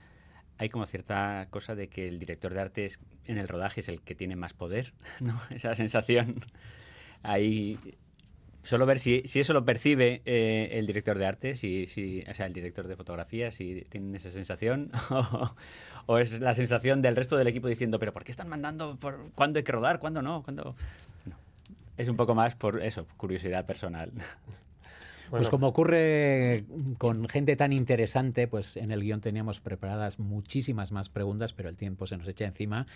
hay 0.57 0.69
como 0.69 0.85
cierta 0.85 1.47
cosa 1.49 1.75
de 1.75 1.89
que 1.89 2.07
el 2.07 2.19
director 2.19 2.53
de 2.53 2.61
arte 2.61 2.85
es, 2.85 2.99
en 3.25 3.37
el 3.37 3.47
rodaje 3.47 3.81
es 3.81 3.89
el 3.89 4.01
que 4.01 4.15
tiene 4.15 4.35
más 4.35 4.53
poder, 4.53 4.93
¿no? 5.19 5.39
Esa 5.49 5.75
sensación. 5.75 6.35
Ahí 7.21 7.77
solo 8.67 8.85
ver 8.85 8.99
si, 8.99 9.23
si 9.25 9.39
eso 9.39 9.53
lo 9.53 9.63
percibe 9.63 10.21
eh, 10.25 10.69
el 10.73 10.85
director 10.85 11.17
de 11.17 11.25
arte, 11.25 11.55
si, 11.55 11.87
si, 11.87 12.25
o 12.29 12.33
sea, 12.33 12.47
el 12.47 12.53
director 12.53 12.85
de 12.85 12.97
fotografía, 12.97 13.49
si 13.49 13.85
tienen 13.89 14.13
esa 14.13 14.29
sensación, 14.29 14.91
o, 16.05 16.17
es 16.17 16.37
la 16.41 16.53
sensación 16.53 17.01
del 17.01 17.15
resto 17.15 17.37
del 17.37 17.47
equipo 17.47 17.69
diciendo, 17.69 17.97
pero 17.97 18.11
¿por 18.11 18.25
qué 18.25 18.31
están 18.31 18.49
mandando? 18.49 18.97
Por, 18.97 19.31
¿Cuándo 19.35 19.59
hay 19.59 19.63
que 19.63 19.71
rodar? 19.71 19.99
¿Cuándo 19.99 20.21
no? 20.21 20.43
¿Cuándo? 20.43 20.75
no? 21.25 21.35
Es 21.95 22.09
un 22.09 22.17
poco 22.17 22.35
más 22.35 22.55
por 22.55 22.83
eso, 22.83 23.07
curiosidad 23.15 23.65
personal. 23.65 24.11
Pues 25.29 25.49
como 25.49 25.67
ocurre 25.67 26.65
con 26.97 27.27
gente 27.27 27.55
tan 27.55 27.73
interesante, 27.73 28.47
pues 28.47 28.77
en 28.77 28.91
el 28.91 29.01
guion 29.01 29.21
teníamos 29.21 29.59
preparadas 29.59 30.19
muchísimas 30.19 30.91
más 30.91 31.09
preguntas, 31.09 31.53
pero 31.53 31.69
el 31.69 31.75
tiempo 31.75 32.05
se 32.07 32.17
nos 32.17 32.27
echa 32.27 32.45
encima. 32.45 32.87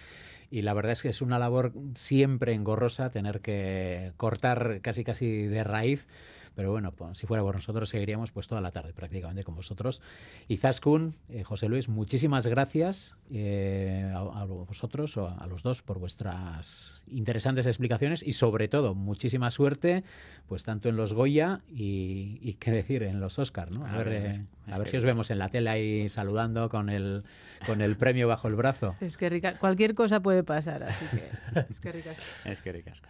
Y 0.50 0.62
la 0.62 0.74
verdad 0.74 0.94
es 0.94 1.02
que 1.02 1.10
es 1.10 1.22
una 1.22 1.40
labor 1.40 1.74
siempre 1.96 2.54
engorrosa 2.54 3.10
tener 3.10 3.42
que 3.42 4.14
cortar 4.18 4.80
casi 4.82 5.04
casi 5.04 5.48
de 5.48 5.64
raíz 5.64 6.08
pero 6.56 6.72
bueno, 6.72 6.92
pues, 6.92 7.18
si 7.18 7.28
fuera 7.28 7.44
por 7.44 7.56
nosotros 7.56 7.90
seguiríamos 7.90 8.32
pues 8.32 8.48
toda 8.48 8.62
la 8.62 8.72
tarde 8.72 8.94
prácticamente 8.94 9.44
con 9.44 9.56
vosotros. 9.56 10.02
Y 10.48 10.58
Zaskun, 10.58 11.16
eh, 11.30 11.44
José 11.44 11.70
Luis, 11.70 11.88
muchísimas 11.88 12.46
gracias 12.48 13.16
eh, 13.32 14.12
a, 14.14 14.46
vosotros 14.46 15.16
o 15.18 15.28
a, 15.28 15.48
los 15.48 15.64
dos 15.64 15.82
por 15.82 16.00
vuestras 16.00 17.04
interesantes 17.08 17.66
explicaciones 17.66 18.24
y 18.24 18.34
sobre 18.34 18.68
todo 18.68 18.96
muchísima 18.96 19.52
suerte 19.52 20.04
pues 20.48 20.64
tanto 20.64 20.90
en 20.90 20.98
los 20.98 21.14
Goya 21.14 21.62
y, 21.70 22.58
qué 22.60 22.72
decir 22.72 23.04
en 23.04 23.22
los 23.22 23.40
Oscars, 23.40 23.72
¿no? 23.72 23.86
A, 23.86 23.98
ver, 23.98 24.08
eh, 24.10 24.46
a 24.68 24.78
ver 24.78 24.90
si 24.90 24.98
os 24.98 25.06
vemos 25.06 25.32
en 25.32 25.40
la 25.40 25.50
tele 25.50 25.70
ahí 25.70 26.10
saludando 26.10 26.70
con 26.70 26.90
el 26.90 27.24
con 27.66 27.82
el 27.82 27.96
premio 27.96 28.28
bajo 28.28 28.48
el 28.48 28.56
brazo. 28.56 28.96
Es 29.00 29.18
que 29.18 29.30
rica, 29.30 29.54
cualquier 29.58 29.96
cosa 29.96 30.20
puede 30.20 30.44
pasar, 30.44 30.84
así 30.84 31.06
que 31.06 31.62
es 31.70 31.80
que 31.80 31.92
ricas. 31.92 32.18
Es 32.46 32.62
que 32.62 32.72
ricas. 32.72 33.02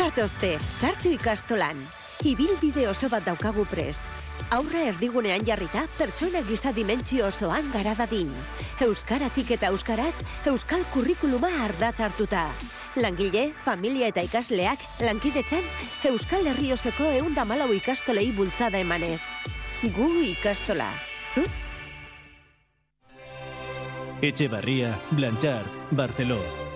Zatozte, 0.00 0.54
sartu 0.72 1.10
ikastolan. 1.12 1.76
Ibil 2.24 2.54
bide 2.56 2.86
oso 2.88 3.10
bat 3.12 3.24
daukagu 3.26 3.66
prest. 3.68 4.00
Aurra 4.56 4.86
erdigunean 4.88 5.44
jarrita, 5.44 5.82
pertsona 5.98 6.40
giza 6.46 6.72
dimentsio 6.72 7.26
osoan 7.28 7.68
gara 7.74 7.92
dadin. 7.98 8.30
Euskaratik 8.80 9.50
eta 9.58 9.68
euskaraz, 9.68 10.14
euskal 10.48 10.86
kurrikuluma 10.94 11.50
ardatz 11.66 12.00
hartuta. 12.00 12.46
Langile, 12.96 13.50
familia 13.60 14.08
eta 14.08 14.24
ikasleak, 14.24 14.80
lankidetzen, 15.04 15.68
euskal 16.08 16.48
herri 16.48 16.72
osoko 16.72 17.10
eunda 17.20 17.44
malau 17.44 17.68
ikastolei 17.76 18.30
bultzada 18.32 18.80
emanez. 18.80 19.20
Gu 19.84 20.08
ikastola. 20.32 20.88
Zu? 21.34 21.44
Etxe 24.24 24.48
Barria, 24.48 24.96
Blanchard, 25.12 25.76
Barceló, 25.92 26.40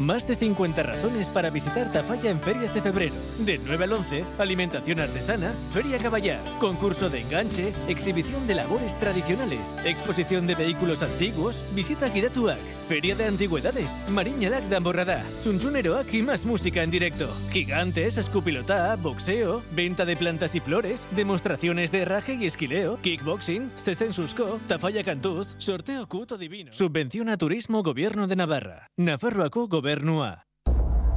Más 0.00 0.26
de 0.26 0.34
50 0.34 0.82
razones 0.82 1.28
para 1.28 1.50
visitar 1.50 1.92
Tafalla 1.92 2.30
en 2.30 2.40
ferias 2.40 2.74
de 2.74 2.82
febrero. 2.82 3.14
De 3.38 3.60
9 3.64 3.84
al 3.84 3.92
11, 3.92 4.24
alimentación 4.38 4.98
artesana, 4.98 5.52
feria 5.72 5.98
caballar, 5.98 6.40
concurso 6.58 7.08
de 7.08 7.20
enganche, 7.20 7.72
exhibición 7.86 8.46
de 8.46 8.56
labores 8.56 8.98
tradicionales, 8.98 9.60
exposición 9.84 10.48
de 10.48 10.56
vehículos 10.56 11.02
antiguos, 11.02 11.62
visita 11.74 12.08
Gidatuak, 12.08 12.58
feria 12.88 13.14
de 13.14 13.26
antigüedades, 13.26 13.88
Mariñalak 14.10 14.64
de 14.64 14.76
Amborradá, 14.76 15.22
Chunchuneroak 15.44 16.12
y 16.12 16.22
más 16.22 16.44
música 16.44 16.82
en 16.82 16.90
directo. 16.90 17.28
Gigantes, 17.52 18.18
escupilotá, 18.18 18.96
boxeo, 18.96 19.62
venta 19.70 20.04
de 20.04 20.16
plantas 20.16 20.56
y 20.56 20.60
flores, 20.60 21.06
demostraciones 21.12 21.92
de 21.92 22.00
herraje 22.00 22.34
y 22.34 22.46
esquileo, 22.46 23.00
kickboxing, 23.00 23.70
Susco, 24.10 24.60
Tafalla 24.66 25.04
Cantuz, 25.04 25.54
sorteo 25.58 26.08
cuto 26.08 26.36
divino. 26.36 26.72
Subvención 26.72 27.28
a 27.28 27.36
turismo 27.36 27.82
Gobierno 27.82 28.26
de 28.26 28.36
Navarra. 28.36 28.90
Nafarroaco 28.96 29.68
Gobierno 29.68 29.83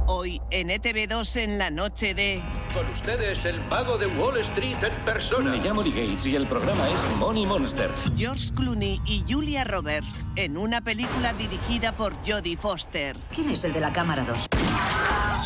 Hoy 0.08 0.42
en 0.50 0.68
ETV2 0.68 1.36
en 1.38 1.56
la 1.56 1.70
noche 1.70 2.12
de... 2.12 2.42
Con 2.74 2.86
ustedes 2.90 3.46
el 3.46 3.58
mago 3.70 3.96
de 3.96 4.06
Wall 4.08 4.36
Street 4.36 4.76
en 4.82 4.92
persona. 5.06 5.50
Me 5.50 5.56
llamo 5.56 5.82
Lee 5.82 5.90
Gates 5.90 6.26
y 6.26 6.36
el 6.36 6.46
programa 6.46 6.86
es 6.90 7.16
Money 7.16 7.46
Monster. 7.46 7.90
George 8.14 8.52
Clooney 8.54 9.00
y 9.06 9.24
Julia 9.26 9.64
Roberts 9.64 10.26
en 10.36 10.58
una 10.58 10.82
película 10.82 11.32
dirigida 11.32 11.96
por 11.96 12.12
Jodie 12.16 12.58
Foster. 12.58 13.16
¿Quién 13.34 13.48
es 13.48 13.64
el 13.64 13.72
de 13.72 13.80
la 13.80 13.90
cámara 13.90 14.22
2? 14.24 14.48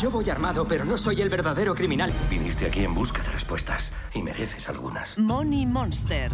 Yo 0.01 0.11
voy 0.11 0.29
armado, 0.29 0.67
pero 0.67 0.83
no 0.83 0.97
soy 0.97 1.21
el 1.21 1.29
verdadero 1.29 1.73
criminal. 1.75 2.11
Viniste 2.29 2.65
aquí 2.65 2.83
en 2.83 2.93
busca 2.93 3.23
de 3.23 3.29
respuestas 3.29 3.95
y 4.13 4.21
mereces 4.21 4.67
algunas. 4.67 5.17
Money 5.17 5.65
Monster. 5.65 6.33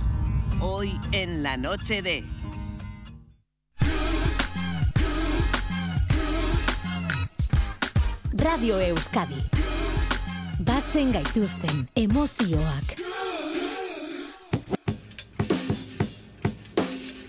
Hoy 0.59 0.99
en 1.11 1.43
la 1.43 1.55
noche 1.55 2.01
de... 2.01 2.38
Radio 8.43 8.77
Euskadi. 8.79 9.35
Batzen 10.63 11.11
gaituzten 11.11 11.89
emozioak. 11.95 12.95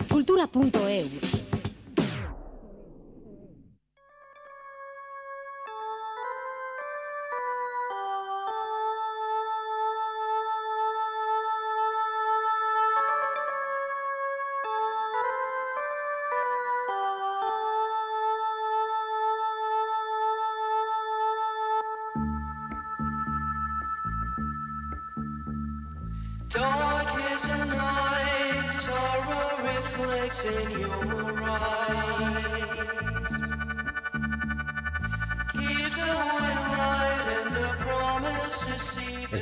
Kultura.eus 0.07 1.40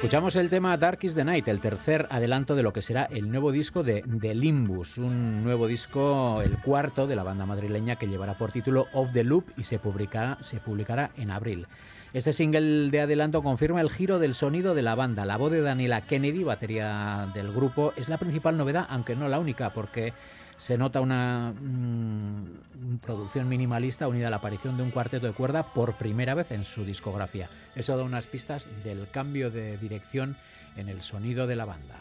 Escuchamos 0.09 0.35
el 0.37 0.49
tema 0.49 0.75
Dark 0.75 0.97
is 1.03 1.13
the 1.13 1.23
Night, 1.23 1.47
el 1.49 1.59
tercer 1.59 2.07
adelanto 2.09 2.55
de 2.55 2.63
lo 2.63 2.73
que 2.73 2.81
será 2.81 3.03
el 3.03 3.29
nuevo 3.29 3.51
disco 3.51 3.83
de 3.83 4.03
The 4.19 4.33
Limbus, 4.33 4.97
un 4.97 5.43
nuevo 5.43 5.67
disco, 5.67 6.41
el 6.41 6.57
cuarto 6.57 7.05
de 7.05 7.15
la 7.15 7.21
banda 7.21 7.45
madrileña 7.45 7.95
que 7.95 8.07
llevará 8.07 8.33
por 8.33 8.51
título 8.51 8.87
Off 8.93 9.11
the 9.13 9.23
Loop 9.23 9.43
y 9.55 9.65
se 9.65 9.77
publicará, 9.77 10.39
se 10.41 10.59
publicará 10.59 11.11
en 11.15 11.29
abril. 11.29 11.67
Este 12.11 12.33
single 12.33 12.89
de 12.89 13.01
adelanto 13.01 13.43
confirma 13.43 13.81
el 13.81 13.91
giro 13.91 14.17
del 14.17 14.33
sonido 14.33 14.73
de 14.73 14.81
la 14.81 14.95
banda. 14.95 15.25
La 15.25 15.37
voz 15.37 15.51
de 15.51 15.61
Daniela 15.61 16.01
Kennedy, 16.01 16.43
batería 16.43 17.29
del 17.35 17.53
grupo, 17.53 17.93
es 17.95 18.09
la 18.09 18.17
principal 18.17 18.57
novedad, 18.57 18.87
aunque 18.89 19.15
no 19.15 19.27
la 19.27 19.37
única, 19.37 19.73
porque 19.73 20.13
se 20.59 20.77
nota 20.77 20.99
una 20.99 21.53
mm, 21.57 22.97
producción 22.97 23.47
minimalista 23.47 24.09
unida 24.09 24.27
a 24.27 24.29
la 24.29 24.35
aparición 24.35 24.75
de 24.75 24.83
un 24.83 24.91
cuarteto 24.91 25.25
de 25.25 25.31
cuerda 25.31 25.73
por 25.73 25.95
primera 25.95 26.35
vez 26.35 26.51
en 26.51 26.65
su 26.65 26.83
discografía. 26.83 27.49
Eso 27.75 27.95
da 27.95 28.03
unas 28.03 28.27
pistas 28.27 28.67
del 28.83 29.09
cambio 29.09 29.51
de 29.51 29.77
dirección 29.77 30.35
en 30.75 30.89
el 30.89 31.01
sonido 31.01 31.47
de 31.47 31.55
la 31.55 31.63
banda. 31.63 31.95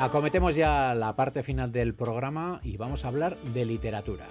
Acometemos 0.00 0.54
ya 0.54 0.94
la 0.94 1.16
parte 1.16 1.42
final 1.42 1.72
del 1.72 1.92
programa 1.92 2.60
y 2.62 2.76
vamos 2.76 3.04
a 3.04 3.08
hablar 3.08 3.36
de 3.52 3.64
literatura. 3.64 4.28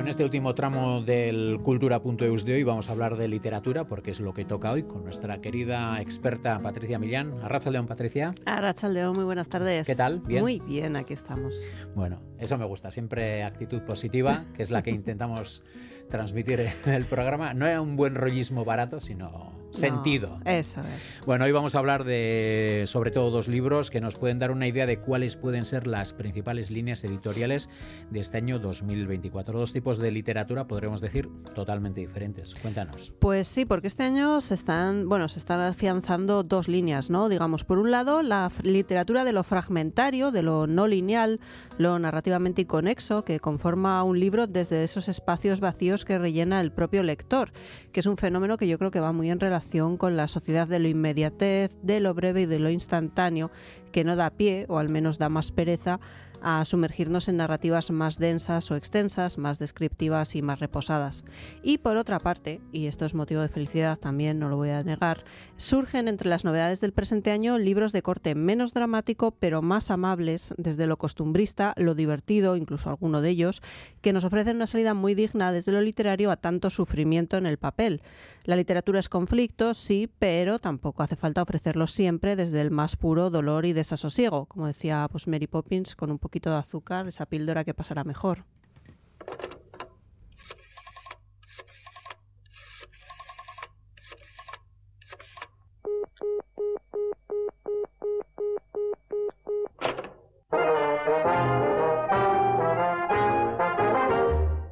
En 0.00 0.08
este 0.08 0.24
último 0.24 0.54
tramo 0.54 1.02
del 1.02 1.60
Cultura.eus 1.62 2.44
de 2.46 2.54
hoy 2.54 2.62
vamos 2.62 2.88
a 2.88 2.92
hablar 2.92 3.16
de 3.16 3.28
literatura 3.28 3.84
porque 3.84 4.10
es 4.10 4.20
lo 4.20 4.32
que 4.32 4.46
toca 4.46 4.72
hoy 4.72 4.84
con 4.84 5.04
nuestra 5.04 5.40
querida 5.42 6.00
experta 6.00 6.58
Patricia 6.60 6.98
Millán. 6.98 7.34
Arracha 7.42 7.70
León, 7.70 7.86
Patricia. 7.86 8.34
Arracha 8.46 8.88
León, 8.88 9.14
muy 9.14 9.24
buenas 9.24 9.48
tardes. 9.48 9.86
¿Qué 9.86 9.94
tal? 9.94 10.20
¿Bien? 10.20 10.40
Muy 10.40 10.60
bien, 10.60 10.96
aquí 10.96 11.12
estamos. 11.12 11.68
Bueno, 11.94 12.20
eso 12.38 12.56
me 12.56 12.64
gusta, 12.64 12.90
siempre 12.90 13.42
actitud 13.42 13.82
positiva, 13.82 14.46
que 14.54 14.62
es 14.62 14.70
la 14.70 14.82
que 14.82 14.90
intentamos 14.90 15.62
transmitir 16.08 16.60
en 16.60 16.92
el 16.94 17.04
programa. 17.04 17.52
No 17.52 17.66
es 17.66 17.78
un 17.78 17.96
buen 17.96 18.14
rollismo 18.14 18.64
barato, 18.64 18.98
sino 18.98 19.52
sentido. 19.72 20.38
eso 20.44 20.80
es. 20.96 21.20
Bueno, 21.26 21.44
hoy 21.44 21.52
vamos 21.52 21.74
a 21.74 21.78
hablar 21.78 22.04
de 22.04 22.84
sobre 22.86 23.10
todo 23.10 23.30
dos 23.30 23.48
libros 23.48 23.90
que 23.90 24.00
nos 24.00 24.16
pueden 24.16 24.38
dar 24.38 24.50
una 24.50 24.66
idea 24.66 24.86
de 24.86 24.98
cuáles 24.98 25.36
pueden 25.36 25.64
ser 25.64 25.86
las 25.86 26.12
principales 26.12 26.70
líneas 26.70 27.02
editoriales 27.04 27.70
de 28.10 28.20
este 28.20 28.38
año 28.38 28.58
2024. 28.58 29.58
Dos 29.58 29.72
tipos 29.72 29.98
de 29.98 30.10
literatura, 30.10 30.66
podremos 30.66 31.00
decir, 31.00 31.28
totalmente 31.54 32.00
diferentes. 32.00 32.54
Cuéntanos. 32.54 33.14
Pues 33.18 33.48
sí, 33.48 33.64
porque 33.64 33.86
este 33.86 34.02
año 34.02 34.40
se 34.40 34.54
están, 34.54 35.08
bueno, 35.08 35.28
se 35.28 35.38
están 35.38 35.60
afianzando 35.60 36.42
dos 36.42 36.68
líneas, 36.68 37.10
¿no? 37.10 37.28
Digamos, 37.28 37.64
por 37.64 37.78
un 37.78 37.90
lado, 37.90 38.22
la 38.22 38.50
literatura 38.62 39.24
de 39.24 39.32
lo 39.32 39.42
fragmentario, 39.42 40.30
de 40.30 40.42
lo 40.42 40.66
no 40.66 40.86
lineal, 40.86 41.40
lo 41.78 41.98
narrativamente 41.98 42.62
inconexo, 42.62 43.24
que 43.24 43.40
conforma 43.40 44.02
un 44.02 44.20
libro 44.20 44.46
desde 44.46 44.84
esos 44.84 45.08
espacios 45.08 45.60
vacíos 45.60 46.04
que 46.04 46.18
rellena 46.18 46.60
el 46.60 46.72
propio 46.72 47.02
lector, 47.02 47.52
que 47.92 48.00
es 48.00 48.06
un 48.06 48.16
fenómeno 48.16 48.56
que 48.56 48.68
yo 48.68 48.78
creo 48.78 48.90
que 48.90 49.00
va 49.00 49.12
muy 49.12 49.30
en 49.30 49.40
relación 49.40 49.61
con 49.96 50.16
la 50.16 50.28
sociedad 50.28 50.68
de 50.68 50.78
lo 50.78 50.88
inmediatez, 50.88 51.74
de 51.82 52.00
lo 52.00 52.14
breve 52.14 52.42
y 52.42 52.46
de 52.46 52.58
lo 52.58 52.68
instantáneo, 52.68 53.50
que 53.90 54.04
no 54.04 54.16
da 54.16 54.30
pie, 54.30 54.66
o 54.68 54.78
al 54.78 54.88
menos 54.88 55.18
da 55.18 55.28
más 55.28 55.52
pereza, 55.52 55.98
a 56.42 56.64
sumergirnos 56.64 57.28
en 57.28 57.36
narrativas 57.36 57.90
más 57.90 58.18
densas 58.18 58.70
o 58.70 58.76
extensas, 58.76 59.38
más 59.38 59.58
descriptivas 59.58 60.34
y 60.34 60.42
más 60.42 60.60
reposadas. 60.60 61.24
Y 61.62 61.78
por 61.78 61.96
otra 61.96 62.18
parte, 62.18 62.60
y 62.72 62.86
esto 62.86 63.04
es 63.04 63.14
motivo 63.14 63.40
de 63.40 63.48
felicidad 63.48 63.98
también, 63.98 64.38
no 64.38 64.48
lo 64.48 64.56
voy 64.56 64.70
a 64.70 64.82
negar, 64.82 65.24
surgen 65.56 66.08
entre 66.08 66.28
las 66.28 66.44
novedades 66.44 66.80
del 66.80 66.92
presente 66.92 67.30
año 67.30 67.58
libros 67.58 67.92
de 67.92 68.02
corte 68.02 68.34
menos 68.34 68.74
dramático 68.74 69.30
pero 69.30 69.62
más 69.62 69.90
amables, 69.90 70.54
desde 70.58 70.86
lo 70.86 70.96
costumbrista, 70.96 71.74
lo 71.76 71.94
divertido, 71.94 72.56
incluso 72.56 72.90
alguno 72.90 73.20
de 73.20 73.30
ellos, 73.30 73.62
que 74.00 74.12
nos 74.12 74.24
ofrecen 74.24 74.56
una 74.56 74.66
salida 74.66 74.94
muy 74.94 75.14
digna 75.14 75.52
desde 75.52 75.72
lo 75.72 75.80
literario 75.80 76.30
a 76.30 76.36
tanto 76.36 76.70
sufrimiento 76.70 77.36
en 77.36 77.46
el 77.46 77.58
papel. 77.58 78.02
La 78.44 78.56
literatura 78.56 78.98
es 78.98 79.08
conflicto, 79.08 79.72
sí, 79.72 80.10
pero 80.18 80.58
tampoco 80.58 81.04
hace 81.04 81.14
falta 81.14 81.42
ofrecerlo 81.42 81.86
siempre 81.86 82.34
desde 82.34 82.60
el 82.60 82.72
más 82.72 82.96
puro 82.96 83.30
dolor 83.30 83.66
y 83.66 83.72
desasosiego, 83.72 84.46
como 84.46 84.66
decía 84.66 85.06
pues, 85.12 85.28
Mary 85.28 85.46
Poppins, 85.46 85.94
con 85.94 86.10
un 86.10 86.18
poquito 86.18 86.31
de 86.40 86.56
azúcar, 86.56 87.06
esa 87.08 87.26
píldora 87.26 87.64
que 87.64 87.74
pasará 87.74 88.04
mejor. 88.04 88.44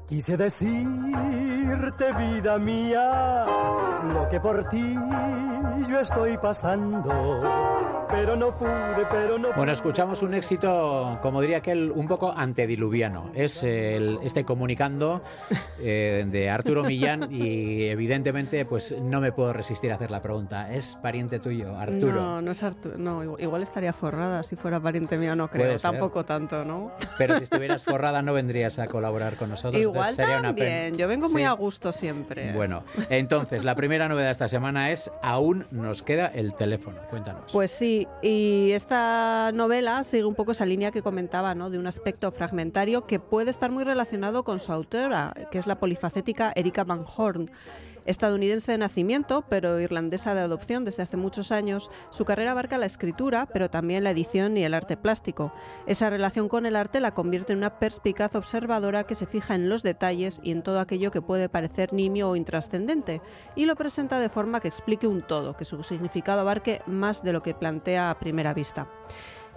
Quise 0.08 0.36
decir 0.36 0.86
decirte, 1.70 2.06
vida 2.18 2.58
mía, 2.58 3.44
lo 4.12 4.26
que 4.30 4.40
por 4.40 4.68
ti 4.68 4.96
yo 5.88 6.00
estoy 6.00 6.36
pasando. 6.38 7.40
Pero 8.10 8.34
no 8.34 8.56
pude, 8.58 9.06
pero 9.08 9.38
no 9.38 9.52
Bueno, 9.54 9.70
escuchamos 9.70 10.22
un 10.22 10.34
éxito, 10.34 11.18
como 11.22 11.40
diría 11.40 11.58
aquel, 11.58 11.92
un 11.94 12.08
poco 12.08 12.32
antediluviano. 12.36 13.30
Es 13.34 13.62
el, 13.62 14.18
este 14.24 14.44
comunicando 14.44 15.22
eh, 15.80 16.24
de 16.28 16.50
Arturo 16.50 16.82
Millán 16.82 17.28
y 17.30 17.84
evidentemente 17.84 18.64
pues 18.64 18.96
no 19.00 19.20
me 19.20 19.30
puedo 19.30 19.52
resistir 19.52 19.92
a 19.92 19.94
hacer 19.94 20.10
la 20.10 20.20
pregunta. 20.22 20.72
¿Es 20.72 20.96
pariente 20.96 21.38
tuyo, 21.38 21.76
Arturo? 21.78 22.12
No, 22.14 22.42
no 22.42 22.50
es 22.50 22.62
Arturo. 22.64 22.98
No, 22.98 23.22
igual- 23.38 23.62
estaría 23.62 23.92
forrada 23.92 24.42
si 24.42 24.56
fuera 24.56 24.80
pariente 24.80 25.16
mío, 25.16 25.36
no 25.36 25.48
creo. 25.48 25.78
Tampoco 25.78 26.24
tanto, 26.24 26.64
¿no? 26.64 26.90
Pero 27.16 27.36
si 27.38 27.44
estuvieras 27.44 27.84
forrada 27.84 28.22
no 28.22 28.32
vendrías 28.32 28.78
a 28.80 28.88
colaborar 28.88 29.36
con 29.36 29.50
nosotros. 29.50 29.80
Igual 29.80 30.10
entonces 30.10 30.26
sería 30.26 30.40
una 30.40 30.54
pena. 30.54 30.68
también. 30.70 30.96
Yo 30.96 31.06
vengo 31.06 31.28
muy 31.28 31.42
Sí. 31.42 31.46
a 31.46 31.54
gusto 31.60 31.92
siempre. 31.92 32.52
Bueno, 32.52 32.82
entonces 33.08 33.62
la 33.62 33.76
primera 33.76 34.08
novedad 34.08 34.26
de 34.26 34.32
esta 34.32 34.48
semana 34.48 34.90
es 34.90 35.12
aún 35.22 35.66
nos 35.70 36.02
queda 36.02 36.26
el 36.26 36.54
teléfono. 36.54 36.98
Cuéntanos. 37.10 37.52
Pues 37.52 37.70
sí, 37.70 38.08
y 38.22 38.72
esta 38.72 39.52
novela 39.52 40.02
sigue 40.02 40.24
un 40.24 40.34
poco 40.34 40.52
esa 40.52 40.64
línea 40.64 40.90
que 40.90 41.02
comentaba, 41.02 41.54
¿no? 41.54 41.70
De 41.70 41.78
un 41.78 41.86
aspecto 41.86 42.32
fragmentario 42.32 43.06
que 43.06 43.20
puede 43.20 43.50
estar 43.50 43.70
muy 43.70 43.84
relacionado 43.84 44.42
con 44.42 44.58
su 44.58 44.72
autora, 44.72 45.34
que 45.50 45.58
es 45.58 45.66
la 45.66 45.78
polifacética 45.78 46.52
Erika 46.56 46.82
Van 46.82 47.04
Horn. 47.16 47.50
Estadounidense 48.06 48.72
de 48.72 48.78
nacimiento, 48.78 49.44
pero 49.48 49.80
irlandesa 49.80 50.34
de 50.34 50.40
adopción 50.40 50.84
desde 50.84 51.02
hace 51.02 51.16
muchos 51.16 51.52
años, 51.52 51.90
su 52.10 52.24
carrera 52.24 52.52
abarca 52.52 52.78
la 52.78 52.86
escritura, 52.86 53.46
pero 53.52 53.70
también 53.70 54.04
la 54.04 54.10
edición 54.10 54.56
y 54.56 54.64
el 54.64 54.74
arte 54.74 54.96
plástico. 54.96 55.52
Esa 55.86 56.10
relación 56.10 56.48
con 56.48 56.66
el 56.66 56.76
arte 56.76 57.00
la 57.00 57.14
convierte 57.14 57.52
en 57.52 57.58
una 57.58 57.78
perspicaz 57.78 58.34
observadora 58.34 59.04
que 59.04 59.14
se 59.14 59.26
fija 59.26 59.54
en 59.54 59.68
los 59.68 59.82
detalles 59.82 60.40
y 60.42 60.52
en 60.52 60.62
todo 60.62 60.80
aquello 60.80 61.10
que 61.10 61.22
puede 61.22 61.48
parecer 61.48 61.92
nimio 61.92 62.30
o 62.30 62.36
intrascendente, 62.36 63.20
y 63.56 63.66
lo 63.66 63.76
presenta 63.76 64.18
de 64.18 64.28
forma 64.28 64.60
que 64.60 64.68
explique 64.68 65.06
un 65.06 65.22
todo, 65.22 65.56
que 65.56 65.64
su 65.64 65.82
significado 65.82 66.40
abarque 66.40 66.82
más 66.86 67.22
de 67.22 67.32
lo 67.32 67.42
que 67.42 67.54
plantea 67.54 68.10
a 68.10 68.18
primera 68.18 68.54
vista. 68.54 68.88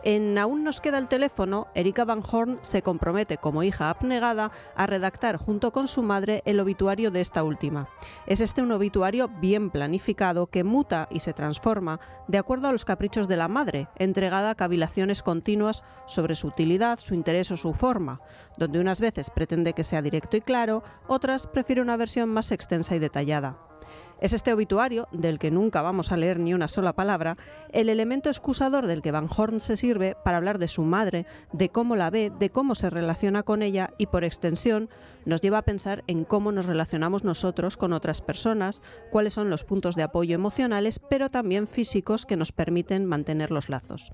En 0.06 0.38
Aún 0.38 0.66
nos 0.66 0.82
queda 0.82 0.97
el 0.97 1.08
teléfono, 1.08 1.68
Erika 1.76 2.04
Van 2.04 2.22
Horn 2.30 2.60
se 2.62 2.82
compromete 2.82 3.38
como 3.38 3.64
hija 3.64 3.89
abnegada 3.89 4.51
a 4.76 4.86
redactar 4.86 5.38
junto 5.38 5.72
con 5.72 5.88
su 5.88 6.04
madre 6.04 6.41
el 6.45 6.60
obituario 6.60 7.10
de 7.10 7.22
esta 7.22 7.41
última. 7.41 7.88
Es 8.28 8.41
este 8.41 8.62
un 8.62 8.74
obituario 8.74 9.30
bien 9.30 9.70
planificado 9.70 10.47
que 10.47 10.66
muta 10.66 11.08
y 11.10 11.22
se 11.22 11.32
transforma 11.32 12.01
de 12.28 12.38
acuerdo 12.38 12.68
a 12.68 12.74
los 12.74 12.84
caprichos 12.84 13.30
de 13.30 13.38
la 13.38 13.47
madre, 13.47 13.88
entregada 13.95 14.49
a 14.49 14.56
cavilaciones 14.56 15.24
continuas 15.24 15.86
sobre 16.06 16.36
su 16.36 16.47
utilidad, 16.47 16.99
su 16.99 17.14
interés 17.14 17.49
o 17.51 17.56
su 17.56 17.74
forma, 17.74 18.20
donde 18.58 18.82
unas 18.82 18.99
veces 18.99 19.30
pretende 19.30 19.72
que 19.72 19.86
sea 19.86 20.01
directo 20.01 20.36
y 20.36 20.41
claro, 20.41 20.84
otras 21.08 21.47
prefiere 21.47 21.82
una 21.82 21.95
versión 21.95 22.28
más 22.28 22.51
extensa 22.51 22.93
y 22.93 22.99
detallada. 22.99 23.73
Es 24.24 24.32
este 24.32 24.54
obituario, 24.54 25.10
del 25.12 25.38
que 25.38 25.52
nunca 25.52 25.82
vamos 25.82 26.14
a 26.14 26.16
leer 26.16 26.40
ni 26.40 26.54
una 26.54 26.70
sola 26.70 26.94
palabra, 26.94 27.36
el 27.74 27.90
elemento 27.90 28.30
excusador 28.30 28.88
del 28.88 29.02
que 29.02 29.12
Van 29.12 29.28
Horn 29.30 29.60
se 29.60 29.76
sirve 29.76 30.16
para 30.24 30.38
hablar 30.38 30.60
de 30.60 30.70
su 30.70 30.84
madre, 30.84 31.26
de 31.52 31.68
cómo 31.68 31.98
la 31.98 32.10
ve, 32.10 32.32
de 32.40 32.50
cómo 32.50 32.74
se 32.74 32.90
relaciona 32.90 33.44
con 33.44 33.62
ella 33.62 33.90
y, 33.98 34.06
por 34.06 34.24
extensión, 34.24 34.90
nos 35.26 35.42
lleva 35.42 35.58
a 35.58 35.64
pensar 35.64 36.06
en 36.08 36.24
cómo 36.24 36.54
nos 36.54 36.68
relacionamos 36.68 37.26
nosotros 37.26 37.76
con 37.76 37.92
otras 37.92 38.22
personas, 38.22 38.82
cuáles 39.12 39.34
son 39.34 39.50
los 39.50 39.66
puntos 39.66 39.96
de 39.96 40.04
apoyo 40.04 40.36
emocionales, 40.36 41.00
pero 41.00 41.30
también 41.30 41.68
físicos 41.68 42.26
que 42.26 42.38
nos 42.38 42.54
permiten 42.54 43.06
mantener 43.06 43.52
los 43.52 43.68
lazos. 43.68 44.14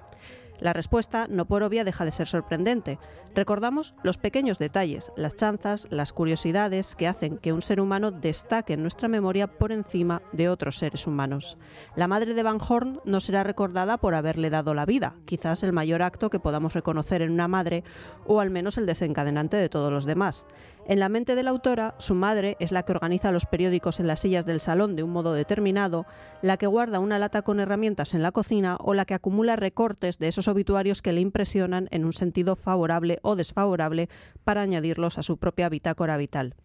La 0.60 0.74
respuesta, 0.74 1.28
no 1.30 1.46
por 1.46 1.64
obvia, 1.64 1.84
deja 1.84 2.06
de 2.06 2.12
ser 2.12 2.28
sorprendente. 2.28 3.00
Recordamos 3.34 3.96
los 4.04 4.18
pequeños 4.18 4.60
detalles, 4.60 5.12
las 5.16 5.36
chanzas, 5.36 5.88
las 5.90 6.14
curiosidades 6.14 6.96
que 6.96 7.08
hacen 7.08 7.38
que 7.38 7.54
un 7.54 7.62
ser 7.62 7.80
humano 7.80 8.12
destaque 8.12 8.74
en 8.74 8.82
nuestra 8.82 9.08
memoria 9.08 9.48
por 9.48 9.72
encima 9.72 10.22
de 10.32 10.50
otros 10.50 10.78
seres 10.78 11.08
humanos. 11.08 11.58
La 11.96 12.08
madre 12.08 12.34
de 12.34 12.44
Van 12.44 12.60
Horn 12.60 13.00
no 13.06 13.20
será 13.20 13.44
recordada 13.44 13.98
por 13.98 14.16
haberle 14.16 14.50
dado 14.50 14.74
la 14.74 14.86
vida, 14.86 15.16
quizás 15.26 15.64
el 15.64 15.74
mayor 15.74 16.02
acto 16.02 16.30
que 16.30 16.40
podamos 16.40 16.74
reconocer 16.74 17.22
en 17.22 17.32
una 17.32 17.48
madre, 17.48 17.84
o 18.26 18.40
al 18.40 18.50
menos 18.50 18.78
el 18.78 18.86
desencadenante 18.86 19.58
de 19.58 19.70
todos 19.70 19.92
los 19.92 20.06
demás. 20.06 20.46
En 20.90 21.00
la 21.00 21.08
mente 21.08 21.36
de 21.36 21.44
la 21.44 21.52
autora, 21.52 21.94
su 22.00 22.16
madre 22.16 22.58
es 22.60 22.72
la 22.72 22.82
que 22.82 22.94
organiza 22.94 23.32
los 23.32 23.46
periódicos 23.46 24.00
en 24.00 24.08
las 24.08 24.22
sillas 24.22 24.48
del 24.48 24.60
salón 24.60 24.96
de 24.96 25.04
un 25.04 25.12
modo 25.12 25.34
determinado, 25.34 26.08
la 26.42 26.58
que 26.58 26.66
guarda 26.66 26.98
una 26.98 27.20
lata 27.20 27.44
con 27.44 27.60
herramientas 27.60 28.16
en 28.16 28.24
la 28.24 28.32
cocina 28.32 28.76
o 28.80 28.96
la 28.96 29.06
que 29.06 29.14
acumula 29.14 29.56
recortes 29.56 30.18
de 30.18 30.30
esos 30.30 30.48
obituarios 30.48 31.04
que 31.04 31.14
le 31.14 31.22
impresionan 31.22 31.90
en 31.92 32.06
un 32.06 32.14
sentido 32.14 32.56
favorable 32.56 33.20
o 33.22 33.36
desfavorable 33.36 34.10
para 34.44 34.62
añadirlos 34.62 35.20
a 35.20 35.22
su 35.22 35.38
propia 35.38 35.70
bitácora 35.70 36.18
vital. 36.18 36.56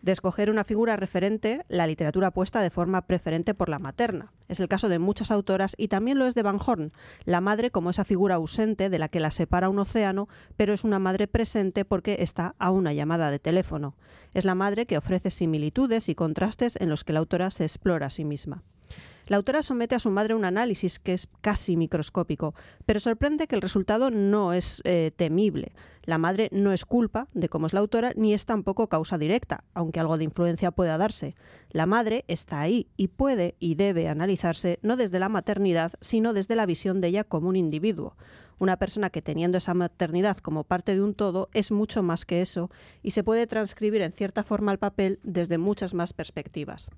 De 0.00 0.12
escoger 0.12 0.48
una 0.48 0.64
figura 0.64 0.96
referente, 0.96 1.64
la 1.68 1.86
literatura 1.86 2.28
apuesta 2.28 2.60
de 2.60 2.70
forma 2.70 3.02
preferente 3.02 3.52
por 3.52 3.68
la 3.68 3.80
materna. 3.80 4.32
Es 4.46 4.60
el 4.60 4.68
caso 4.68 4.88
de 4.88 4.98
muchas 4.98 5.30
autoras 5.30 5.74
y 5.76 5.88
también 5.88 6.18
lo 6.18 6.26
es 6.26 6.34
de 6.34 6.42
Van 6.42 6.60
Horn, 6.64 6.92
la 7.24 7.40
madre 7.40 7.70
como 7.70 7.90
esa 7.90 8.04
figura 8.04 8.36
ausente 8.36 8.90
de 8.90 8.98
la 8.98 9.08
que 9.08 9.20
la 9.20 9.32
separa 9.32 9.68
un 9.68 9.78
océano, 9.80 10.28
pero 10.56 10.72
es 10.72 10.84
una 10.84 11.00
madre 11.00 11.26
presente 11.26 11.84
porque 11.84 12.18
está 12.20 12.54
a 12.58 12.70
una 12.70 12.92
llamada 12.92 13.30
de 13.30 13.40
teléfono. 13.40 13.96
Es 14.34 14.44
la 14.44 14.54
madre 14.54 14.86
que 14.86 14.98
ofrece 14.98 15.30
similitudes 15.30 16.08
y 16.08 16.14
contrastes 16.14 16.76
en 16.76 16.90
los 16.90 17.02
que 17.02 17.12
la 17.12 17.20
autora 17.20 17.50
se 17.50 17.64
explora 17.64 18.06
a 18.06 18.10
sí 18.10 18.24
misma. 18.24 18.62
La 19.28 19.36
autora 19.36 19.60
somete 19.60 19.94
a 19.94 19.98
su 19.98 20.10
madre 20.10 20.34
un 20.34 20.46
análisis 20.46 20.98
que 20.98 21.12
es 21.12 21.28
casi 21.42 21.76
microscópico, 21.76 22.54
pero 22.86 22.98
sorprende 22.98 23.46
que 23.46 23.56
el 23.56 23.60
resultado 23.60 24.10
no 24.10 24.54
es 24.54 24.80
eh, 24.84 25.12
temible. 25.14 25.72
La 26.04 26.16
madre 26.16 26.48
no 26.50 26.72
es 26.72 26.86
culpa 26.86 27.28
de 27.34 27.50
cómo 27.50 27.66
es 27.66 27.74
la 27.74 27.80
autora, 27.80 28.12
ni 28.16 28.32
es 28.32 28.46
tampoco 28.46 28.88
causa 28.88 29.18
directa, 29.18 29.64
aunque 29.74 30.00
algo 30.00 30.16
de 30.16 30.24
influencia 30.24 30.70
pueda 30.70 30.96
darse. 30.96 31.36
La 31.68 31.84
madre 31.84 32.24
está 32.26 32.62
ahí 32.62 32.88
y 32.96 33.08
puede 33.08 33.54
y 33.58 33.74
debe 33.74 34.08
analizarse 34.08 34.78
no 34.80 34.96
desde 34.96 35.18
la 35.18 35.28
maternidad, 35.28 35.92
sino 36.00 36.32
desde 36.32 36.56
la 36.56 36.64
visión 36.64 37.02
de 37.02 37.08
ella 37.08 37.24
como 37.24 37.50
un 37.50 37.56
individuo. 37.56 38.16
Una 38.58 38.78
persona 38.78 39.10
que 39.10 39.20
teniendo 39.20 39.58
esa 39.58 39.74
maternidad 39.74 40.38
como 40.38 40.64
parte 40.64 40.94
de 40.94 41.02
un 41.02 41.12
todo 41.12 41.50
es 41.52 41.70
mucho 41.70 42.02
más 42.02 42.24
que 42.24 42.40
eso 42.40 42.70
y 43.02 43.10
se 43.10 43.24
puede 43.24 43.46
transcribir 43.46 44.00
en 44.00 44.12
cierta 44.12 44.42
forma 44.42 44.72
al 44.72 44.78
papel 44.78 45.20
desde 45.22 45.58
muchas 45.58 45.92
más 45.92 46.14
perspectivas. 46.14 46.88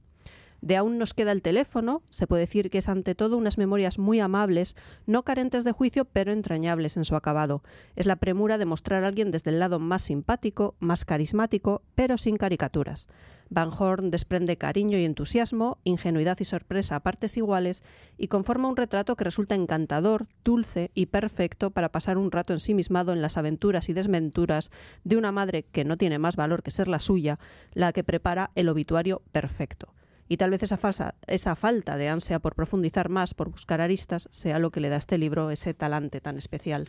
De 0.61 0.77
aún 0.77 0.99
nos 0.99 1.15
queda 1.15 1.33
el 1.33 1.43
teléfono, 1.43 2.03
se 2.11 2.27
puede 2.27 2.43
decir 2.43 2.71
que 2.71 2.79
es 2.79 2.89
ante 2.89 3.15
todo 3.15 3.37
unas 3.39 3.57
memorias 3.57 3.99
muy 3.99 4.21
amables, 4.21 4.77
no 5.07 5.23
carentes 5.23 5.65
de 5.65 5.73
juicio, 5.73 6.05
pero 6.05 6.33
entrañables 6.33 6.97
en 6.97 7.05
su 7.05 7.17
acabado. 7.17 7.63
Es 7.97 8.07
la 8.07 8.17
premura 8.17 8.59
de 8.59 8.67
mostrar 8.67 9.05
a 9.05 9.09
alguien 9.09 9.31
desde 9.31 9.51
el 9.51 9.59
lado 9.59 9.79
más 9.79 10.03
simpático, 10.03 10.75
más 10.79 11.05
carismático, 11.05 11.83
pero 11.95 12.19
sin 12.19 12.37
caricaturas. 12.37 13.09
Van 13.49 13.71
Horn 13.77 14.11
desprende 14.11 14.59
cariño 14.59 14.97
y 14.97 15.05
entusiasmo, 15.05 15.79
ingenuidad 15.83 16.39
y 16.39 16.45
sorpresa 16.45 16.97
a 16.97 17.01
partes 17.01 17.37
iguales 17.37 17.83
y 18.17 18.29
conforma 18.29 18.69
un 18.69 18.77
retrato 18.77 19.17
que 19.17 19.25
resulta 19.25 19.57
encantador, 19.57 20.29
dulce 20.45 20.93
y 20.95 21.07
perfecto 21.07 21.71
para 21.71 21.91
pasar 21.91 22.17
un 22.17 22.31
rato 22.31 22.53
ensimismado 22.53 23.13
en 23.13 23.23
las 23.23 23.37
aventuras 23.39 23.89
y 23.89 23.93
desventuras 23.93 24.71
de 25.03 25.17
una 25.17 25.33
madre 25.33 25.65
que 25.65 25.85
no 25.85 25.97
tiene 25.97 26.21
más 26.21 26.37
valor 26.37 26.63
que 26.63 26.71
ser 26.71 26.87
la 26.87 27.01
suya, 27.01 27.41
la 27.73 27.93
que 27.93 28.05
prepara 28.05 28.53
el 28.55 28.69
obituario 28.69 29.23
perfecto. 29.33 29.95
Y 30.31 30.37
tal 30.37 30.51
vez 30.51 30.63
esa, 30.63 30.77
falsa, 30.77 31.17
esa 31.27 31.57
falta 31.57 31.97
de 31.97 32.09
ansia 32.09 32.39
por 32.39 32.55
profundizar 32.55 33.09
más, 33.09 33.35
por 33.35 33.51
buscar 33.51 33.81
aristas, 33.81 34.29
sea 34.31 34.61
lo 34.61 34.71
que 34.71 34.79
le 34.79 34.89
da 34.89 34.95
a 34.95 34.99
este 34.99 35.19
libro 35.19 35.51
ese 35.51 35.75
talante 35.75 36.21
tan 36.21 36.39
especial. 36.39 36.87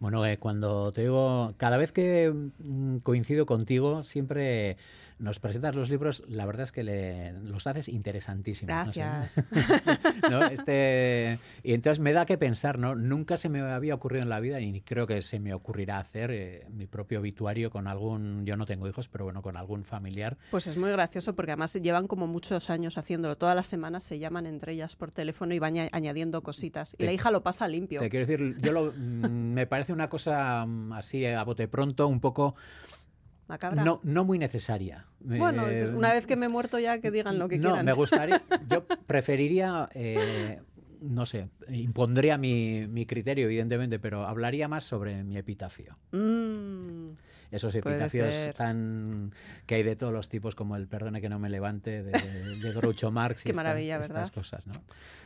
Bueno, 0.00 0.26
eh, 0.26 0.36
cuando 0.36 0.92
te 0.92 1.00
digo, 1.00 1.54
cada 1.56 1.78
vez 1.78 1.92
que 1.92 2.30
mm, 2.30 2.98
coincido 2.98 3.46
contigo, 3.46 4.04
siempre 4.04 4.76
nos 5.18 5.38
presentas 5.38 5.74
los 5.74 5.90
libros, 5.90 6.22
la 6.28 6.44
verdad 6.44 6.64
es 6.64 6.72
que 6.72 6.82
le- 6.82 7.32
los 7.44 7.66
haces 7.66 7.88
interesantísimos. 7.88 8.86
no 8.86 8.92
sé. 8.92 9.00
Gracias. 9.00 9.44
¿No? 10.30 10.44
Este, 10.46 11.38
y 11.62 11.72
entonces 11.74 12.00
me 12.00 12.12
da 12.12 12.26
que 12.26 12.36
pensar, 12.38 12.78
¿no? 12.78 12.94
Nunca 12.94 13.36
se 13.36 13.48
me 13.48 13.60
había 13.60 13.94
ocurrido 13.94 14.22
en 14.24 14.28
la 14.28 14.40
vida, 14.40 14.60
y 14.60 14.72
ni 14.72 14.80
creo 14.80 15.06
que 15.06 15.22
se 15.22 15.38
me 15.40 15.54
ocurrirá 15.54 15.98
hacer 15.98 16.30
eh, 16.32 16.66
mi 16.70 16.86
propio 16.86 17.20
obituario 17.20 17.70
con 17.70 17.86
algún, 17.86 18.44
yo 18.44 18.56
no 18.56 18.66
tengo 18.66 18.88
hijos, 18.88 19.08
pero 19.08 19.24
bueno, 19.24 19.40
con 19.42 19.56
algún 19.56 19.84
familiar. 19.84 20.36
Pues 20.50 20.66
es 20.66 20.76
muy 20.76 20.90
gracioso 20.90 21.34
porque 21.34 21.52
además 21.52 21.72
llevan 21.74 22.06
como 22.06 22.26
muchos 22.26 22.70
años 22.70 22.98
haciéndolo. 22.98 23.36
Todas 23.36 23.54
las 23.56 23.68
semanas 23.68 24.04
se 24.04 24.18
llaman 24.18 24.46
entre 24.46 24.72
ellas 24.72 24.96
por 24.96 25.10
teléfono 25.10 25.54
y 25.54 25.58
van 25.58 25.74
aña- 25.74 25.88
añadiendo 25.92 26.42
cositas. 26.42 26.94
Y 26.94 26.98
Te- 26.98 27.04
la 27.06 27.12
hija 27.12 27.30
lo 27.30 27.42
pasa 27.42 27.68
limpio. 27.68 28.00
Te 28.00 28.10
quiero 28.10 28.26
decir, 28.26 28.56
yo 28.60 28.72
lo, 28.72 28.92
mm, 28.92 29.52
me 29.54 29.66
parece 29.66 29.92
una 29.92 30.08
cosa 30.08 30.64
mm, 30.66 30.92
así 30.92 31.24
a 31.26 31.42
bote 31.44 31.68
pronto, 31.68 32.06
un 32.08 32.20
poco 32.20 32.54
Macabra. 33.48 33.84
no, 33.84 34.00
no 34.02 34.24
muy 34.24 34.38
necesaria. 34.38 35.06
Bueno, 35.20 35.68
Eh, 35.68 35.88
una 35.94 36.12
vez 36.12 36.26
que 36.26 36.36
me 36.36 36.46
he 36.46 36.48
muerto 36.48 36.78
ya 36.78 36.98
que 37.00 37.10
digan 37.10 37.38
lo 37.38 37.48
que 37.48 37.58
no, 37.58 37.68
quieran. 37.68 37.84
me 37.84 37.92
gustaría, 37.92 38.42
yo 38.70 38.84
preferiría, 39.06 39.88
eh, 39.94 40.60
no 41.00 41.26
sé, 41.26 41.48
impondría 41.68 42.38
mi, 42.38 42.86
mi 42.88 43.04
criterio, 43.06 43.44
evidentemente, 43.46 43.98
pero 43.98 44.26
hablaría 44.26 44.68
más 44.68 44.84
sobre 44.84 45.22
mi 45.24 45.36
epitafio. 45.36 45.96
Mm. 46.12 47.10
esos 47.50 47.72
epitafios 47.74 48.34
tan 48.56 49.32
que 49.66 49.76
hay 49.76 49.82
de 49.84 49.94
todos 49.94 50.12
los 50.12 50.28
tipos, 50.28 50.54
como 50.56 50.74
el 50.76 50.88
perdone 50.88 51.20
que 51.20 51.28
no 51.28 51.38
me 51.38 51.48
levante 51.50 52.02
de, 52.02 52.12
de 52.58 52.72
Groucho 52.72 53.10
Marx. 53.12 53.40
y 53.42 53.44
Qué 53.44 53.50
esta- 53.50 53.62
maravilla, 53.62 53.96
estas 53.96 54.08
¿verdad? 54.08 54.32
cosas, 54.32 54.66
¿no? 54.66 54.72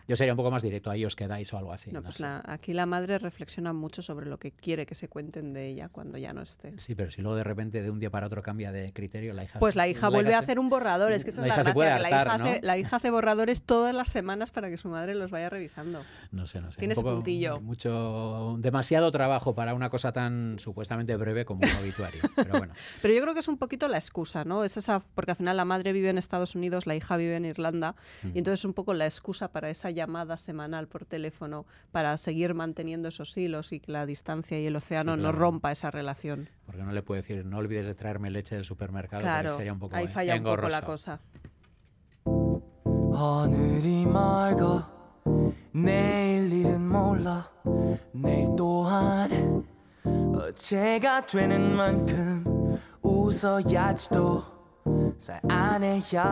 Yo 0.09 0.17
sería 0.17 0.33
un 0.33 0.37
poco 0.39 0.51
más 0.51 0.63
directo, 0.63 0.91
ahí 0.91 1.05
os 1.05 1.15
quedáis 1.15 1.53
o 1.53 1.59
algo 1.59 1.73
así. 1.73 1.91
No, 1.93 2.01
no 2.01 2.05
pues 2.05 2.19
la- 2.19 2.43
aquí 2.47 2.73
la 2.73 2.87
madre 2.87 3.19
reflexiona 3.19 3.73
mucho 3.73 4.03
sobre 4.03 4.27
lo 4.27 4.39
que 4.39 4.51
quiere 4.53 4.87
que 4.87 4.95
se 4.95 5.09
cuenten 5.09 5.53
de 5.53 5.69
ella 5.69 5.89
cuando 5.91 6.17
ya 6.19 6.33
no 6.33 6.41
esté. 6.43 6.77
Sí, 6.79 6.95
pero 6.95 7.11
si 7.11 7.21
luego 7.23 7.37
de 7.37 7.45
repente 7.45 7.83
de 7.83 7.91
un 7.91 7.99
día 7.99 8.11
para 8.11 8.27
otro 8.27 8.43
cambia 8.43 8.73
de 8.73 8.93
criterio, 8.93 9.35
la 9.35 9.45
hija... 9.45 9.59
Pues 9.59 9.77
la 9.77 9.87
hija 9.87 10.09
vuelve 10.09 10.35
a 10.35 10.39
se- 10.39 10.45
hacer 10.45 10.59
un 10.59 10.69
borrador, 10.71 11.13
es 11.13 11.25
que 11.25 11.31
esa 11.31 11.43
la 11.47 11.49
es 11.49 11.57
la 11.57 11.61
hija 11.71 11.73
gracia, 11.75 11.99
la, 11.99 12.09
hija 12.09 12.35
hace, 12.35 12.43
¿no? 12.61 12.67
la 12.67 12.79
hija 12.79 12.97
hace 12.97 13.11
borradores 13.11 13.63
todas 13.63 13.95
las 13.95 14.09
semanas 14.09 14.51
para 14.51 14.71
que 14.71 14.79
su 14.79 14.89
madre 14.89 15.15
los 15.15 15.31
vaya 15.31 15.51
revisando. 15.51 16.03
No 16.33 16.47
sé, 16.47 16.61
no 16.63 16.71
sé. 16.73 16.79
Tiene 16.79 16.95
un 16.97 17.03
poco- 17.03 17.15
puntillo. 17.17 17.61
Mucho, 17.61 18.57
demasiado 18.61 19.11
trabajo 19.11 19.55
para 19.55 19.75
una 19.75 19.91
cosa 19.91 20.13
tan 20.13 20.59
supuestamente 20.59 21.17
breve 21.17 21.45
como 21.45 21.61
un 21.63 21.77
obituario. 21.83 22.23
Pero 22.37 22.59
bueno, 22.59 22.73
Pero 23.03 23.15
yo 23.15 23.21
creo 23.21 23.35
que 23.35 23.41
es 23.41 23.49
un 23.49 23.59
poquito 23.59 23.89
la 23.89 23.99
excusa, 23.99 24.45
¿no? 24.45 24.65
Es 24.65 24.77
esa, 24.77 25.01
porque 25.15 25.33
al 25.33 25.37
final 25.37 25.57
la 25.57 25.65
madre 25.65 25.93
vive 25.93 26.09
en 26.09 26.19
Estados 26.19 26.55
Unidos, 26.55 26.87
la 26.87 26.95
hija 26.97 27.17
vive 27.17 27.37
en 27.37 27.45
Irlanda, 27.45 27.95
Mm. 28.23 28.29
y 28.35 28.39
entonces 28.39 28.61
es 28.61 28.65
un 28.65 28.75
poco 28.75 28.95
la 28.95 29.05
excusa 29.07 29.53
para 29.53 29.69
esa 29.71 29.91
llamada 29.99 30.39
semanal 30.39 30.87
por 30.87 31.05
teléfono 31.05 31.67
para 31.91 32.17
seguir 32.17 32.55
manteniendo 32.55 33.09
esos 33.09 33.37
hilos 33.37 33.73
y 33.73 33.81
que 33.81 33.91
la 33.91 34.07
distancia 34.07 34.61
y 34.61 34.67
el 34.67 34.77
océano 34.77 35.17
no 35.17 35.25
claro. 35.25 35.39
rompa 35.39 35.73
esa 35.73 35.91
relación. 35.91 36.49
porque 36.65 36.83
no 36.83 36.93
le 36.93 37.03
puedo 37.03 37.21
decir, 37.21 37.45
no 37.45 37.59
olvides 37.59 37.87
de 37.87 37.95
traerme 37.97 38.31
leche 38.31 38.55
del 38.55 38.65
supermercado. 38.65 39.23
Claro, 39.23 39.57
sería 39.57 39.73
un 39.73 39.81
poco 39.81 39.97
ahí 39.97 40.07
falla 40.07 40.37
un 40.37 40.45
poco 40.45 40.69
la 40.69 40.83
cosa. 40.83 41.21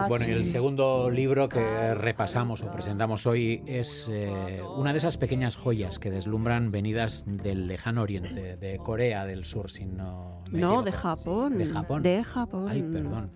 Bueno, 0.09 0.27
y 0.29 0.31
el 0.31 0.45
segundo 0.45 1.11
libro 1.11 1.49
que 1.49 1.95
repasamos 1.95 2.63
o 2.63 2.71
presentamos 2.71 3.27
hoy 3.27 3.63
es 3.67 4.11
eh, 4.13 4.63
una 4.77 4.93
de 4.93 4.99
esas 4.99 5.17
pequeñas 5.17 5.57
joyas 5.57 5.99
que 5.99 6.11
deslumbran 6.11 6.71
venidas 6.71 7.25
del 7.27 7.67
lejano 7.67 8.03
oriente, 8.03 8.57
de 8.57 8.79
Corea 8.79 9.27
del 9.27 9.45
Sur, 9.45 9.71
si 9.71 9.87
no. 9.87 10.43
Me 10.51 10.61
de 10.83 10.93
Japón. 10.93 11.59
De 11.59 11.67
Japón. 11.67 12.03
De 12.03 12.25
Japón. 12.25 12.67
Ay, 12.69 12.83
perdón. 12.83 13.31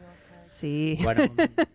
Sí. 0.50 0.98
Bueno, 1.02 1.22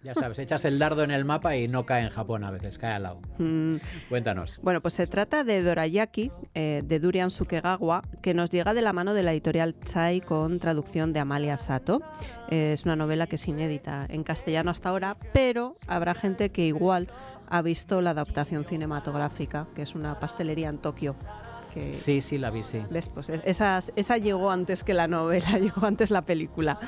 ya 0.04 0.14
sabes, 0.14 0.38
echas 0.40 0.64
el 0.66 0.78
dardo 0.78 1.04
en 1.04 1.12
el 1.12 1.26
mapa 1.26 1.56
y 1.56 1.68
no 1.68 1.86
cae 1.86 2.04
en 2.04 2.10
Japón 2.10 2.44
a 2.44 2.52
veces, 2.52 2.78
cae 2.78 2.94
al 2.94 3.04
lado. 3.04 3.22
Mm. 3.40 3.78
Cuéntanos. 4.10 4.60
Bueno, 4.62 4.82
pues 4.82 4.94
se 4.96 5.08
trata 5.08 5.44
de 5.44 5.64
Dorayaki, 5.64 6.32
eh, 6.54 6.82
de 6.86 7.00
Durian 7.00 7.32
Sukegawa, 7.32 8.02
que 8.22 8.34
nos 8.34 8.50
llega 8.50 8.74
de 8.74 8.82
la 8.82 8.94
mano 8.94 9.14
de 9.14 9.24
la 9.24 9.32
editorial 9.32 9.76
Chai 9.84 10.22
con 10.22 10.60
traducción 10.60 11.14
de 11.14 11.20
Amalia 11.22 11.58
Sato. 11.58 12.02
Eh, 12.50 12.72
es 12.74 12.86
una 12.86 12.96
novela 12.96 13.28
que 13.28 13.38
es 13.38 13.48
inédita 13.48 14.06
en 14.10 14.24
castellano 14.24 14.72
hasta 14.72 14.90
ahora, 14.90 15.18
pero 15.34 15.76
habrá 15.88 16.14
gente 16.14 16.50
que 16.52 16.66
igual 16.68 17.08
ha 17.48 17.62
visto 17.62 18.02
la 18.02 18.10
adaptación 18.12 18.66
cinematográfica, 18.66 19.68
que 19.76 19.84
es 19.84 19.96
una 19.96 20.20
pastelería 20.20 20.70
en 20.70 20.80
Tokio. 20.80 21.16
Que, 21.74 21.94
Sí, 21.94 22.22
sí, 22.22 22.38
la 22.38 22.52
vi, 22.52 22.64
sí. 22.64 22.82
¿Ves? 22.90 23.10
Pues 23.10 23.30
es- 23.30 23.42
esa, 23.46 23.80
esa 23.98 24.18
llegó 24.18 24.50
antes 24.50 24.84
que 24.84 24.94
la 24.94 25.08
novela, 25.08 25.58
llegó 25.60 25.86
antes 25.86 26.10
la 26.10 26.22
película. 26.24 26.80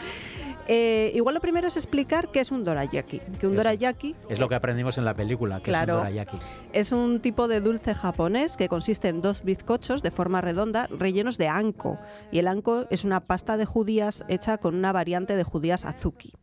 Eh, 0.67 1.11
igual 1.15 1.35
lo 1.35 1.41
primero 1.41 1.67
es 1.67 1.77
explicar 1.77 2.29
qué 2.29 2.41
es 2.41 2.51
un 2.51 2.63
dorayaki. 2.63 3.19
Que 3.39 3.47
un 3.47 3.55
dorayaki 3.55 4.15
Es 4.29 4.37
lo 4.39 4.49
que 4.49 4.55
aprendimos 4.55 4.97
en 4.97 5.05
la 5.05 5.13
película, 5.13 5.57
que 5.59 5.71
Claro. 5.71 5.93
es 5.93 5.97
un 5.97 6.03
dorayaki. 6.03 6.37
es 6.73 6.91
un 6.91 7.19
tipo 7.21 7.47
de 7.47 7.61
dulce 7.61 7.95
japonés 7.95 8.57
que 8.57 8.67
consiste 8.67 9.07
en 9.07 9.21
dos 9.21 9.43
bizcochos 9.43 10.03
de 10.03 10.11
forma 10.11 10.41
redonda 10.41 10.87
rellenos 10.87 11.37
de 11.37 11.47
anko. 11.47 11.97
Y 12.31 12.39
el 12.39 12.47
anko 12.47 12.85
es 12.89 13.05
una 13.05 13.21
pasta 13.21 13.55
de 13.57 13.65
judías 13.65 14.25
hecha 14.27 14.57
con 14.57 14.75
una 14.75 14.91
variante 14.91 15.35
de 15.35 15.43
judías 15.43 15.85
azuki. 15.85 16.33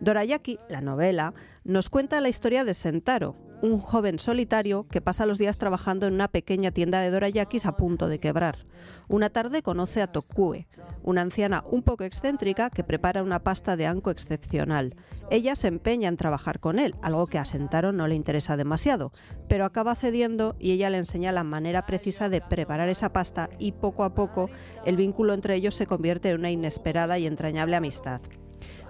Dorayaki, 0.00 0.58
la 0.68 0.80
novela, 0.80 1.32
nos 1.64 1.88
cuenta 1.88 2.20
la 2.20 2.28
historia 2.28 2.64
de 2.64 2.74
Sentaro, 2.74 3.36
un 3.64 3.78
joven 3.78 4.18
solitario 4.18 4.86
que 4.88 5.00
pasa 5.00 5.24
los 5.24 5.38
días 5.38 5.56
trabajando 5.56 6.06
en 6.06 6.12
una 6.12 6.28
pequeña 6.28 6.70
tienda 6.70 7.00
de 7.00 7.10
dorayakis 7.10 7.64
a 7.64 7.76
punto 7.78 8.08
de 8.08 8.20
quebrar. 8.20 8.66
Una 9.08 9.30
tarde 9.30 9.62
conoce 9.62 10.02
a 10.02 10.06
Tokue, 10.06 10.68
una 11.02 11.22
anciana 11.22 11.64
un 11.70 11.82
poco 11.82 12.04
excéntrica 12.04 12.68
que 12.68 12.84
prepara 12.84 13.22
una 13.22 13.42
pasta 13.42 13.76
de 13.76 13.86
anko 13.86 14.10
excepcional. 14.10 14.96
Ella 15.30 15.56
se 15.56 15.68
empeña 15.68 16.10
en 16.10 16.18
trabajar 16.18 16.60
con 16.60 16.78
él, 16.78 16.94
algo 17.00 17.26
que 17.26 17.38
a 17.38 17.46
Sentaro 17.46 17.92
no 17.92 18.06
le 18.06 18.14
interesa 18.14 18.58
demasiado, 18.58 19.12
pero 19.48 19.64
acaba 19.64 19.94
cediendo 19.94 20.56
y 20.58 20.72
ella 20.72 20.90
le 20.90 20.98
enseña 20.98 21.32
la 21.32 21.44
manera 21.44 21.86
precisa 21.86 22.28
de 22.28 22.42
preparar 22.42 22.90
esa 22.90 23.14
pasta 23.14 23.48
y 23.58 23.72
poco 23.72 24.04
a 24.04 24.14
poco 24.14 24.50
el 24.84 24.96
vínculo 24.96 25.32
entre 25.32 25.54
ellos 25.54 25.74
se 25.74 25.86
convierte 25.86 26.28
en 26.28 26.40
una 26.40 26.50
inesperada 26.50 27.18
y 27.18 27.26
entrañable 27.26 27.76
amistad. 27.76 28.20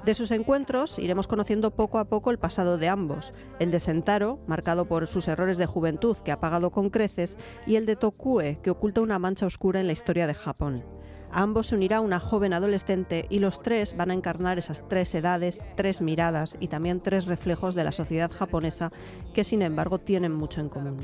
De 0.05 0.13
sus 0.13 0.31
encuentros 0.33 0.99
iremos 0.99 1.27
conociendo 1.27 1.71
poco 1.71 1.99
a 1.99 2.05
poco 2.05 2.31
el 2.31 2.39
pasado 2.39 2.77
de 2.77 2.89
ambos, 2.89 3.33
el 3.59 3.71
de 3.71 3.81
Sentaro, 3.81 4.39
marcado 4.47 4.85
por 4.85 5.07
sus 5.07 5.29
errores 5.29 5.57
de 5.57 5.65
juventud 5.65 6.19
que 6.19 6.31
ha 6.31 6.41
pagado 6.41 6.71
con 6.71 6.91
creces, 6.91 7.39
y 7.67 7.77
el 7.77 7.87
de 7.87 7.97
Tokue, 7.97 8.59
que 8.63 8.71
oculta 8.71 9.01
una 9.01 9.19
mancha 9.19 9.47
oscura 9.47 9.81
en 9.81 9.87
la 9.87 9.95
historia 9.95 10.27
de 10.27 10.35
Japón. 10.35 10.85
A 11.33 11.41
ambos 11.41 11.69
se 11.69 11.75
unirá 11.75 12.03
una 12.03 12.21
joven 12.21 12.53
adolescente 12.53 13.27
y 13.31 13.39
los 13.39 13.63
tres 13.63 13.97
van 13.97 14.11
a 14.11 14.15
encarnar 14.15 14.59
esas 14.59 14.87
tres 14.89 15.15
edades, 15.15 15.65
tres 15.75 16.03
miradas 16.03 16.57
y 16.61 16.69
también 16.69 17.01
tres 17.01 17.27
reflejos 17.27 17.75
de 17.75 17.85
la 17.85 17.91
sociedad 17.91 18.31
japonesa 18.31 18.93
que 19.33 19.43
sin 19.43 19.63
embargo 19.63 19.99
tienen 19.99 20.33
mucho 20.33 20.61
en 20.61 20.69
común. 20.69 20.99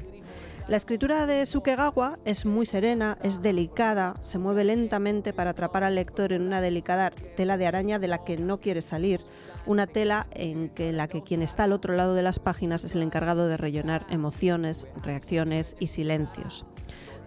La 0.70 0.76
escritura 0.76 1.26
de 1.26 1.44
Sukegawa 1.46 2.20
es 2.24 2.46
muy 2.46 2.64
serena, 2.64 3.18
es 3.24 3.42
delicada, 3.42 4.14
se 4.20 4.38
mueve 4.38 4.62
lentamente 4.62 5.32
para 5.32 5.50
atrapar 5.50 5.82
al 5.82 5.96
lector 5.96 6.32
en 6.32 6.42
una 6.42 6.60
delicada 6.60 7.10
tela 7.10 7.56
de 7.56 7.66
araña 7.66 7.98
de 7.98 8.06
la 8.06 8.22
que 8.22 8.36
no 8.36 8.60
quiere 8.60 8.80
salir, 8.80 9.20
una 9.66 9.88
tela 9.88 10.28
en 10.30 10.68
que 10.68 10.92
la 10.92 11.08
que 11.08 11.24
quien 11.24 11.42
está 11.42 11.64
al 11.64 11.72
otro 11.72 11.96
lado 11.96 12.14
de 12.14 12.22
las 12.22 12.38
páginas 12.38 12.84
es 12.84 12.94
el 12.94 13.02
encargado 13.02 13.48
de 13.48 13.56
rellenar 13.56 14.06
emociones, 14.10 14.86
reacciones 15.02 15.74
y 15.80 15.88
silencios. 15.88 16.64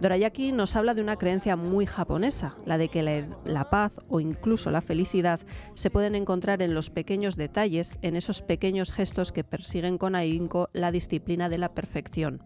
Dorayaki 0.00 0.52
nos 0.52 0.74
habla 0.74 0.94
de 0.94 1.02
una 1.02 1.16
creencia 1.16 1.54
muy 1.54 1.84
japonesa, 1.84 2.56
la 2.64 2.78
de 2.78 2.88
que 2.88 3.02
la, 3.02 3.28
la 3.44 3.68
paz 3.68 3.92
o 4.08 4.20
incluso 4.20 4.70
la 4.70 4.80
felicidad 4.80 5.38
se 5.74 5.90
pueden 5.90 6.14
encontrar 6.14 6.62
en 6.62 6.72
los 6.72 6.88
pequeños 6.88 7.36
detalles, 7.36 7.98
en 8.00 8.16
esos 8.16 8.40
pequeños 8.40 8.90
gestos 8.90 9.32
que 9.32 9.44
persiguen 9.44 9.98
con 9.98 10.14
ahínco 10.14 10.70
la 10.72 10.90
disciplina 10.90 11.50
de 11.50 11.58
la 11.58 11.74
perfección. 11.74 12.42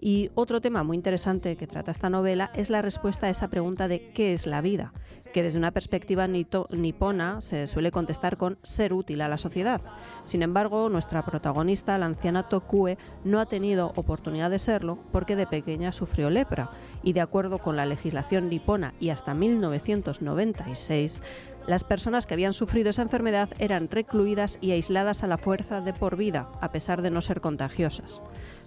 Y 0.00 0.30
otro 0.34 0.60
tema 0.60 0.84
muy 0.84 0.96
interesante 0.96 1.56
que 1.56 1.66
trata 1.66 1.90
esta 1.90 2.08
novela 2.08 2.50
es 2.54 2.70
la 2.70 2.82
respuesta 2.82 3.26
a 3.26 3.30
esa 3.30 3.48
pregunta 3.48 3.88
de 3.88 4.12
¿qué 4.12 4.32
es 4.32 4.46
la 4.46 4.60
vida? 4.60 4.92
que 5.32 5.42
desde 5.42 5.58
una 5.58 5.72
perspectiva 5.72 6.26
nipona 6.26 7.40
se 7.40 7.66
suele 7.66 7.90
contestar 7.90 8.36
con 8.36 8.58
ser 8.62 8.92
útil 8.92 9.20
a 9.20 9.28
la 9.28 9.36
sociedad. 9.36 9.80
Sin 10.24 10.42
embargo, 10.42 10.88
nuestra 10.88 11.24
protagonista, 11.24 11.98
la 11.98 12.06
anciana 12.06 12.48
Tokue, 12.48 12.98
no 13.24 13.40
ha 13.40 13.46
tenido 13.46 13.92
oportunidad 13.96 14.50
de 14.50 14.58
serlo 14.58 14.98
porque 15.12 15.36
de 15.36 15.46
pequeña 15.46 15.92
sufrió 15.92 16.30
lepra 16.30 16.70
y 17.02 17.12
de 17.12 17.20
acuerdo 17.20 17.58
con 17.58 17.76
la 17.76 17.86
legislación 17.86 18.48
nipona 18.48 18.94
y 19.00 19.10
hasta 19.10 19.34
1996, 19.34 21.22
las 21.66 21.84
personas 21.84 22.26
que 22.26 22.34
habían 22.34 22.54
sufrido 22.54 22.90
esa 22.90 23.02
enfermedad 23.02 23.50
eran 23.58 23.88
recluidas 23.90 24.58
y 24.60 24.70
aisladas 24.70 25.22
a 25.22 25.26
la 25.26 25.36
fuerza 25.36 25.82
de 25.82 25.92
por 25.92 26.16
vida, 26.16 26.50
a 26.62 26.70
pesar 26.70 27.02
de 27.02 27.10
no 27.10 27.20
ser 27.20 27.42
contagiosas. 27.42 28.22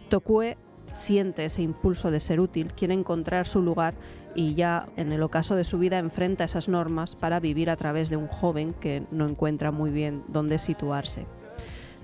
Tokue 0.09 0.57
siente 0.91 1.45
ese 1.45 1.61
impulso 1.61 2.11
de 2.11 2.19
ser 2.19 2.39
útil, 2.39 2.73
quiere 2.73 2.93
encontrar 2.93 3.47
su 3.47 3.61
lugar 3.61 3.93
y 4.35 4.55
ya 4.55 4.87
en 4.95 5.11
el 5.11 5.23
ocaso 5.23 5.55
de 5.55 5.63
su 5.63 5.77
vida 5.77 5.97
enfrenta 5.97 6.43
esas 6.43 6.69
normas 6.69 7.15
para 7.15 7.39
vivir 7.39 7.69
a 7.69 7.75
través 7.75 8.09
de 8.09 8.17
un 8.17 8.27
joven 8.27 8.73
que 8.73 9.03
no 9.11 9.27
encuentra 9.27 9.71
muy 9.71 9.89
bien 9.89 10.23
dónde 10.27 10.57
situarse. 10.57 11.25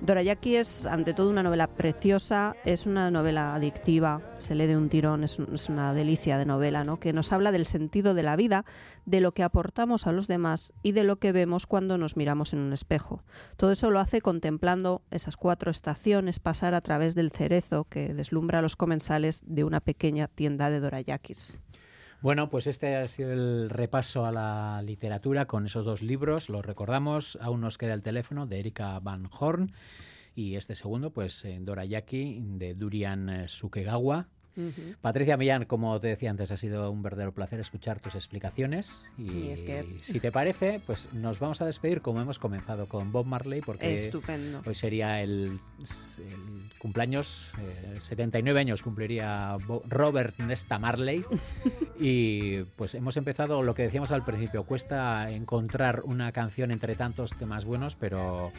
Dorayaki 0.01 0.55
es 0.55 0.85
ante 0.85 1.13
todo 1.15 1.29
una 1.29 1.41
novela 1.41 1.65
preciosa, 1.67 2.55
es 2.65 2.85
una 2.85 3.09
novela 3.09 3.55
adictiva, 3.55 4.21
se 4.39 4.53
lee 4.53 4.67
de 4.67 4.77
un 4.77 4.89
tirón, 4.89 5.23
es, 5.23 5.39
un- 5.39 5.53
es 5.53 5.69
una 5.69 5.91
delicia 5.93 6.37
de 6.37 6.45
novela, 6.45 6.83
¿no? 6.83 6.99
que 6.99 7.13
nos 7.13 7.33
habla 7.33 7.51
del 7.51 7.65
sentido 7.65 8.13
de 8.13 8.21
la 8.23 8.35
vida, 8.35 8.63
de 9.05 9.21
lo 9.21 9.31
que 9.33 9.41
aportamos 9.43 10.05
a 10.05 10.11
los 10.11 10.27
demás 10.27 10.71
y 10.83 10.91
de 10.91 11.03
lo 11.03 11.15
que 11.17 11.31
vemos 11.31 11.65
cuando 11.65 11.97
nos 11.97 12.15
miramos 12.15 12.53
en 12.53 12.59
un 12.59 12.73
espejo. 12.73 13.23
Todo 13.57 13.71
eso 13.71 13.89
lo 13.89 13.99
hace 13.99 14.21
contemplando 14.21 15.01
esas 15.09 15.35
cuatro 15.35 15.71
estaciones 15.71 16.39
pasar 16.39 16.75
a 16.75 16.81
través 16.81 17.15
del 17.15 17.31
cerezo 17.31 17.85
que 17.89 18.13
deslumbra 18.13 18.59
a 18.59 18.61
los 18.61 18.75
comensales 18.75 19.43
de 19.47 19.63
una 19.63 19.79
pequeña 19.79 20.27
tienda 20.27 20.69
de 20.69 20.79
dorayakis. 20.79 21.59
Bueno, 22.19 22.49
pues 22.49 22.65
este 22.65 22.95
ha 22.95 23.07
sido 23.07 23.31
el 23.31 23.69
repaso 23.69 24.25
a 24.25 24.31
la 24.31 24.81
literatura 24.81 25.45
con 25.45 25.67
esos 25.67 25.85
dos 25.85 26.01
libros. 26.01 26.49
Los 26.49 26.65
recordamos, 26.65 27.37
aún 27.41 27.61
nos 27.61 27.77
queda 27.77 27.93
el 27.93 28.01
teléfono 28.01 28.47
de 28.47 28.59
Erika 28.59 28.99
Van 28.99 29.29
Horn 29.39 29.71
y 30.33 30.55
este 30.55 30.75
segundo, 30.75 31.11
pues 31.11 31.45
eh, 31.45 31.59
Dorayaki 31.61 32.39
de 32.41 32.73
Durian 32.73 33.47
Patricia 35.01 35.37
Millán, 35.37 35.65
como 35.65 35.99
te 35.99 36.07
decía 36.07 36.29
antes, 36.29 36.51
ha 36.51 36.57
sido 36.57 36.91
un 36.91 37.01
verdadero 37.01 37.33
placer 37.33 37.59
escuchar 37.59 37.99
tus 37.99 38.15
explicaciones. 38.15 39.03
Y, 39.17 39.53
si 40.01 40.19
te 40.19 40.31
parece, 40.31 40.81
pues 40.85 41.07
nos 41.13 41.39
vamos 41.39 41.61
a 41.61 41.65
despedir 41.65 42.01
como 42.01 42.21
hemos 42.21 42.39
comenzado 42.39 42.87
con 42.87 43.11
Bob 43.11 43.25
Marley, 43.25 43.61
porque 43.61 43.93
Estupendo. 43.93 44.61
hoy 44.65 44.75
sería 44.75 45.21
el, 45.21 45.59
cumpleaños, 46.77 47.51
79 47.99 48.57
eh, 48.57 48.61
años 48.61 48.81
cumpliría 48.81 49.57
Robert 49.87 50.37
Nesta 50.39 50.79
Marley. 50.79 51.23
y 51.99 52.63
pues 52.75 52.95
hemos 52.95 53.17
empezado 53.17 53.63
lo 53.63 53.75
que 53.75 53.83
decíamos 53.83 54.11
al 54.11 54.25
principio, 54.25 54.63
cuesta 54.63 55.29
encontrar 55.31 56.01
una 56.03 56.31
canción 56.31 56.71
entre 56.71 56.95
tantos 56.95 57.35
temas 57.37 57.65
buenos, 57.65 57.95
pero 57.95 58.51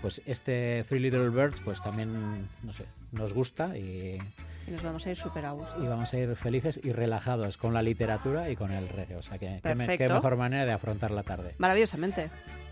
pues 0.00 0.22
este 0.26 0.84
Three 0.88 1.00
Little 1.00 1.30
Birds 1.30 1.60
pues 1.60 1.82
también, 1.82 2.48
no 2.62 2.72
sé, 2.72 2.84
nos 3.12 3.32
gusta 3.32 3.76
y... 3.76 4.18
Y 4.66 4.72
nos 4.72 4.82
vamos 4.82 5.06
a 5.06 5.10
ir 5.10 5.16
súper 5.16 5.46
a 5.46 5.52
gusto. 5.52 5.82
Y 5.82 5.86
vamos 5.88 6.12
a 6.12 6.18
ir 6.18 6.36
felices 6.36 6.80
y 6.82 6.92
relajados 6.92 7.56
con 7.56 7.74
la 7.74 7.82
literatura 7.82 8.50
y 8.50 8.56
con 8.56 8.72
el 8.72 8.88
reggae. 8.88 9.16
O 9.16 9.22
sea 9.22 9.38
que 9.38 9.60
qué, 9.62 9.74
mejor 9.74 10.36
manera 10.36 10.64
de 10.64 10.72
afrontar 10.72 11.10
la 11.10 11.22
tarde. 11.22 11.54
Maravillosamente. 11.58 12.30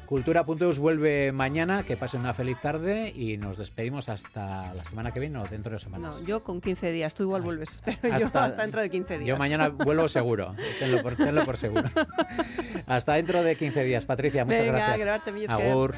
Cultura.eus 0.09 0.79
vuelve 0.79 1.33
mañana, 1.33 1.83
que 1.83 1.99
pasen 1.99 2.21
una 2.21 2.33
feliz 2.33 2.59
tarde 2.63 3.13
y 3.15 3.37
nos 3.37 3.59
despedimos 3.59 4.09
hasta 4.09 4.73
la 4.73 4.83
semana 4.87 5.13
que 5.13 5.21
viene 5.21 5.39
o 5.39 5.45
dentro 5.45 5.75
de 5.75 5.79
semanas. 5.79 6.21
No, 6.21 6.25
yo 6.25 6.43
con 6.43 6.63
15 6.63 6.93
días, 6.93 7.15
tú 7.15 7.25
igual 7.25 7.43
vuelves, 7.43 7.83
pero 8.01 8.15
hasta, 8.15 8.19
yo 8.19 8.27
hasta 8.27 8.63
dentro 8.63 8.81
de 8.81 8.89
15 8.89 9.19
días. 9.19 9.29
Yo 9.29 9.37
mañana 9.37 9.69
vuelvo 9.69 10.09
seguro, 10.09 10.55
tenlo 10.79 11.03
por, 11.03 11.15
tenlo 11.15 11.45
por 11.45 11.59
seguro. 11.59 11.91
hasta 12.87 13.15
dentro 13.15 13.43
de 13.43 13.57
15 13.57 13.85
días, 13.85 14.07
Patricia, 14.07 14.47
muchas 14.47 14.61
Venga, 14.61 14.97
gracias. 14.97 15.51
Agur. 15.51 15.95